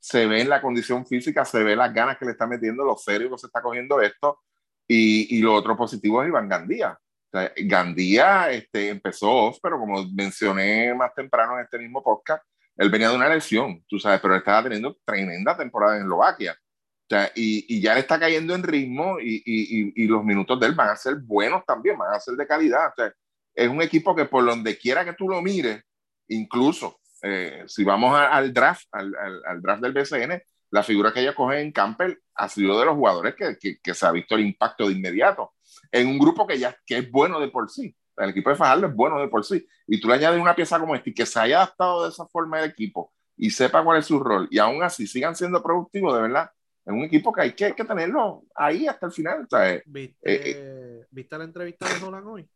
[0.00, 2.96] se ve en la condición física, se ve las ganas que le está metiendo, lo
[2.96, 4.40] serio que se está cogiendo esto.
[4.88, 6.98] Y, y lo otro positivo es Iván Gandía.
[7.30, 12.42] O sea, Gandía este, empezó off, pero como mencioné más temprano en este mismo podcast,
[12.76, 16.52] él venía de una lesión, tú sabes, pero él estaba teniendo tremenda temporada en Eslovaquia.
[16.52, 20.58] O sea, y, y, ya le está cayendo en ritmo y, y, y, los minutos
[20.60, 22.88] de él van a ser buenos también, van a ser de calidad.
[22.88, 23.12] O sea,
[23.58, 25.82] es un equipo que por donde quiera que tú lo mires,
[26.28, 30.40] incluso eh, si vamos a, al draft, al, al, al, draft del BCN,
[30.70, 33.94] la figura que ella coge en Campbell ha sido de los jugadores que, que, que,
[33.94, 35.54] se ha visto el impacto de inmediato.
[35.90, 37.96] En un grupo que ya que es bueno de por sí.
[38.16, 39.66] El equipo de Fajardo es bueno de por sí.
[39.88, 42.26] Y tú le añades una pieza como esta y que se haya adaptado de esa
[42.26, 46.14] forma el equipo y sepa cuál es su rol y aún así sigan siendo productivos,
[46.14, 46.50] de verdad
[46.84, 49.46] es un equipo que hay que, que tenerlo ahí hasta el final.
[49.50, 49.82] ¿sabes?
[49.84, 52.48] ¿Viste, eh, ¿Viste la entrevista de Nolan hoy?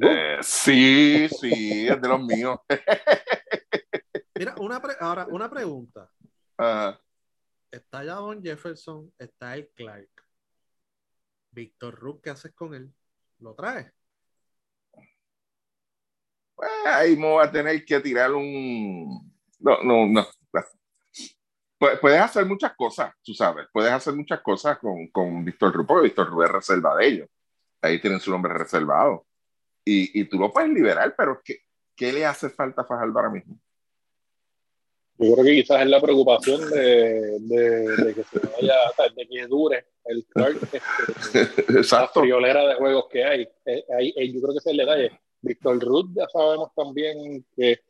[0.00, 2.58] Eh, sí, sí, es de los míos.
[4.34, 6.10] Mira, una ahora una pregunta.
[7.70, 10.10] Está ya Don Jefferson, está el Clark.
[11.50, 12.92] Víctor Rook, ¿qué haces con él?
[13.40, 13.92] ¿Lo traes?
[16.54, 19.32] Pues ahí me voy a tener que tirar un.
[19.58, 20.26] No, no, no
[21.78, 26.04] puedes hacer muchas cosas, tú sabes, puedes hacer muchas cosas con, con Víctor Rú, porque
[26.04, 27.28] Víctor Rú es reserva de ellos.
[27.80, 29.26] Ahí tienen su nombre reservado.
[29.90, 31.62] Y, y tú lo puedes liberar, pero ¿qué,
[31.96, 33.58] ¿qué le hace falta a Fajardo ahora mismo?
[35.16, 38.74] Yo creo que quizás es la preocupación de, de, de que se vaya,
[39.16, 40.58] de que dure el Clark,
[41.32, 42.20] este, Exacto.
[42.20, 43.48] la friolera de juegos que hay.
[43.64, 44.32] Eh, hay.
[44.34, 45.20] Yo creo que ese es el detalle.
[45.40, 47.80] Víctor Ruth ya sabemos también que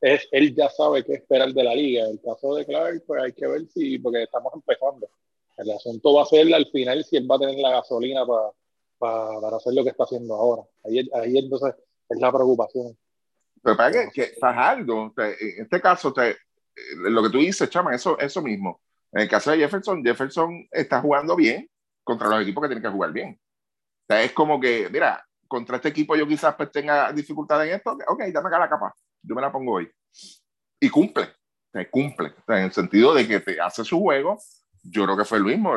[0.00, 2.04] es, él ya sabe qué esperar de la liga.
[2.04, 5.06] En el caso de Clark, pues hay que ver si, porque estamos empezando.
[5.58, 8.48] El asunto va a ser al final si él va a tener la gasolina para,
[9.02, 10.62] para, para hacer lo que está haciendo ahora.
[10.84, 11.74] Ahí, ahí entonces
[12.08, 12.96] es la preocupación.
[13.62, 16.36] Pero para que, que Fajardo, en este caso, te,
[16.94, 18.80] lo que tú dices, Chama, eso, eso mismo.
[19.12, 21.68] En el caso de Jefferson, Jefferson está jugando bien
[22.04, 23.38] contra los equipos que tienen que jugar bien.
[23.38, 27.74] O sea, es como que, mira, contra este equipo yo quizás pues, tenga dificultad en
[27.74, 29.90] esto, ok, dame acá la capa, yo me la pongo hoy.
[30.80, 31.28] Y cumple,
[31.74, 34.38] o cumple, en el sentido de que te hace su juego.
[34.82, 35.74] Yo creo que fue lo mismo,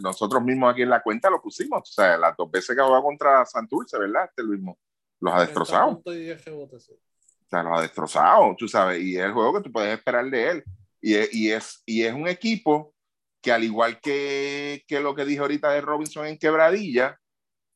[0.00, 3.02] nosotros mismos aquí en la cuenta lo pusimos, o sea, las dos veces que jugado
[3.02, 4.26] contra Santurce, ¿verdad?
[4.26, 4.78] Este mismo,
[5.20, 6.00] los ha destrozado.
[6.04, 10.30] O sea, los ha destrozado, tú sabes, y es el juego que tú puedes esperar
[10.30, 10.64] de él.
[11.00, 12.94] Y, y, es, y es un equipo
[13.40, 17.18] que al igual que, que lo que dije ahorita de Robinson en Quebradilla,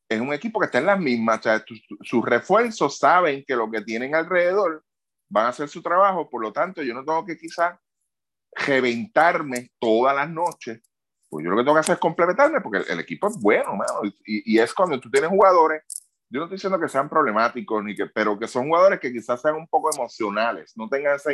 [0.09, 1.41] es un equipo que está en las mismas.
[1.41, 1.65] O sea,
[2.03, 4.85] sus refuerzos saben que lo que tienen alrededor
[5.29, 7.77] van a hacer su trabajo, por lo tanto, yo no tengo que quizás
[8.57, 10.81] reventarme todas las noches.
[11.29, 13.79] Pues yo lo que tengo que hacer es complementarme, porque el, equipo es bueno,
[14.25, 15.83] y, y, es cuando tú tienes jugadores,
[16.31, 19.41] yo no estoy diciendo que sean problemáticos, ni que, pero que son jugadores que quizás
[19.41, 21.31] sean un poco emocionales, no tengan esa,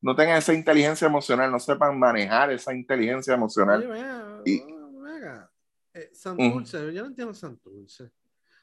[0.00, 4.42] no tengan esa inteligencia emocional, no sepan manejar esa inteligencia emocional.
[4.44, 4.62] y,
[5.94, 8.10] eh, Santurce, yo no entiendo Santurce.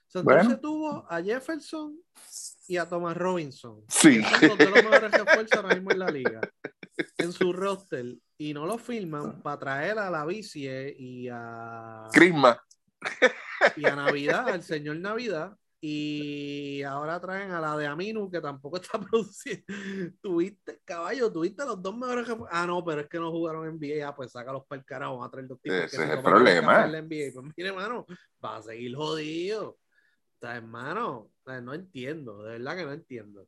[0.08, 2.00] Santurce tuvo a Jefferson
[2.68, 3.84] y a Thomas Robinson.
[3.90, 4.22] Sí.
[4.24, 6.42] son dos de los mejores refuerzos ahora mismo en la liga.
[7.18, 8.16] En su roster.
[8.38, 12.08] Y no lo firman para traer a la bici y a.
[12.12, 12.62] Crisma.
[13.78, 15.56] Y a Navidad, al señor Navidad.
[15.82, 19.66] Y ahora traen a la de Aminu, que tampoco está produciendo.
[20.22, 22.28] Tuviste, caballo, tuviste los dos mejores.
[22.50, 24.08] Ah, no, pero es que no jugaron en NBA.
[24.08, 25.78] Ah, pues sácalos para el carajo, a traer dos tipos.
[25.78, 26.90] Ese es el problema.
[26.90, 28.06] Pues mire, hermano,
[28.44, 29.70] va a seguir jodido.
[29.70, 33.48] O sea, hermano, no entiendo, de verdad que no entiendo.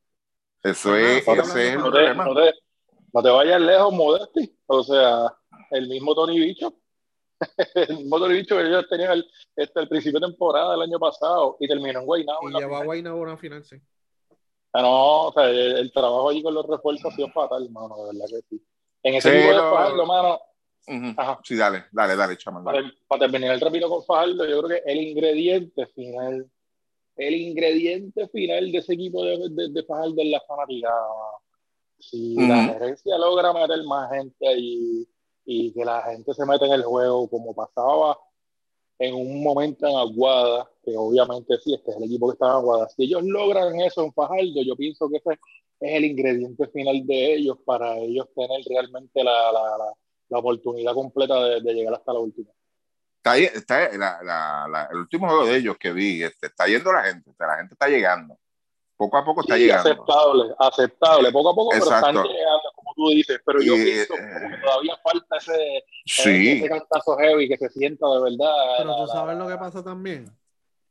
[0.64, 2.26] Eso es, ese es el problema.
[2.26, 2.53] No te,
[3.18, 4.57] no te vayas lejos, Modesti.
[4.68, 5.34] O sea,
[5.72, 6.73] el mismo Tony Bicho
[7.76, 11.57] el motor bicho que ellos tenían el, este, el principio de temporada del año pasado
[11.60, 12.49] y terminó en Guaynabo.
[12.49, 13.77] Y llevó a Guaynabo una final, sí.
[14.73, 18.19] Ah, no, o sea, el, trabajo allí con los refuerzos ha sido fatal, hermano, de
[18.19, 18.64] verdad que sí.
[19.03, 20.39] En ese tipo de Fajardo, mano.
[21.44, 22.64] Sí, dale, dale, dale, chaval.
[23.07, 26.49] Para, terminar el rapino con Fajardo, yo creo que el ingrediente final,
[27.15, 31.07] el ingrediente final de ese equipo de, de, Fajardo es la fanaticada.
[31.99, 35.07] Si la gerencia logra meter más gente allí
[35.45, 38.18] y que la gente se meta en el juego como pasaba
[38.99, 42.52] en un momento en Aguada, que obviamente sí, este es el equipo que está en
[42.53, 42.90] Aguada.
[42.90, 45.40] Si ellos logran eso en Fajardo, yo pienso que ese es
[45.80, 49.94] el ingrediente final de ellos para ellos tener realmente la, la,
[50.30, 52.49] la, oportunidad completa de, de, llegar hasta la última.
[53.24, 57.57] Está, está el último juego de ellos que vi, este, está yendo la gente, la
[57.57, 58.38] gente está llegando
[58.98, 59.90] poco a poco está llegando.
[59.90, 63.40] Aceptable, aceptable, poco a poco, pero están llegando, como tú dices.
[63.45, 66.52] Pero yo pienso que todavía falta ese, sí.
[66.57, 68.56] ese cantazo heavy que se sienta de verdad.
[68.80, 70.30] Pero tú sabes lo que pasa también.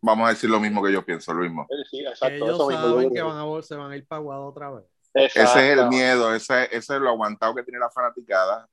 [0.01, 1.67] Vamos a decir lo mismo que yo pienso, lo mismo.
[1.91, 4.85] Sí, exacto, Ellos saben que van a, se van a ir para Guado otra vez.
[5.13, 8.69] Ese es el miedo, ese, ese, es lo aguantado que tiene la fanaticada.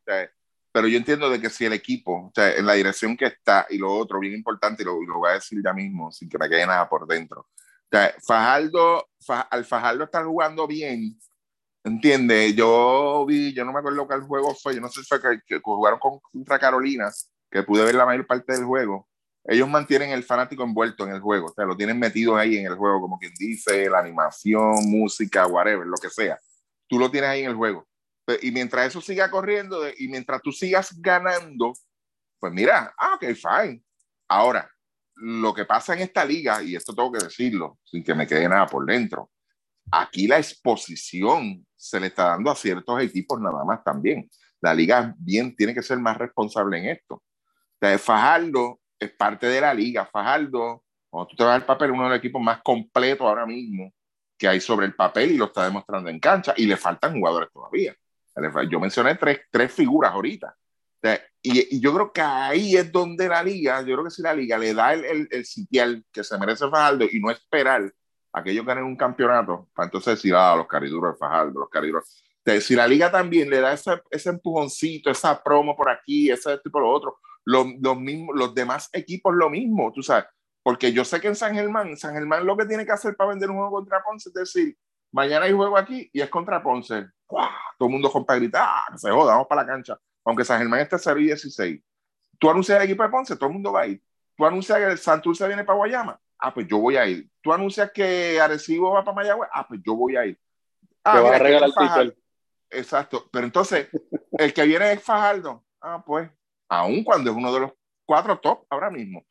[0.71, 3.65] pero yo entiendo de que si el equipo, o sea, en la dirección que está,
[3.69, 6.29] y lo otro, bien importante, y lo, y lo voy a decir ya mismo, sin
[6.29, 7.47] que me quede nada por dentro,
[8.25, 9.07] Fajardo,
[9.49, 11.19] al Fajardo estar jugando bien,
[11.83, 12.55] ¿entiendes?
[12.55, 15.19] Yo vi, yo no me acuerdo que el juego fue, yo no sé si fue
[15.45, 17.11] que, jugaron contra Carolina,
[17.51, 19.07] que pude ver la mayor parte del juego.
[19.45, 22.65] Ellos mantienen el fanático envuelto en el juego, o sea, lo tienen metido ahí en
[22.65, 26.39] el juego, como quien dice, la animación, música, whatever, lo que sea.
[26.87, 27.85] Tú lo tienes ahí en el juego.
[28.41, 31.73] Y mientras eso siga corriendo y mientras tú sigas ganando,
[32.39, 33.83] pues mira, ah, ok, fine.
[34.29, 34.72] Ahora,
[35.15, 38.47] lo que pasa en esta liga, y esto tengo que decirlo, sin que me quede
[38.49, 39.31] nada por dentro,
[39.91, 44.29] aquí la exposición se le está dando a ciertos equipos nada más también.
[44.61, 47.21] La liga bien tiene que ser más responsable en esto.
[47.81, 50.05] O Fajardo es parte de la liga.
[50.05, 53.93] Fajardo, cuando tú te vas al papel, uno de los equipos más completos ahora mismo
[54.37, 57.49] que hay sobre el papel y lo está demostrando en cancha y le faltan jugadores
[57.51, 57.93] todavía.
[58.69, 60.55] Yo mencioné tres, tres figuras ahorita
[61.41, 64.57] y, yo creo que ahí es donde la liga, yo creo que si la liga
[64.57, 67.93] le da el, el, el sitial que se merece Fajardo y no esperar
[68.31, 71.69] a que ellos ganen un campeonato, para entonces decir, ah, los cariduros de Fajardo, los
[71.69, 72.23] cariduros.
[72.61, 76.79] si la liga también le da ese, ese empujoncito, esa promo por aquí, ese tipo
[76.79, 80.25] lo otro, los, los, mismos, los demás equipos lo mismo, tú sabes,
[80.63, 83.31] porque yo sé que en San Germán, San Germán lo que tiene que hacer para
[83.31, 84.77] vender un juego contra Ponce es decir,
[85.11, 87.05] mañana hay juego aquí y es contra Ponce.
[87.27, 90.81] Todo el mundo compra gritar, ah, se joda, vamos para la cancha aunque San Germán
[90.81, 91.81] esté 0 y 16,
[92.39, 94.01] tú anuncias el equipo de Ponce, todo el mundo va a ir.
[94.35, 97.29] Tú anuncias que el Santurce viene para Guayama, ah, pues yo voy a ir.
[97.41, 100.39] Tú anuncias que Arecibo va para Mayagüez, ah, pues yo voy a ir.
[101.03, 102.17] Ah, Te va a regalar el
[102.69, 103.87] Exacto, pero entonces,
[104.31, 106.29] el que viene es Fajardo, ah, pues,
[106.67, 107.71] aún cuando es uno de los
[108.03, 109.23] cuatro top ahora mismo,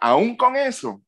[0.00, 1.02] aún con eso,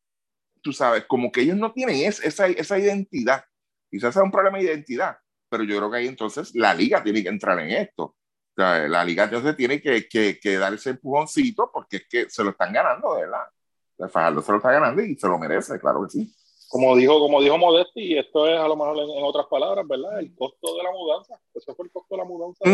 [0.63, 3.45] tú sabes, como que ellos no tienen esa, esa identidad.
[3.89, 5.17] Quizás sea un problema de identidad,
[5.49, 8.16] pero yo creo que ahí entonces la liga tiene que entrar en esto
[8.57, 12.43] sea, la liga entonces tiene que, que, que dar ese empujoncito porque es que se
[12.43, 13.43] lo están ganando, de verdad.
[13.99, 16.35] El Fajardo se lo está ganando y se lo merece, claro que sí.
[16.69, 19.87] Como dijo, como dijo Modesti, y esto es a lo mejor en, en otras palabras,
[19.87, 20.19] ¿verdad?
[20.19, 21.39] El costo de la mudanza.
[21.55, 22.65] Ese fue el costo de la mudanza.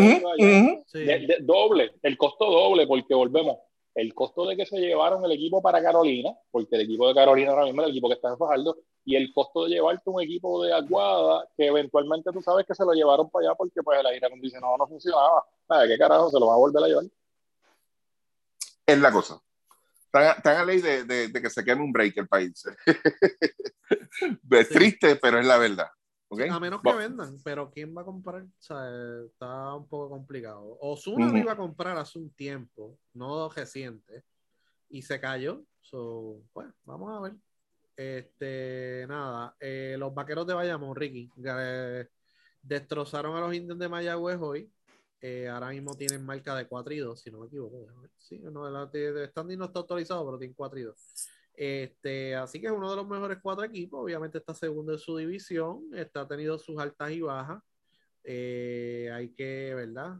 [0.86, 0.98] Sí.
[1.00, 3.58] De- de- doble, el costo doble, porque volvemos.
[3.94, 7.50] El costo de que se llevaron el equipo para Carolina, porque el equipo de Carolina
[7.50, 10.22] ahora mismo es el equipo que está en Fajardo, y el costo de llevarte un
[10.22, 13.98] equipo de Aguada, que eventualmente tú sabes que se lo llevaron para allá porque pues
[14.00, 15.44] el aire acondicionado no funcionaba.
[15.66, 16.30] ¿Sabes qué carajo?
[16.30, 17.04] Se lo van a volver a llevar.
[18.86, 19.40] Es la cosa.
[20.12, 22.64] Están a, ley de, de, de que se queme un break el país.
[24.50, 25.88] es triste, pero es la verdad.
[26.50, 28.42] A menos que vendan, pero ¿quién va a comprar?
[28.42, 28.88] O sea,
[29.26, 30.78] está un poco complicado.
[30.80, 34.24] Osuna lo iba a comprar hace un tiempo, no reciente,
[34.88, 35.64] y se cayó.
[35.80, 37.34] So, bueno, vamos a ver.
[37.96, 42.08] Este, nada, eh, los vaqueros de Bayamón, Ricky, eh,
[42.62, 44.72] destrozaron a los indios de Mayagüez hoy.
[45.20, 47.86] Eh, ahora mismo tienen marca de 4 y 2, si no me equivoco.
[48.18, 50.96] Sí, no, el el standing no está autorizado, pero tiene 4 y 2.
[51.54, 54.00] Este, así que es uno de los mejores cuatro equipos.
[54.02, 55.86] Obviamente está segundo en su división.
[55.94, 57.62] Está ha tenido sus altas y bajas.
[58.24, 60.18] Eh, hay que, ¿verdad?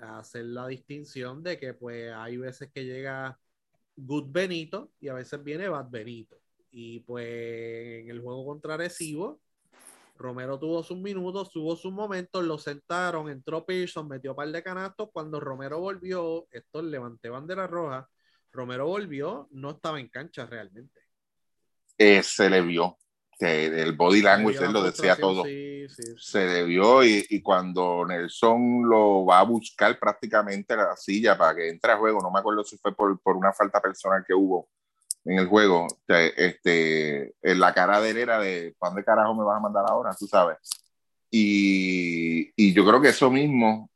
[0.00, 3.38] Hacer la distinción de que pues hay veces que llega
[3.96, 6.38] Good Benito y a veces viene Bad Benito.
[6.70, 9.40] Y pues en el juego contra Arecibo,
[10.16, 14.62] Romero tuvo sus minutos, tuvo sus momentos, lo sentaron, entró Pearson, metió un par de
[14.62, 15.08] canastos.
[15.12, 18.08] Cuando Romero volvió, esto levanté bandera roja.
[18.52, 21.00] Romero volvió, no estaba en cancha realmente.
[21.98, 22.96] eh, se le vio.
[23.38, 25.44] El body language, él lo decía todo.
[25.44, 26.14] Sí, sí, sí.
[26.18, 31.38] Se le vio y, y cuando Nelson lo va a buscar prácticamente a la silla
[31.38, 34.22] para que entre a juego, no me acuerdo si fue por, por una falta personal
[34.26, 34.68] que hubo
[35.24, 39.44] en el juego, este, en la cara de él era de, ¿para dónde carajo me
[39.44, 40.14] vas a mandar ahora?
[40.18, 40.58] Tú sabes.
[41.30, 43.90] Y, y yo creo que eso mismo,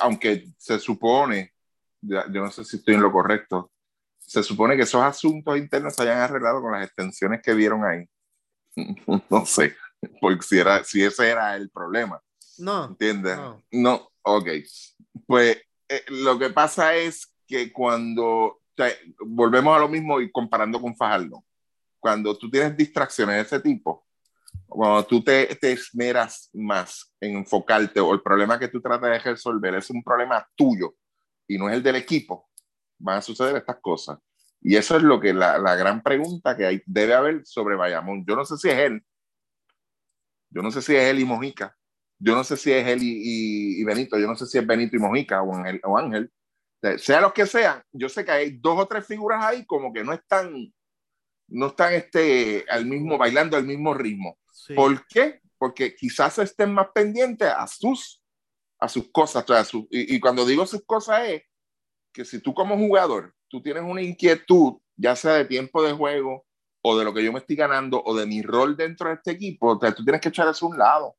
[0.00, 1.54] aunque se supone,
[2.02, 3.72] yo no sé si estoy en lo correcto,
[4.26, 8.08] se supone que esos asuntos internos se hayan arreglado con las extensiones que vieron ahí.
[9.30, 9.74] No sé,
[10.20, 12.20] porque si, era, si ese era el problema,
[12.58, 13.36] No, ¿entiendes?
[13.36, 13.62] no.
[13.72, 14.48] No, ok.
[15.26, 18.60] Pues eh, lo que pasa es que cuando,
[19.20, 21.44] volvemos a lo mismo y comparando con Fajardo,
[21.98, 24.04] cuando tú tienes distracciones de ese tipo,
[24.66, 29.18] cuando tú te, te esmeras más en enfocarte o el problema que tú tratas de
[29.18, 30.94] resolver es un problema tuyo
[31.48, 32.48] y no es el del equipo,
[32.98, 34.18] van a suceder estas cosas.
[34.60, 38.24] Y eso es lo que la, la gran pregunta que hay, debe haber sobre Bayamón.
[38.26, 39.04] Yo no sé si es él,
[40.50, 41.76] yo no sé si es él y Mojica,
[42.18, 44.66] yo no sé si es él y, y- y Benito, yo no sé si es
[44.66, 46.32] Benito y Mojica o Ángel, o Ángel.
[46.98, 50.04] Sea, lo que sea, yo sé que hay dos o tres figuras ahí como que
[50.04, 50.72] no están,
[51.48, 54.38] no están este, al mismo, bailando al mismo ritmo.
[54.52, 54.74] Sí.
[54.74, 55.40] ¿Por qué?
[55.58, 58.22] Porque quizás estén más pendientes a sus,
[58.78, 59.42] a sus cosas.
[59.44, 61.42] o sea, a y, y cuando digo sus cosas es
[62.16, 66.46] que si tú como jugador, tú tienes una inquietud, ya sea de tiempo de juego
[66.80, 69.32] o de lo que yo me estoy ganando o de mi rol dentro de este
[69.32, 71.14] equipo, tú tienes que echar eso a un lado.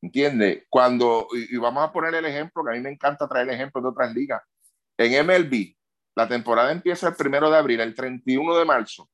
[0.00, 0.62] ¿Entiendes?
[0.68, 3.90] Cuando, y, vamos a poner el ejemplo, que a mí me encanta traer ejemplos de
[3.90, 4.40] otras ligas.
[4.96, 5.74] En MLB,
[6.14, 9.10] la temporada empieza el primero de abril, el 31 de marzo.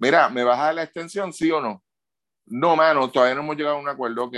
[0.00, 1.84] Mira, ¿me vas a dar la extensión, sí o no?
[2.46, 4.24] No, mano, todavía no hemos llegado a un acuerdo.
[4.24, 4.36] Ok,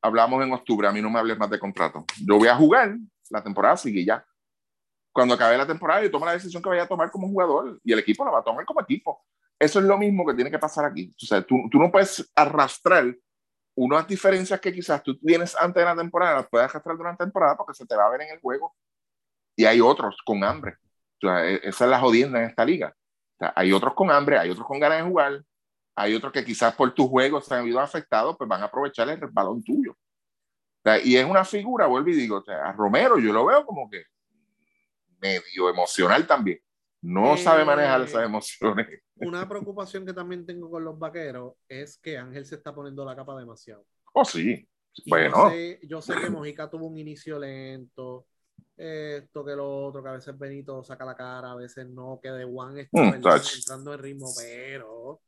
[0.00, 2.06] hablamos en octubre, a mí no me hables más de contrato.
[2.26, 2.96] Yo voy a jugar,
[3.28, 4.24] la temporada sigue ya.
[5.16, 7.90] Cuando acabe la temporada, yo tomo la decisión que vaya a tomar como jugador y
[7.90, 9.24] el equipo la va a tomar como equipo.
[9.58, 11.10] Eso es lo mismo que tiene que pasar aquí.
[11.10, 13.16] O sea, tú, tú no puedes arrastrar
[13.74, 17.26] unas diferencias que quizás tú tienes antes de la temporada, las puedes arrastrar durante la
[17.28, 18.76] temporada porque se te va a ver en el juego.
[19.56, 20.74] Y hay otros con hambre.
[21.16, 22.94] O sea, e- esa es la jodienda en esta liga.
[22.94, 25.42] O sea, hay otros con hambre, hay otros con ganas de jugar,
[25.94, 29.08] hay otros que quizás por tus juegos se han visto afectados, pues van a aprovechar
[29.08, 29.92] el balón tuyo.
[29.92, 33.46] O sea, y es una figura, vuelvo y digo, o sea, a Romero yo lo
[33.46, 34.04] veo como que
[35.26, 36.58] medio emocional también.
[37.02, 38.86] No Eh, sabe manejar esas emociones.
[39.16, 43.14] Una preocupación que también tengo con los vaqueros es que Ángel se está poniendo la
[43.16, 43.84] capa demasiado.
[44.12, 44.68] Oh, sí.
[45.04, 48.26] Y Bueno, Yo sé, yo sé que Mojica tuvo un inicio lento,
[48.76, 52.30] esto que lo otro, que a veces Benito saca la cara, a veces no, que
[52.30, 55.20] de Juan está Mm, entrando en ritmo, pero,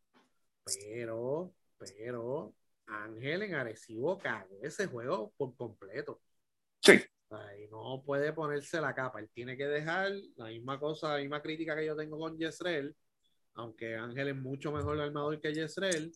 [0.65, 2.55] pero, pero,
[2.87, 6.21] Ángel en Arecibo cagó ese juego por completo.
[6.83, 7.01] sí.
[7.31, 11.43] Ahí no puede ponerse la capa, él tiene que dejar la misma cosa, la misma
[11.43, 12.97] crítica que yo tengo con Yesrel,
[13.55, 16.11] aunque Ángel es mucho mejor armador que Yesrel,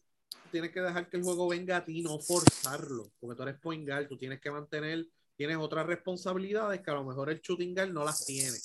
[0.50, 3.86] tienes que dejar que el juego venga a ti, no forzarlo, porque tú eres point
[3.86, 5.06] guard, tú tienes que mantener,
[5.36, 8.56] tienes otras responsabilidades que a lo mejor el shooting guard no las tiene.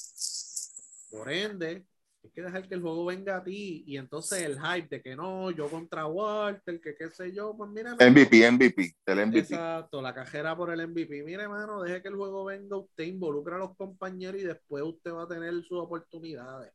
[1.12, 1.86] Por ende,
[2.28, 5.16] Hay que dejar que el juego venga a ti y entonces el hype de que
[5.16, 7.94] no, yo contra Walter, que qué sé yo, pues mira.
[7.94, 9.40] MVP, MVP, el MVP.
[9.40, 11.24] Exacto, la cajera por el MVP.
[11.24, 15.14] Mire, hermano, deje que el juego venga, usted involucra a los compañeros y después usted
[15.14, 16.74] va a tener sus oportunidades.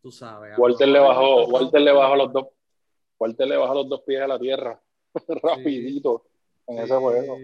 [0.00, 0.56] Tú sabes.
[0.56, 2.46] Walter le bajó, Walter le bajó los dos,
[3.18, 4.80] Walter le bajó los dos pies a la tierra.
[5.42, 6.26] Rapidito
[6.72, 7.36] en ese juego.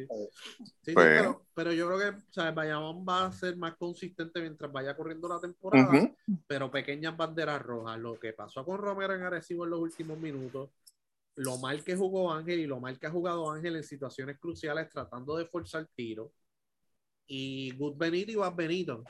[0.83, 2.55] Sí, pues, pero, pero, yo creo que ¿sabes?
[2.55, 6.13] Bayamón va a ser más consistente mientras vaya corriendo la temporada,
[6.47, 7.99] pero pequeñas banderas rojas.
[7.99, 10.71] Lo que pasó con Romero en Arecibo en los últimos minutos,
[11.37, 14.89] lo mal que jugó Ángel y lo mal que ha jugado Ángel en situaciones cruciales
[14.89, 16.33] tratando de forzar tiro.
[17.27, 19.05] Y Good Benito y Bad Benito.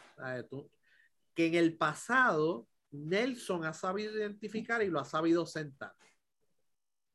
[1.35, 5.93] que en el pasado Nelson ha sabido identificar y lo ha sabido sentar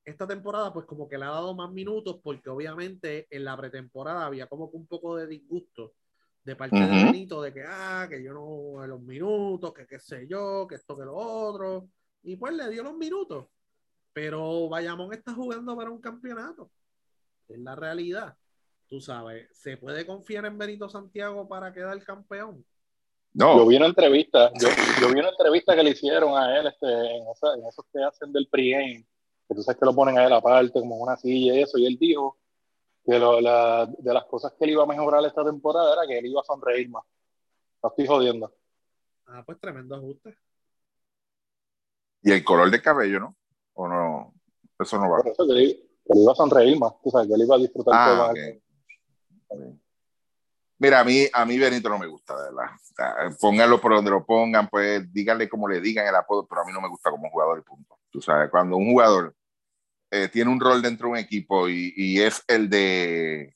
[0.06, 4.26] esta temporada pues como que le ha dado más minutos porque obviamente en la pretemporada
[4.26, 5.94] había como que un poco de disgusto
[6.44, 10.28] de parte de Benito de que, ah, que yo no, los minutos, que qué sé
[10.28, 11.88] yo, que esto, que lo otro.
[12.24, 13.48] Y pues le dio los minutos.
[14.12, 16.70] Pero Bayamón está jugando para un campeonato.
[17.48, 18.36] Es la realidad.
[18.88, 22.64] Tú sabes, ¿se puede confiar en Benito Santiago para quedar campeón?
[23.34, 23.58] No.
[23.58, 24.68] Yo vi una entrevista, yo,
[25.12, 28.32] vi una entrevista que le hicieron a él este, en, esa, en esos que hacen
[28.32, 29.08] del pregame
[29.48, 31.86] que tú sabes que lo ponen a él aparte, como una silla y eso, y
[31.86, 32.38] él dijo
[33.06, 36.20] que lo, la, de las cosas que él iba a mejorar esta temporada era que
[36.20, 37.03] él iba a sonreír más.
[37.82, 38.53] No estoy jodiendo.
[39.28, 40.38] Ah, pues tremendo ajuste.
[42.22, 43.36] Y el color de cabello, ¿no?
[43.74, 44.34] ¿O no?
[44.80, 45.18] Eso no va.
[45.18, 47.94] Por eso que él, iba a sonreír más, tú sabes, que él iba a disfrutar
[47.95, 49.80] ah, más.
[50.78, 53.36] Mira, a mí, a mí Benito no me gusta, de verdad.
[53.40, 56.74] pónganlo por donde lo pongan, pues díganle como le digan el apodo, pero a mí
[56.74, 57.98] no me gusta como jugador y punto.
[58.14, 59.35] Tú sabes, cuando un jugador
[60.11, 63.56] eh, tiene un rol dentro de un equipo y, es el de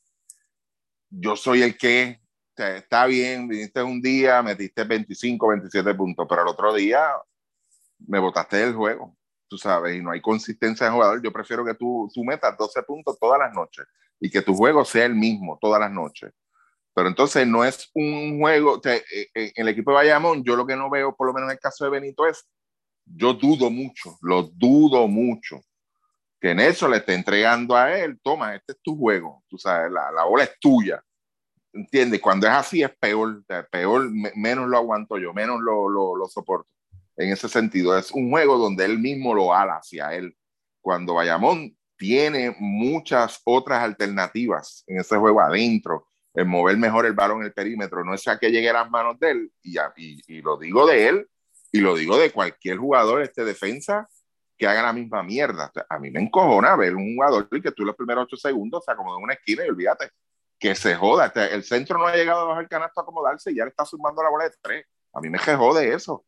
[1.11, 2.19] yo soy el que
[2.55, 7.07] está bien, viniste un día, metiste 25, 27 puntos, pero el otro día
[7.99, 9.15] me botaste del juego,
[9.47, 11.21] tú sabes, y no hay consistencia de jugador.
[11.21, 13.85] Yo prefiero que tú, tú metas 12 puntos todas las noches
[14.19, 16.33] y que tu juego sea el mismo todas las noches.
[16.95, 20.65] Pero entonces no es un juego, eh, eh, en el equipo de Bayamón, yo lo
[20.65, 22.49] que no veo, por lo menos en el caso de Benito, es,
[23.15, 25.61] yo dudo mucho, lo dudo mucho
[26.39, 29.91] que en eso le esté entregando a él, toma, este es tu juego, tú sabes,
[29.91, 31.01] la, la bola es tuya.
[31.73, 32.21] ¿Entiendes?
[32.21, 36.69] Cuando es así es peor, peor, menos lo aguanto yo, menos lo, lo, soporto.
[37.15, 40.35] En ese sentido, es un juego donde él mismo lo ala hacia él.
[40.81, 47.43] Cuando Bayamón tiene muchas otras alternativas en ese juego adentro, en mover mejor el balón
[47.43, 50.41] el perímetro, no es a que llegue a las manos de él, y, y, y
[50.41, 51.27] lo digo de él,
[51.77, 54.09] y lo digo de cualquier jugador, este defensa,
[54.57, 55.71] que haga la misma mierda.
[55.87, 59.17] a mí me encojona ver un jugador que tú los primeros ocho segundos se acomodó
[59.17, 60.09] en una esquina y olvídate,
[60.57, 61.31] que se joda.
[61.35, 63.85] El centro no ha llegado a bajar el canasto a acomodarse y ya le está
[63.85, 64.85] sumando la bola de tres.
[65.13, 66.25] A mí me jode eso.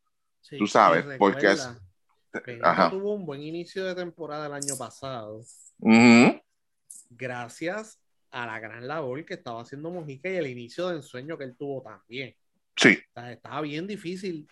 [0.58, 1.68] tú sabes, porque es.
[2.92, 5.42] tuvo un buen inicio de temporada el año pasado.
[7.10, 8.00] Gracias
[8.30, 11.56] a la gran labor que estaba haciendo Mojica y el inicio de ensueño que él
[11.58, 12.36] tuvo también.
[12.76, 13.00] Sí.
[13.32, 14.48] estaba bien difícil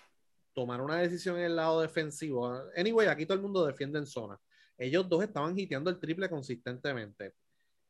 [0.58, 2.52] tomar una decisión en el lado defensivo.
[2.76, 4.40] Anyway, aquí todo el mundo defiende en zona.
[4.76, 7.36] Ellos dos estaban hiteando el triple consistentemente.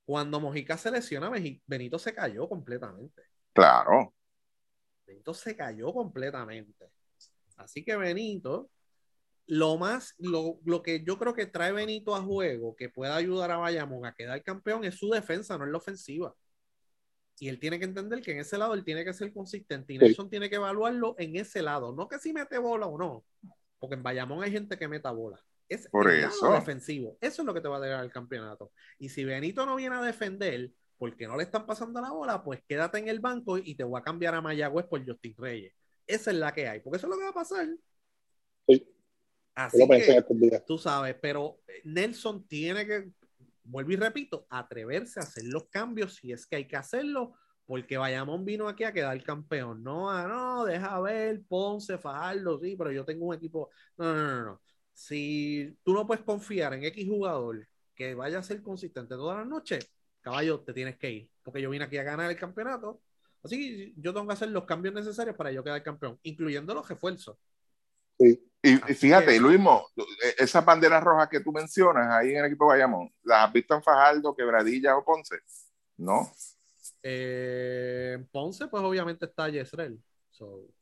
[0.03, 1.31] Cuando Mojica se lesiona,
[1.65, 3.21] Benito se cayó completamente.
[3.53, 4.13] Claro.
[5.05, 6.91] Benito se cayó completamente.
[7.55, 8.69] Así que Benito,
[9.45, 13.49] lo más, lo, lo, que yo creo que trae Benito a juego, que pueda ayudar
[13.49, 16.35] a Bayamón a quedar campeón, es su defensa, no es la ofensiva.
[17.39, 19.97] Y él tiene que entender que en ese lado él tiene que ser consistente y
[19.97, 23.25] Nelson tiene que evaluarlo en ese lado, no que si mete bola o no,
[23.79, 25.39] porque en Bayamón hay gente que meta bola.
[25.69, 26.51] Es Por el eso.
[26.53, 27.17] defensivo.
[27.19, 28.71] Eso es lo que te va a dar el campeonato.
[28.97, 32.63] Y si Benito no viene a defender porque no le están pasando la bola, pues
[32.67, 35.73] quédate en el banco y te voy a cambiar a Mayagüez por Justin Reyes.
[36.07, 37.67] Esa es la que hay, porque eso es lo que va a pasar.
[38.67, 38.87] Sí.
[39.53, 40.23] Así que,
[40.65, 43.09] tú sabes, pero Nelson tiene que
[43.67, 47.35] vuelvo y repito, atreverse a hacer los cambios si es que hay que hacerlo,
[47.65, 49.83] porque Bayamón vino aquí a quedar campeón.
[49.83, 53.69] No, no, deja ver, Ponce, Fajardo, sí, pero yo tengo un equipo.
[53.97, 54.61] No, no, no, no.
[54.93, 59.47] Si tú no puedes confiar en X jugador que vaya a ser consistente todas las
[59.47, 59.91] noches,
[60.21, 63.01] caballo, te tienes que ir, porque yo vine aquí a ganar el campeonato.
[63.43, 66.87] Así que yo tengo que hacer los cambios necesarios para yo quedar campeón, incluyendo los
[66.87, 67.37] refuerzos.
[68.19, 68.46] Sí.
[68.67, 69.59] Y, fíjate, Luis,
[69.97, 73.53] e, esas banderas rojas que tú mencionas ahí en el equipo de Bayamón, ¿las has
[73.53, 75.37] visto en Fajardo, Quebradilla o Ponce?
[75.97, 76.29] ¿No?
[77.01, 79.99] Eh, Ponce, pues obviamente está Yesrel.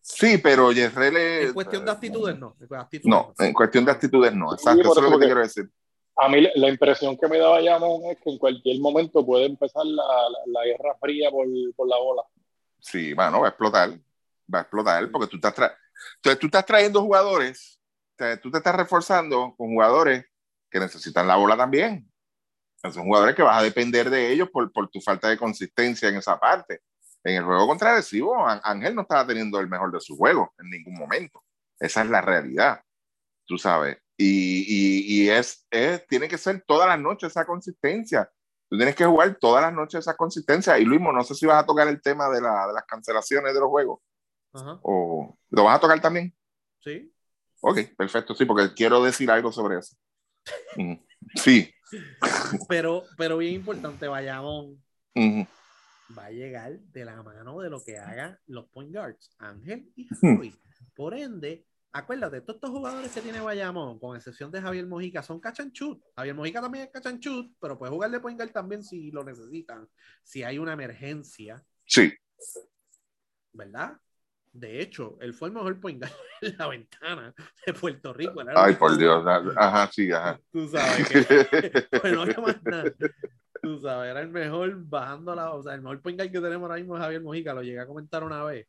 [0.02, 1.48] Sí, pero Yesrel es.
[1.48, 2.56] En cuestión de actitudes, no.
[3.04, 4.54] no, en cuestión de actitudes, no.
[4.54, 5.70] Exacto, eso es lo que te quiero decir.
[6.18, 9.86] A mí la impresión que me da Bayamón es que en cualquier momento puede empezar
[9.86, 10.04] la,
[10.48, 11.46] la, guerra fría por,
[11.76, 12.24] por, la bola.
[12.80, 13.90] Sí, bueno, va a explotar.
[14.54, 15.72] Va a explotar porque tú estás,
[16.18, 17.76] entonces tú estás trayendo jugadores
[18.16, 20.26] te- tú te estás reforzando con jugadores
[20.70, 22.10] que necesitan la bola también.
[22.82, 26.18] Son jugadores que vas a depender de ellos por, por tu falta de consistencia en
[26.18, 26.82] esa parte.
[27.24, 30.70] En el juego contra Arecibo, Ángel no estaba teniendo el mejor de su juego en
[30.70, 31.44] ningún momento.
[31.80, 32.82] Esa es la realidad,
[33.46, 33.98] tú sabes.
[34.18, 38.32] Y, y, y es, es, tiene que ser todas las noches esa consistencia.
[38.70, 40.78] Tú tienes que jugar todas las noches esa consistencia.
[40.78, 43.54] Y Luismo, no sé si vas a tocar el tema de, la, de las cancelaciones
[43.54, 44.00] de los juegos.
[44.56, 46.34] Ajá, ¿O lo vas a tocar también?
[46.80, 47.12] sí.
[47.62, 49.96] Ok, perfecto, sí, porque quiero decir algo sobre eso.
[50.78, 51.00] Ujú.
[51.36, 51.74] Sí.
[52.70, 54.84] Pero, pero bien importante, Bayamón
[55.16, 55.48] Ujú.
[56.16, 60.08] va a llegar de la mano de lo que hagan los point guards, Ángel y.
[60.22, 60.54] Javi.
[60.96, 65.42] Por ende, acuérdate, todos estos jugadores que tiene Bayamón, con excepción de Javier Mojica, son
[65.74, 66.00] shoot.
[66.16, 69.90] Javier Mojica también es shoot, pero puede jugar de point guard también si lo necesitan,
[70.24, 72.14] si hay una emergencia, Sí.
[73.54, 73.98] ¿verdad?
[74.56, 78.42] De hecho, él fue el mejor point guard en la ventana de Puerto Rico.
[78.56, 78.98] Ay, el por.
[78.98, 79.26] Dios.
[79.58, 80.40] Ajá, sí, ajá.
[80.52, 82.94] Tú sabes que pues no había más nada.
[83.62, 85.54] Tú sabes, era el mejor bajando la.
[85.54, 87.82] O sea, el mejor point guard que tenemos ahora mismo es Javier Mojica, lo llegué
[87.82, 88.66] a comentar una vez.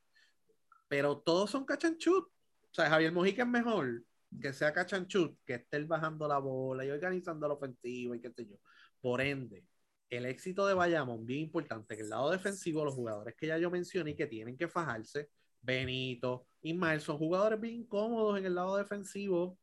[0.88, 2.24] Pero todos son shoot.
[2.24, 4.02] O sea, Javier Mojica es mejor
[4.40, 4.72] que sea
[5.06, 8.56] shoot, que esté él bajando la bola y organizando la ofensiva y qué sé yo.
[9.00, 9.64] Por ende,
[10.10, 13.70] el éxito de Bayamón, bien importante, que el lado defensivo, los jugadores que ya yo
[13.70, 15.30] mencioné y que tienen que fajarse,
[15.66, 19.58] Benito, Ismael, son jugadores bien cómodos en el lado defensivo.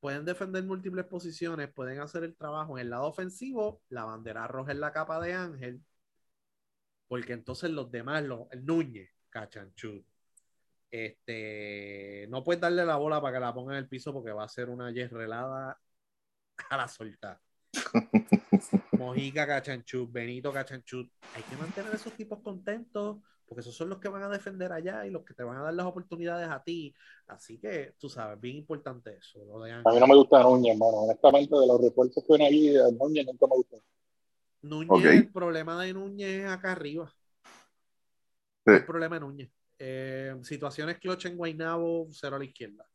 [0.00, 2.78] Pueden defender múltiples posiciones, pueden hacer el trabajo.
[2.78, 5.82] En el lado ofensivo, la bandera roja en la capa de Ángel,
[7.08, 10.04] porque entonces los demás, los, el Núñez, Cachanchut,
[10.90, 14.44] este, no puedes darle la bola para que la ponga en el piso porque va
[14.44, 15.80] a ser una yerrelada
[16.70, 17.40] a la soltar.
[18.92, 23.98] Mojica Cachanchut, Benito Cachanchut, hay que mantener a esos tipos contentos porque esos son los
[23.98, 26.62] que van a defender allá y los que te van a dar las oportunidades a
[26.62, 26.94] ti.
[27.28, 29.44] Así que, tú sabes, bien importante eso.
[29.44, 31.02] Lo de A mí no me gusta Núñez, hermano.
[31.02, 33.76] Honestamente, de los refuerzos que vienen aquí, a Núñez nunca me gusta.
[34.62, 37.12] Núñez, el problema de Núñez es acá arriba.
[38.64, 38.72] Sí.
[38.72, 39.50] El problema de Núñez.
[39.78, 42.88] Eh, situaciones clutch en Guaynabo, cero a la izquierda.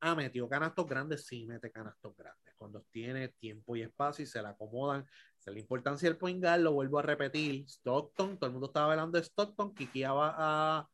[0.00, 2.54] Ah, metió canastos grandes, sí, mete canastos grandes.
[2.56, 5.04] Cuando tiene tiempo y espacio y se le acomodan.
[5.50, 7.64] La importancia del point guard, lo vuelvo a repetir.
[7.68, 10.88] Stockton, todo el mundo estaba hablando de Stockton, quiqueaba a,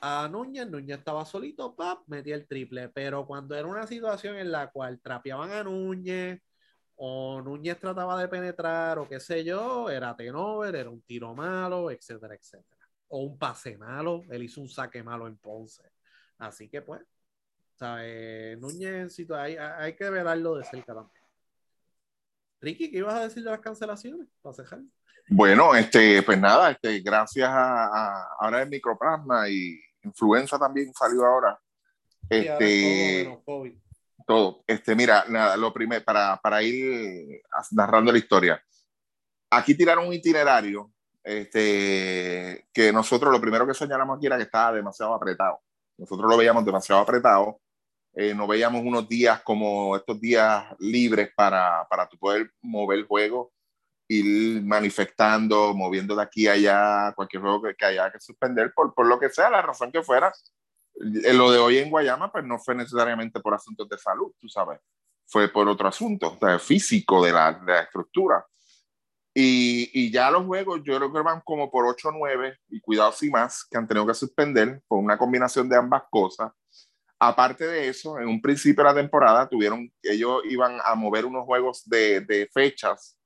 [0.00, 2.88] a Núñez, Núñez estaba solito, pap, metía el triple.
[2.90, 6.40] Pero cuando era una situación en la cual trapeaban a Núñez,
[6.96, 11.90] o Núñez trataba de penetrar, o qué sé yo, era tenover, era un tiro malo,
[11.90, 12.88] etcétera, etcétera.
[13.08, 15.84] O un pase malo, él hizo un saque malo en Ponce.
[16.38, 17.02] Así que pues,
[17.76, 18.58] ¿sabes?
[18.58, 21.17] Núñez, hay, hay que verlo de cerca también.
[22.60, 24.26] Ricky, ¿qué ibas a decir de las cancelaciones?
[24.42, 24.80] Para cejar.
[25.30, 31.24] Bueno, este, pues nada, este, gracias a, a- ahora el microplasma y influenza también salió
[31.26, 31.58] ahora.
[32.30, 33.72] Sí, ahora todo Este, COVID.
[34.26, 34.64] todo.
[34.66, 38.62] Este, mira, nada, lo primero, para, para ir narrando la historia.
[39.50, 40.90] Aquí tiraron un itinerario
[41.22, 45.60] este, que nosotros lo primero que señalamos aquí era que estaba demasiado apretado.
[45.96, 47.60] Nosotros lo veíamos demasiado apretado.
[48.20, 53.06] Eh, no veíamos unos días como estos días libres para, para tu poder mover el
[53.06, 53.52] juego,
[54.08, 58.92] ir manifestando, moviendo de aquí a allá cualquier juego que, que haya que suspender, por,
[58.92, 60.32] por lo que sea, la razón que fuera.
[61.22, 64.48] Eh, Lo de hoy en Guayama, pues no fue necesariamente por asuntos de salud, tú
[64.48, 64.80] sabes,
[65.24, 68.44] fue por otro asunto, o físico de la, de la estructura.
[69.32, 72.80] Y, y, ya los juegos, yo creo que van como por 8 o 9, y
[72.80, 76.50] cuidado si más, que han tenido que suspender por una combinación de ambas cosas.
[77.20, 81.44] Aparte de eso, en un principio de la temporada, tuvieron, ellos iban a mover unos
[81.44, 83.18] juegos de, fechas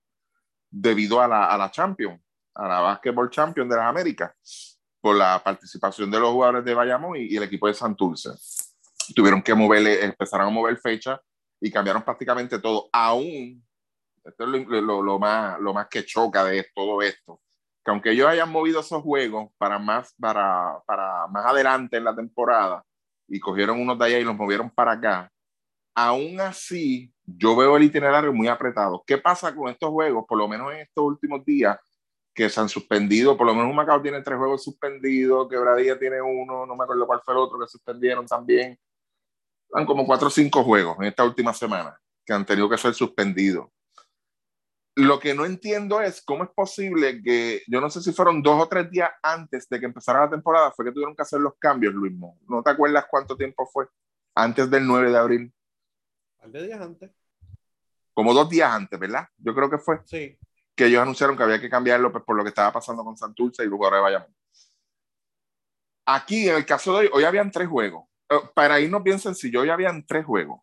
[0.71, 2.19] debido a la, a la Champions,
[2.55, 7.17] a la Basketball Champions de las Américas, por la participación de los jugadores de Bayamón
[7.19, 8.31] y, el equipo de Santurce.
[9.15, 11.21] Tuvieron que moverle, empezaron a mover fechas
[11.61, 13.63] y cambiaron prácticamente todo, aún
[14.25, 17.43] esto es lo, más, lo más que choca de todo esto.
[17.85, 22.15] Que aunque ellos hayan movido esos juegos para más, para, para más adelante en la
[22.15, 22.83] temporada
[23.33, 25.33] y cogieron unos de allá y los movieron para acá,
[25.95, 29.03] aún así yo veo el itinerario muy apretado.
[29.07, 30.27] ¿Qué pasa con estos juegos?
[30.29, 31.79] Por lo menos en estos últimos días
[32.35, 36.21] que se han suspendido, por lo menos un Macao tiene tres juegos suspendidos, Quebradilla tiene
[36.21, 38.79] uno, no me acuerdo cuál fue el otro que suspendieron también.
[39.73, 42.93] Han como cuatro o cinco juegos en esta última semana que han tenido que ser
[42.93, 43.67] suspendidos
[44.95, 48.63] lo que no entiendo es cómo es posible que, yo no sé si fueron dos
[48.63, 51.55] o tres días antes de que empezara la temporada, fue que tuvieron que hacer los
[51.59, 52.13] cambios, Luis.
[52.49, 53.87] ¿No te acuerdas cuánto tiempo fue?
[54.35, 55.55] Antes del 9 de abril.
[56.43, 57.11] Un días antes.
[58.13, 59.27] Como dos días antes, ¿verdad?
[59.39, 60.01] Yo creo que fue.
[60.05, 60.39] Sí.
[60.75, 63.65] Que ellos anunciaron que había que cambiarlo pues, por lo que estaba pasando con Santurce
[63.65, 64.37] y luego ahora de Bayamón.
[66.05, 68.07] Aquí, en el caso de hoy, hoy habían tres juegos.
[68.29, 70.61] eh, para irnos bien sencillo, ya habían tres juegos.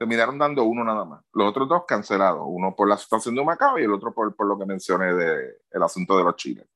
[0.00, 1.22] Terminaron dando uno nada más.
[1.34, 2.42] Los otros dos cancelados.
[2.46, 5.56] Uno por la situación de Macao y el otro por, por lo que mencioné del
[5.70, 6.66] el asunto de los chiles.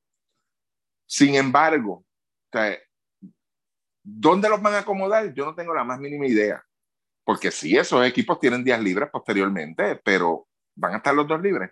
[1.07, 2.05] Sin embargo, o
[2.53, 2.77] sea,
[4.03, 5.33] ¿dónde los van a acomodar?
[5.33, 6.63] Yo no tengo la más mínima idea.
[7.25, 11.71] Porque sí, esos equipos tienen días libres posteriormente, pero ¿van a estar los dos libres?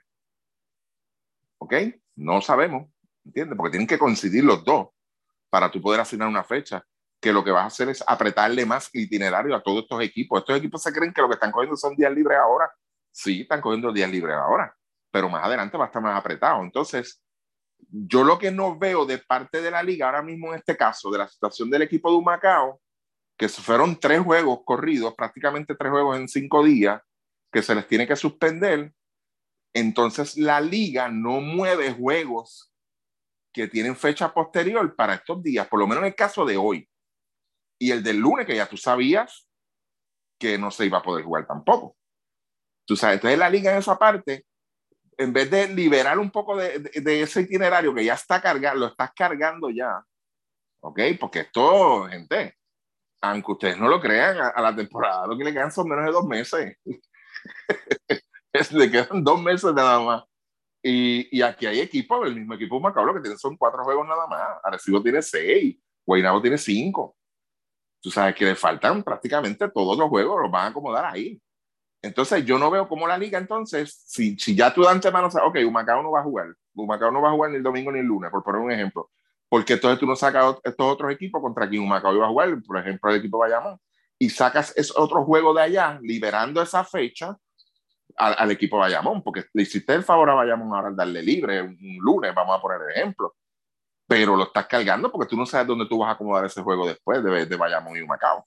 [1.58, 1.74] ¿Ok?
[2.16, 2.90] No sabemos,
[3.26, 3.58] ¿entiendes?
[3.58, 4.88] Porque tienen que coincidir los dos
[5.50, 6.82] para tú poder asignar una fecha
[7.22, 10.40] que lo que vas a hacer es apretarle más itinerario a todos estos equipos.
[10.40, 12.68] Estos equipos se creen que lo que están cogiendo son días libres ahora.
[13.12, 14.74] Sí, están cogiendo días libres ahora,
[15.08, 16.64] pero más adelante va a estar más apretado.
[16.64, 17.22] Entonces,
[17.78, 21.12] yo lo que no veo de parte de la liga ahora mismo en este caso,
[21.12, 22.80] de la situación del equipo de Humacao,
[23.36, 27.00] que fueron tres juegos corridos, prácticamente tres juegos en cinco días,
[27.52, 28.92] que se les tiene que suspender,
[29.72, 32.72] entonces la liga no mueve juegos
[33.52, 36.88] que tienen fecha posterior para estos días, por lo menos en el caso de hoy
[37.82, 39.48] y el del lunes, que ya tú sabías
[40.38, 41.96] que no se iba a poder jugar tampoco.
[42.86, 44.46] Tú sabes, entonces la liga en esa parte,
[45.18, 48.86] en vez de liberar un poco de, de, ese itinerario que ya está cargado, lo
[48.86, 50.00] estás cargando ya,
[50.80, 51.00] ¿ok?
[51.18, 52.56] Porque esto, gente,
[53.20, 56.04] aunque ustedes no lo crean, a, a la temporada lo que le quedan son menos
[56.04, 56.76] de dos meses.
[58.70, 60.24] le quedan dos meses nada más.
[60.84, 64.28] Y, y, aquí hay equipos, el mismo equipo Macabro que tiene son cuatro juegos nada
[64.28, 64.40] más.
[64.62, 65.76] Arecibo tiene seis,
[66.06, 67.16] Guaynabo tiene cinco
[68.02, 71.40] tú sabes que le faltan prácticamente todos los juegos, los van a acomodar ahí.
[72.02, 75.48] Entonces, yo no veo cómo la liga, entonces, si, si ya tú de antemano sabes,
[75.48, 78.00] ok, Humacao no va a jugar, Humacao no va a jugar ni el domingo ni
[78.00, 79.08] el lunes, por poner un ejemplo,
[79.48, 82.76] porque entonces tú no sacas estos otros equipos contra quien Humacao iba a jugar, por
[82.76, 83.78] ejemplo, el equipo Bayamón,
[84.18, 87.36] y sacas ese otro juego de allá, liberando esa fecha
[88.16, 91.62] al, al equipo Bayamón, porque le hiciste el favor a Bayamón ahora al darle libre
[91.62, 93.36] un lunes, vamos a poner el ejemplo
[94.12, 96.86] pero lo estás cargando porque tú no sabes dónde tú vas a acomodar ese juego
[96.86, 98.46] después de, de Bayamón y Macao.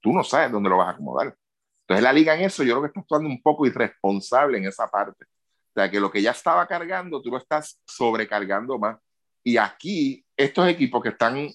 [0.00, 1.36] Tú no sabes dónde lo vas a acomodar.
[1.80, 4.86] Entonces la liga en eso yo creo que está actuando un poco irresponsable en esa
[4.86, 5.24] parte.
[5.24, 8.96] O sea, que lo que ya estaba cargando, tú lo estás sobrecargando más.
[9.42, 11.48] Y aquí, estos equipos que están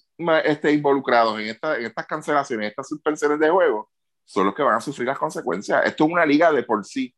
[0.43, 3.89] este, involucrados en, esta, en estas cancelaciones, estas suspensiones de juego,
[4.25, 5.85] son los que van a sufrir las consecuencias.
[5.85, 7.15] Esto es una liga de por sí,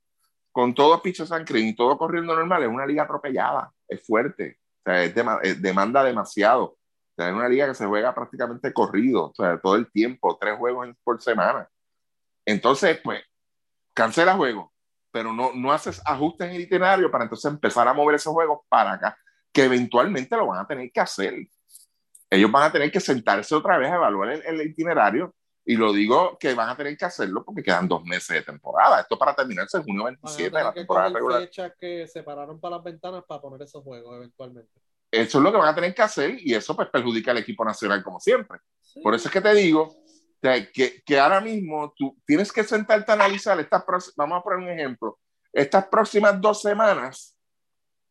[0.52, 4.61] con todo picho sancrín y todo corriendo normal, es una liga atropellada, es fuerte.
[4.84, 6.64] O sea, es demanda demasiado.
[6.64, 6.78] O
[7.16, 10.58] sea, es una liga que se juega prácticamente corrido, o sea, todo el tiempo, tres
[10.58, 11.68] juegos por semana.
[12.46, 13.22] Entonces, pues,
[13.94, 14.72] cancela juegos,
[15.12, 18.62] pero no, no haces ajustes en el itinerario para entonces empezar a mover esos juegos
[18.70, 19.18] para acá,
[19.52, 21.36] que eventualmente lo van a tener que hacer.
[22.30, 25.94] Ellos van a tener que sentarse otra vez a evaluar el, el itinerario y lo
[25.94, 29.02] digo que van a tener que hacerlo porque quedan dos meses de temporada.
[29.02, 31.42] Esto para terminarse en junio 27 de la temporada regular.
[31.42, 34.72] fechas que separaron para las ventanas para poner esos juegos eventualmente.
[35.12, 37.64] Eso es lo que van a tener que hacer y eso pues perjudica al equipo
[37.64, 38.60] nacional como siempre.
[38.80, 39.02] Sí.
[39.02, 39.96] Por eso es que te digo
[40.42, 43.84] que, que ahora mismo tú tienes que sentarte a analizar estas
[44.16, 45.20] vamos a poner un ejemplo,
[45.54, 47.38] estas próximas dos semanas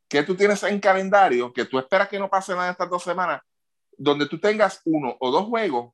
[0.08, 3.40] que tú tienes en calendario, que tú esperas que no pase nada estas dos semanas,
[3.96, 5.92] donde tú tengas uno o dos juegos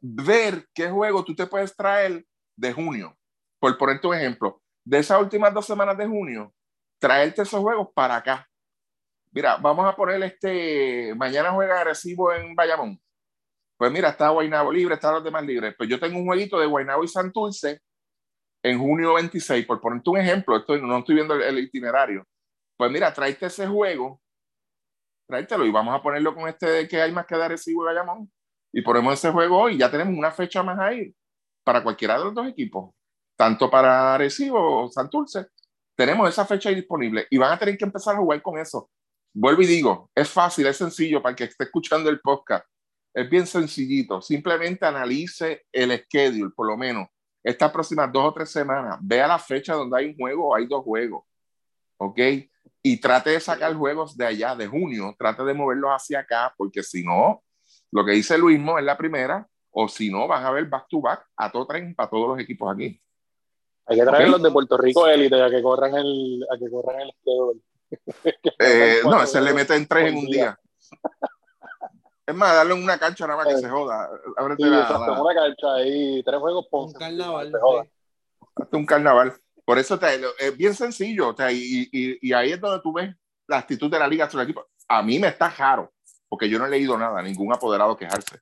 [0.00, 2.24] ver qué juego tú te puedes traer
[2.56, 3.16] de junio.
[3.58, 6.52] Por ponerte un ejemplo, de esas últimas dos semanas de junio,
[6.98, 8.46] traerte esos juegos para acá.
[9.32, 13.00] Mira, vamos a poner este, mañana juega agresivo en Bayamón.
[13.76, 15.74] Pues mira, está Guaynabo libre, están los demás libres.
[15.76, 17.80] Pues yo tengo un jueguito de Guaynabo y Santurce
[18.62, 22.26] en junio 26, por ponerte un ejemplo, estoy, no estoy viendo el, itinerario.
[22.76, 24.20] Pues mira, tráete ese juego,
[25.26, 27.86] tráetelo y vamos a ponerlo con este de que hay más que dar Arecibo y
[27.86, 28.30] Bayamón
[28.72, 31.14] y ponemos ese juego hoy, ya tenemos una fecha más ahí
[31.64, 32.94] para cualquiera de los dos equipos,
[33.36, 35.46] tanto para Arecibo o Santurce,
[35.96, 38.90] tenemos esa fecha disponible y van a tener que empezar a jugar con eso.
[39.32, 42.66] Vuelvo y digo, es fácil, es sencillo para el que esté escuchando el podcast,
[43.14, 47.08] es bien sencillito, simplemente analice el schedule, por lo menos
[47.42, 50.66] estas próximas dos o tres semanas, vea la fecha donde hay un juego o hay
[50.66, 51.24] dos juegos,
[51.96, 52.18] ¿ok?
[52.82, 56.82] Y trate de sacar juegos de allá, de junio, trate de moverlos hacia acá, porque
[56.82, 57.42] si no,
[57.92, 61.00] lo que dice Luismo es la primera, o si no, van a ver back to
[61.00, 63.00] back a todo tren para todos los equipos aquí.
[63.86, 67.00] Hay que traer los de Puerto Rico élite a que corran el, a que corran
[67.00, 67.12] el
[68.60, 70.56] eh, no, se le mete en tres en un día.
[72.24, 74.08] Es más, darle una cancha nada más que se joda.
[74.56, 75.20] Sí, la, la...
[75.20, 77.52] una cancha ahí, tres juegos por un carnaval.
[78.54, 79.34] Hasta un carnaval.
[79.64, 81.30] Por eso te, es bien sencillo.
[81.30, 83.12] O sea, y, y, y, ahí es donde tú ves
[83.48, 84.68] la actitud de la liga sobre el equipo.
[84.86, 85.92] A mí me está jaro
[86.30, 88.38] porque yo no he leído nada, ningún apoderado quejarse.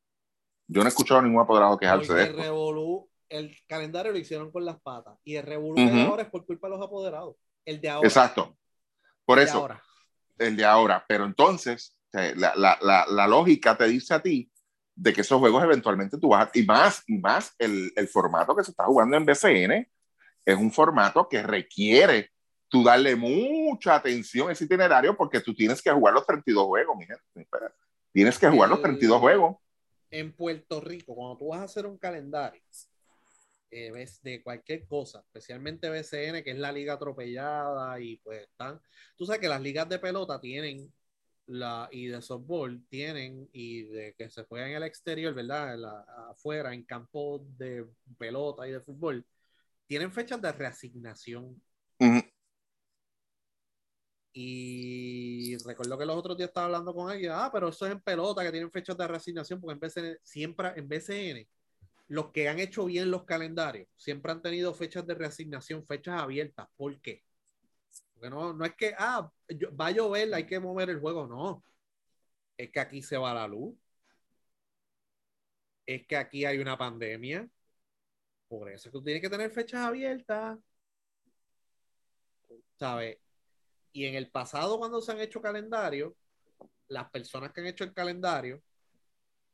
[0.68, 2.36] Yo no he escuchado a ningún apoderado quejarse de esto.
[2.36, 5.94] Revolú, el calendario lo hicieron con las patas y el revolú uh -huh.
[5.94, 7.36] de ahora es por culpa de los apoderados.
[7.64, 8.06] El de ahora.
[8.06, 8.56] Exacto.
[9.24, 9.66] Por el eso,
[10.36, 11.02] de el de ahora.
[11.08, 14.50] Pero entonces, la, la, la, la, lógica te dice a ti
[14.94, 18.54] de que esos juegos eventualmente tú vas a, y más, y más el, el formato
[18.54, 19.88] que se está jugando en BCN
[20.44, 22.32] es un formato que requiere
[22.68, 26.96] tú darle mucha atención a ese itinerario porque tú tienes que jugar los 32 juegos,
[26.96, 27.24] mi gente.
[28.12, 29.56] Tienes que jugar los 32 juegos.
[30.10, 32.62] En Puerto Rico, cuando tú vas a hacer un calendario
[33.70, 38.80] eh, de cualquier cosa, especialmente BCN, que es la liga atropellada y pues están,
[39.16, 40.92] tú sabes que las ligas de pelota tienen
[41.46, 45.74] la, y de softball tienen y de que se juega en el exterior, ¿verdad?
[45.74, 47.86] En la- afuera, en campos de
[48.18, 49.24] pelota y de fútbol,
[49.86, 51.60] tienen fechas de reasignación.
[54.32, 58.00] Y recuerdo que los otros días estaba hablando con alguien, ah, pero eso es en
[58.00, 61.48] pelota, que tienen fechas de reasignación, porque en BCN, siempre en BCN,
[62.08, 66.68] los que han hecho bien los calendarios, siempre han tenido fechas de reasignación, fechas abiertas.
[66.76, 67.24] ¿Por qué?
[68.14, 69.30] Porque no, no es que, ah,
[69.80, 71.64] va a llover, hay que mover el juego, no.
[72.56, 73.74] Es que aquí se va la luz.
[75.86, 77.48] Es que aquí hay una pandemia.
[78.48, 80.58] Por eso es que tú tienes que tener fechas abiertas.
[82.78, 83.18] ¿Sabes?
[83.98, 86.12] Y en el pasado, cuando se han hecho calendarios,
[86.86, 88.62] las personas que han hecho el calendario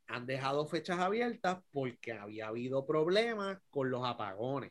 [0.07, 4.71] han dejado fechas abiertas porque había habido problemas con los apagones.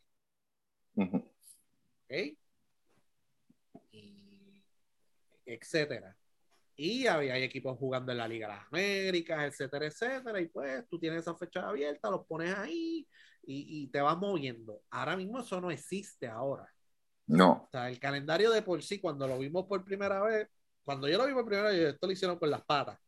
[0.93, 1.17] Ujú.
[1.17, 2.37] ¿ok?
[3.93, 4.63] Y
[5.43, 6.15] etcétera.
[6.75, 10.39] Y había hay equipos jugando en la Liga de las Américas, etcétera, etcétera.
[10.39, 13.07] Y pues tú tienes esa fecha abierta, los pones ahí
[13.41, 14.83] y, y te vas moviendo.
[14.91, 16.71] Ahora mismo eso no existe ahora.
[17.27, 17.51] No.
[17.51, 20.47] O sea, el calendario de por sí, cuando lo vimos por primera vez,
[20.83, 22.99] cuando yo lo vi por primera vez, esto lo hicieron con las patas.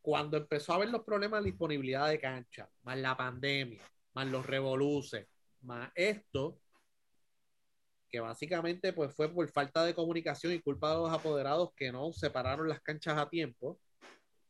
[0.00, 3.82] Cuando empezó a haber los problemas de disponibilidad de cancha, más la pandemia,
[4.14, 5.26] más los revoluces,
[5.62, 6.58] más esto,
[8.08, 12.12] que básicamente pues fue por falta de comunicación y culpa de los apoderados que no
[12.12, 13.80] separaron las canchas a tiempo,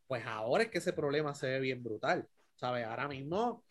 [0.06, 2.28] pues ahora es que ese problema se ve bien brutal.
[2.56, 2.86] ¿Sabes?
[2.86, 3.64] Ahora mismo,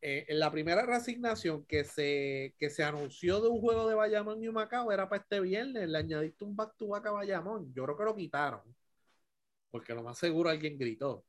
[0.00, 4.42] eh, en la primera reasignación que se, que se anunció de un juego de Bayamón
[4.42, 7.72] y Macao era para este viernes, le añadiste un back to back a Bayamón.
[7.74, 8.62] Yo creo que lo quitaron,
[9.70, 11.24] porque lo más seguro alguien gritó.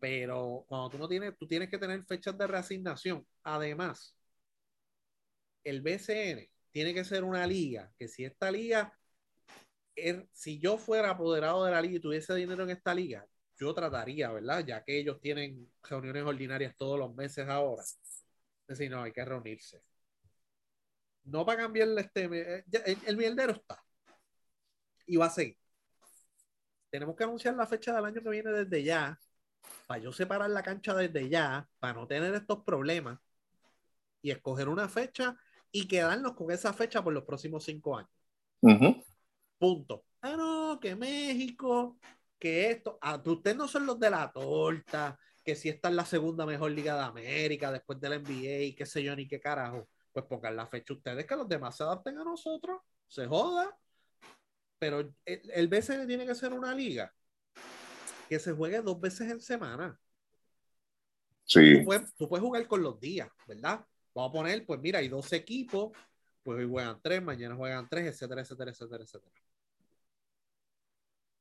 [0.00, 3.26] Pero cuando tú no tienes, tú tienes que tener fechas de reasignación.
[3.44, 4.16] Además,
[5.64, 8.96] el BCN tiene que ser una liga, que si esta liga,
[9.96, 13.26] er- si yo fuera apoderado de la liga y tuviese dinero en esta liga,
[13.58, 14.64] yo trataría, ¿verdad?
[14.66, 17.82] Ya que ellos tienen reuniones ordinarias todos los meses ahora.
[17.82, 18.22] Es
[18.66, 19.82] decir, no, hay que reunirse.
[21.24, 23.82] No para cambiar este, eh, el, el mierdero está.
[25.06, 25.58] Y va a seguir.
[26.90, 29.20] Tenemos que anunciar la fecha del año que viene desde ya,
[29.86, 33.18] para yo separar la cancha desde ya, para no tener estos problemas
[34.22, 35.36] y escoger una fecha
[35.70, 38.10] y quedarnos con esa fecha por los próximos cinco años.
[38.60, 39.04] Ujú.
[39.58, 40.04] Punto.
[40.20, 41.98] Ah, no, que México,
[42.38, 42.98] que esto.
[43.00, 46.70] Ah, ustedes no son los de la torta, que si esta es la segunda mejor
[46.70, 49.88] liga de América después del NBA y qué sé yo, ni qué carajo.
[50.12, 53.76] Pues pongan la fecha ustedes, que los demás se adapten a nosotros, se joda.
[54.78, 57.12] Pero el, el BCN tiene que ser una liga
[58.28, 59.98] que se juegue dos veces en semana.
[61.44, 61.78] Sí.
[61.78, 63.84] Tú puedes, tú puedes jugar con los días, ¿verdad?
[64.14, 65.92] Vamos a poner, pues mira, hay dos equipos,
[66.42, 69.45] pues hoy juegan tres, mañana juegan tres, etcétera, etcétera, etcétera, etcétera.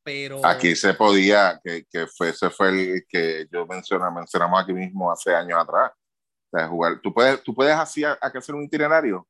[0.05, 4.71] Pero Aquí se podía, que, que fue, ese fue el que yo mencioné, mencionamos aquí
[4.71, 5.91] mismo hace años atrás.
[6.51, 9.27] O sea, jugar, tú puedes, tú puedes que hacer un itinerario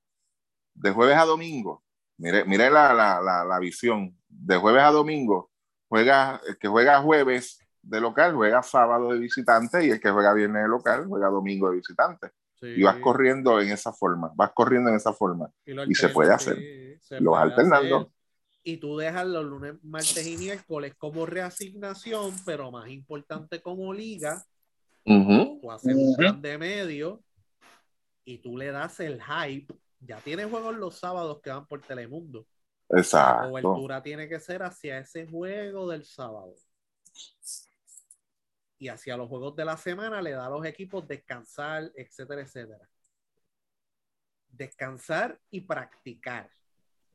[0.74, 1.82] de jueves a domingo.
[2.18, 4.16] Mire, mire la, la, la, la visión.
[4.28, 5.50] De jueves a domingo,
[5.88, 10.34] juega, el que juega jueves de local, juega sábado de visitante y el que juega
[10.34, 12.32] viernes de local, juega domingo de visitante.
[12.60, 15.50] sí, Y vas corriendo en esa forma, vas corriendo en esa forma.
[15.68, 16.58] lo y se puede hacer.
[17.02, 17.98] se Lo vas puede alternando.
[17.98, 18.15] hacer.
[18.68, 24.44] Y tú dejas los lunes, martes y miércoles como reasignación, pero más importante como liga,
[25.06, 25.60] Ujú.
[25.62, 27.24] tú haces un plan de medio
[28.24, 29.72] y tú le das el hype.
[30.00, 32.48] Ya tienes juegos los sábados que van por Telemundo.
[32.90, 33.50] La Exacto.
[33.50, 36.56] cobertura tiene que ser hacia ese juego del sábado.
[38.80, 42.90] Y hacia los juegos de la semana le da a los equipos descansar, etcétera, etcétera.
[44.50, 46.50] Descansar y practicar.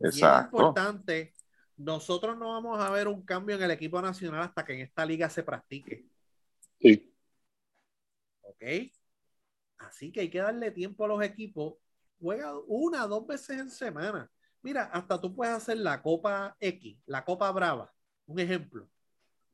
[0.01, 0.57] Y es Exacto.
[0.57, 1.35] importante,
[1.77, 5.05] nosotros no vamos a ver un cambio en el equipo nacional hasta que en esta
[5.05, 6.07] liga se practique.
[6.81, 7.15] Sí.
[8.43, 8.63] ¿Ok?
[9.79, 11.75] Así que hay que darle tiempo a los equipos.
[12.21, 14.31] Juega una, dos veces en semana.
[14.63, 17.93] Mira, hasta tú puedes hacer la Copa X, la Copa Brava.
[18.27, 18.89] Un ejemplo.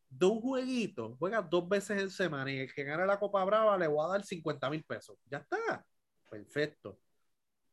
[0.09, 3.77] De un jueguito, juega dos veces en semana y el que gane la Copa Brava
[3.77, 5.17] le voy a dar 50 mil pesos.
[5.27, 5.85] Ya está.
[6.29, 6.99] Perfecto.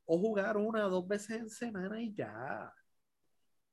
[0.05, 2.73] O jugar una, dos veces en semana y ya.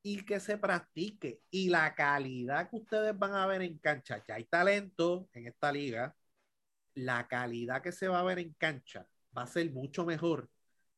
[0.02, 1.42] Y que se practique.
[1.50, 4.22] Y la calidad que ustedes van a ver en cancha.
[4.26, 6.14] Ya hay talento en esta liga
[6.94, 10.50] la calidad que se va a ver en cancha va a ser mucho mejor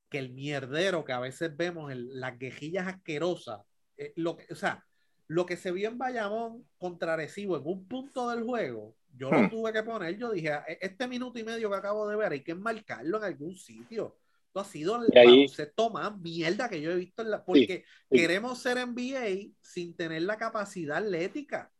[0.08, 3.60] que el mierdero que a veces vemos en las quejillas asquerosas.
[3.96, 4.84] Eh, lo que, o sea,
[5.28, 9.42] lo que se vio en Bayamón contra Recibo en un punto del juego, yo lo
[9.42, 9.50] Hmm.
[9.50, 10.16] tuve que poner.
[10.18, 13.24] Yo dije, "E- este minuto y medio que acabo de ver, hay que enmarcarlo en
[13.24, 14.18] algún sitio.
[14.54, 17.44] Ha sido el baloncesto más mierda que yo he visto en la.
[17.44, 18.18] Porque sí.
[18.18, 21.72] queremos ser NBA sin tener la capacidad atlética.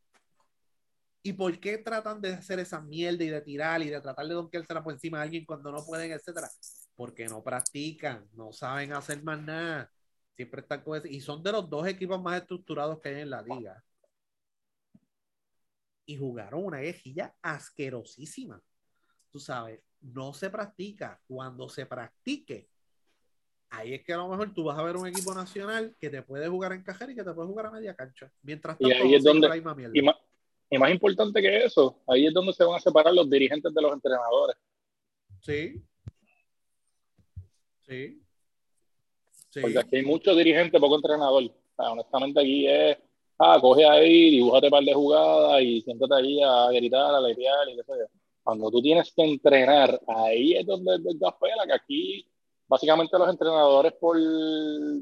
[1.21, 4.33] ¿Y por qué tratan de hacer esa mierda y de tirar y de tratar de
[4.33, 6.49] donkeársela por encima de alguien cuando no pueden, etcétera?
[6.95, 9.89] Porque no practican, no saben hacer más nada.
[10.35, 13.29] Siempre están con ese- Y son de los dos equipos más estructurados que hay en
[13.29, 13.81] la liga.
[16.05, 18.61] Y jugaron una quejilla asquerosísima.
[19.31, 21.19] Tú sabes, no se practica.
[21.27, 22.69] Cuando se practique,
[23.69, 26.21] ahí es que a lo mejor tú vas a ver un equipo nacional que te
[26.21, 28.31] puede jugar en cajera y que te puede jugar a media cancha.
[28.41, 29.93] Mientras Y tanto, ahí vamos es donde- con la misma mierda.
[29.97, 30.15] Y más,
[30.69, 33.81] y más importante que eso, ahí es donde se van a separar los dirigentes de
[33.81, 34.55] los entrenadores.
[35.41, 35.83] Sí.
[37.81, 38.19] Sí.
[39.49, 39.59] Sí.
[39.61, 41.43] Porque aquí hay muchos dirigentes, poco entrenador.
[41.43, 42.97] O sea, honestamente aquí es,
[43.37, 47.69] ah, coge ahí, dibújate un par de jugadas y siéntate ahí a gritar, a alegrear
[47.69, 48.22] y qué sé yo.
[48.43, 52.27] Cuando tú tienes que entrenar, ahí es donde es pela, que aquí
[52.67, 54.17] básicamente los entrenadores por,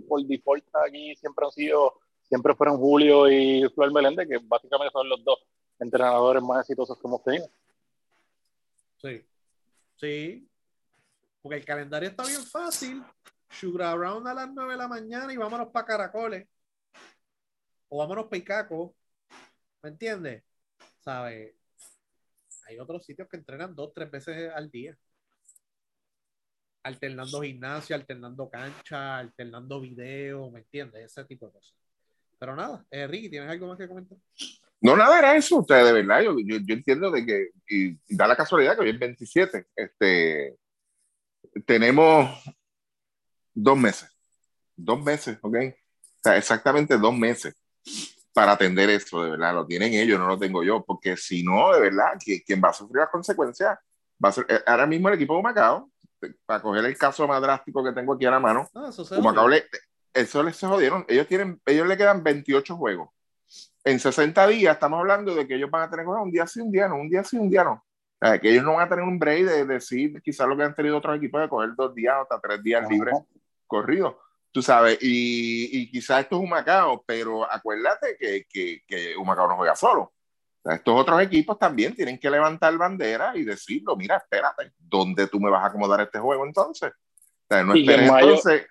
[0.07, 5.09] por default aquí siempre han sido, siempre fueron Julio y Flor Meléndez, que básicamente son
[5.09, 5.39] los dos
[5.79, 7.49] entrenadores más exitosos que hemos tenido.
[8.97, 9.25] Sí.
[9.95, 10.47] Sí.
[11.41, 13.03] Porque el calendario está bien fácil.
[13.49, 16.47] Sugar Around a las 9 de la mañana y vámonos para Caracoles.
[17.89, 18.95] O vámonos para Icaco.
[19.81, 20.43] ¿Me entiendes?
[20.99, 21.55] ¿Sabes?
[22.67, 24.97] Hay otros sitios que entrenan dos, tres veces al día.
[26.83, 31.05] Alternando gimnasio, alternando cancha, alternando video, ¿me entiendes?
[31.05, 31.75] Ese tipo de cosas.
[32.39, 34.17] Pero nada, eh, Ricky, ¿tienes algo más que comentar?
[34.79, 37.89] No, nada, era eso, o sea, de verdad, yo, yo, yo entiendo de que, y,
[37.91, 40.57] y da la casualidad que hoy es 27, este,
[41.67, 42.43] tenemos
[43.53, 44.09] dos meses,
[44.75, 45.55] dos meses, ¿ok?
[45.55, 47.55] O sea, exactamente dos meses
[48.33, 51.73] para atender eso, de verdad, lo tienen ellos, no lo tengo yo, porque si no,
[51.73, 52.13] de verdad,
[52.45, 53.77] quien va a sufrir las consecuencias
[54.23, 55.89] va a ser, eh, ahora mismo el equipo de Macao,
[56.45, 59.15] para coger el caso más drástico que tengo aquí a la mano, No, eso se
[59.15, 59.65] le,
[60.13, 61.05] eso les se jodieron.
[61.07, 63.09] Ellos tienen, ellos le quedan 28 juegos.
[63.83, 66.71] En 60 días estamos hablando de que ellos van a tener un día sí, un
[66.71, 67.73] día no, un día sí, un día no.
[67.73, 70.63] O sea, que ellos no van a tener un break de decir quizás lo que
[70.63, 73.15] han tenido otros equipos de coger dos días o hasta tres días libres
[73.65, 74.15] corridos.
[74.51, 79.25] Tú sabes, y, y quizás esto es un Macao, pero acuérdate que, que, que un
[79.25, 80.01] Macao no juega solo.
[80.03, 80.13] O
[80.63, 85.39] sea, estos otros equipos también tienen que levantar bandera y decirlo, mira, espérate, ¿dónde tú
[85.39, 86.91] me vas a acomodar este juego entonces?
[86.91, 88.67] O sea, no Y que mayo- entonces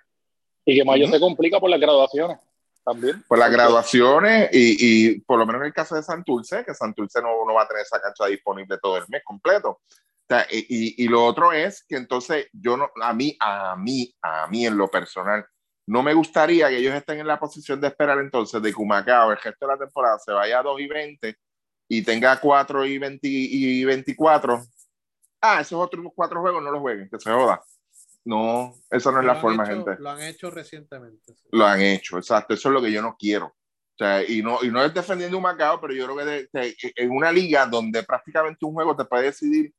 [0.67, 1.15] Y que mayo Ujú.
[1.15, 2.39] se complica por las graduaciones
[2.85, 3.23] también.
[3.27, 4.77] por las graduaciones y,
[5.15, 7.69] y por lo menos en el caso de Santurce, que Santurce no, no va a
[7.69, 9.71] tener esa cancha disponible todo el mes completo.
[9.71, 9.81] O
[10.29, 14.47] sea, y- y lo otro es que entonces yo no, a mí, a mí, a
[14.47, 15.45] mí en lo personal,
[15.91, 19.33] no me gustaría que ellos estén en la posición de esperar entonces de que Humacao
[19.33, 21.37] el resto de la temporada se vaya a 2 y 20
[21.89, 24.63] y tenga 4 y, 20 y 24.
[25.41, 27.61] Ah, esos otros cuatro juegos no los jueguen, que se joda.
[28.25, 31.35] No, eso no es Lo la forma, hecho- gente Lo han hecho recientemente.
[31.35, 31.49] sí.
[31.51, 33.47] lo han hecho, exacto, eso es lo que yo no quiero.
[33.47, 36.49] O sea, y no, y no es defendiendo un Macao, pero yo creo que de-
[36.53, 39.75] de- en una liga donde prácticamente un juego te puede decidir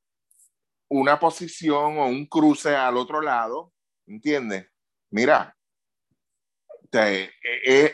[0.90, 3.72] una posición o un cruce al otro lado,
[4.06, 4.68] ¿entiendes?
[5.10, 5.56] Mira,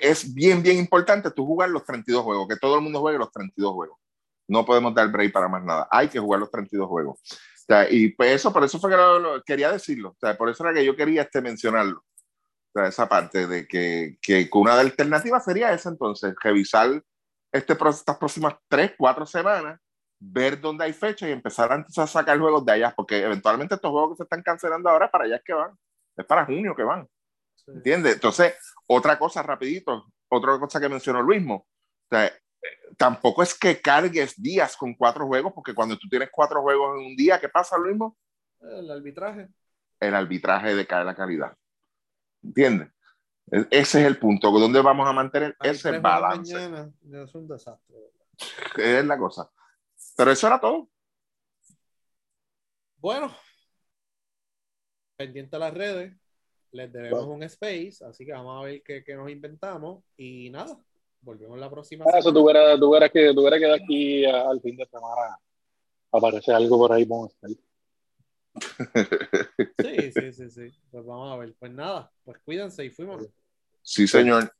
[0.02, 3.32] es bien, bien importante tú jugar los 32 juegos, que todo el mundo juegue los
[3.32, 3.98] 32 juegos.
[4.48, 5.88] No podemos dar break para más nada.
[5.92, 7.20] Hay que jugar los 32 juegos.
[7.20, 10.16] O sea, y pues eso, por eso fue que lo- lo- quería decirlo.
[10.22, 12.04] O por eso era que yo quería este, mencionarlo.
[12.76, 17.04] Esa parte de que, que una alternativas sería esa entonces, revisar
[17.52, 19.80] este, estas próximas tres, cuatro semanas,
[20.20, 23.90] ver dónde hay fecha y empezar antes a sacar juegos de allá, porque eventualmente estos
[23.92, 25.72] juegos que se están cancelando ahora, para allá es que van,
[26.16, 27.08] es para junio que van.
[27.68, 28.16] ¿Entiendes?
[28.16, 28.56] Entonces,
[28.88, 32.32] otra cosa rapidito, otra cosa que mencionó Luismo, o sea,
[32.98, 37.08] tampoco es que cargues días con cuatro juegos, porque cuando tú tienes cuatro juegos en
[37.08, 38.18] un día, ¿qué pasa, Luismo?
[38.60, 39.50] El arbitraje.
[40.00, 41.56] el arbitraje decae la calidad.
[42.44, 42.90] ¿Entiendes?
[43.52, 46.54] E- Ese es el punto, donde vamos a mantener Hay ese balance.
[46.54, 47.96] mañana, Es un desastre.
[48.78, 49.50] Es la cosa.
[50.16, 50.90] Pero eso era todo.
[52.98, 53.32] Bueno,
[55.16, 56.16] pendiente a las redes,
[56.72, 60.04] les debemos un space, así que vamos a ver qué, qué nos inventamos.
[60.18, 60.78] Y nada,
[61.22, 62.40] volvemos la próxima Ah, eso semana.
[62.42, 65.38] tuviera, tuviera que, tuviera que de aquí a- al fin de semana
[66.12, 67.62] aparece algo por ahí con Skype.
[69.80, 70.78] Sí, sí, sí, sí.
[70.92, 71.54] Pues vamos a ver.
[71.60, 73.28] Pues nada, pues cuídense y fuimos.
[73.84, 74.52] Sí, señor.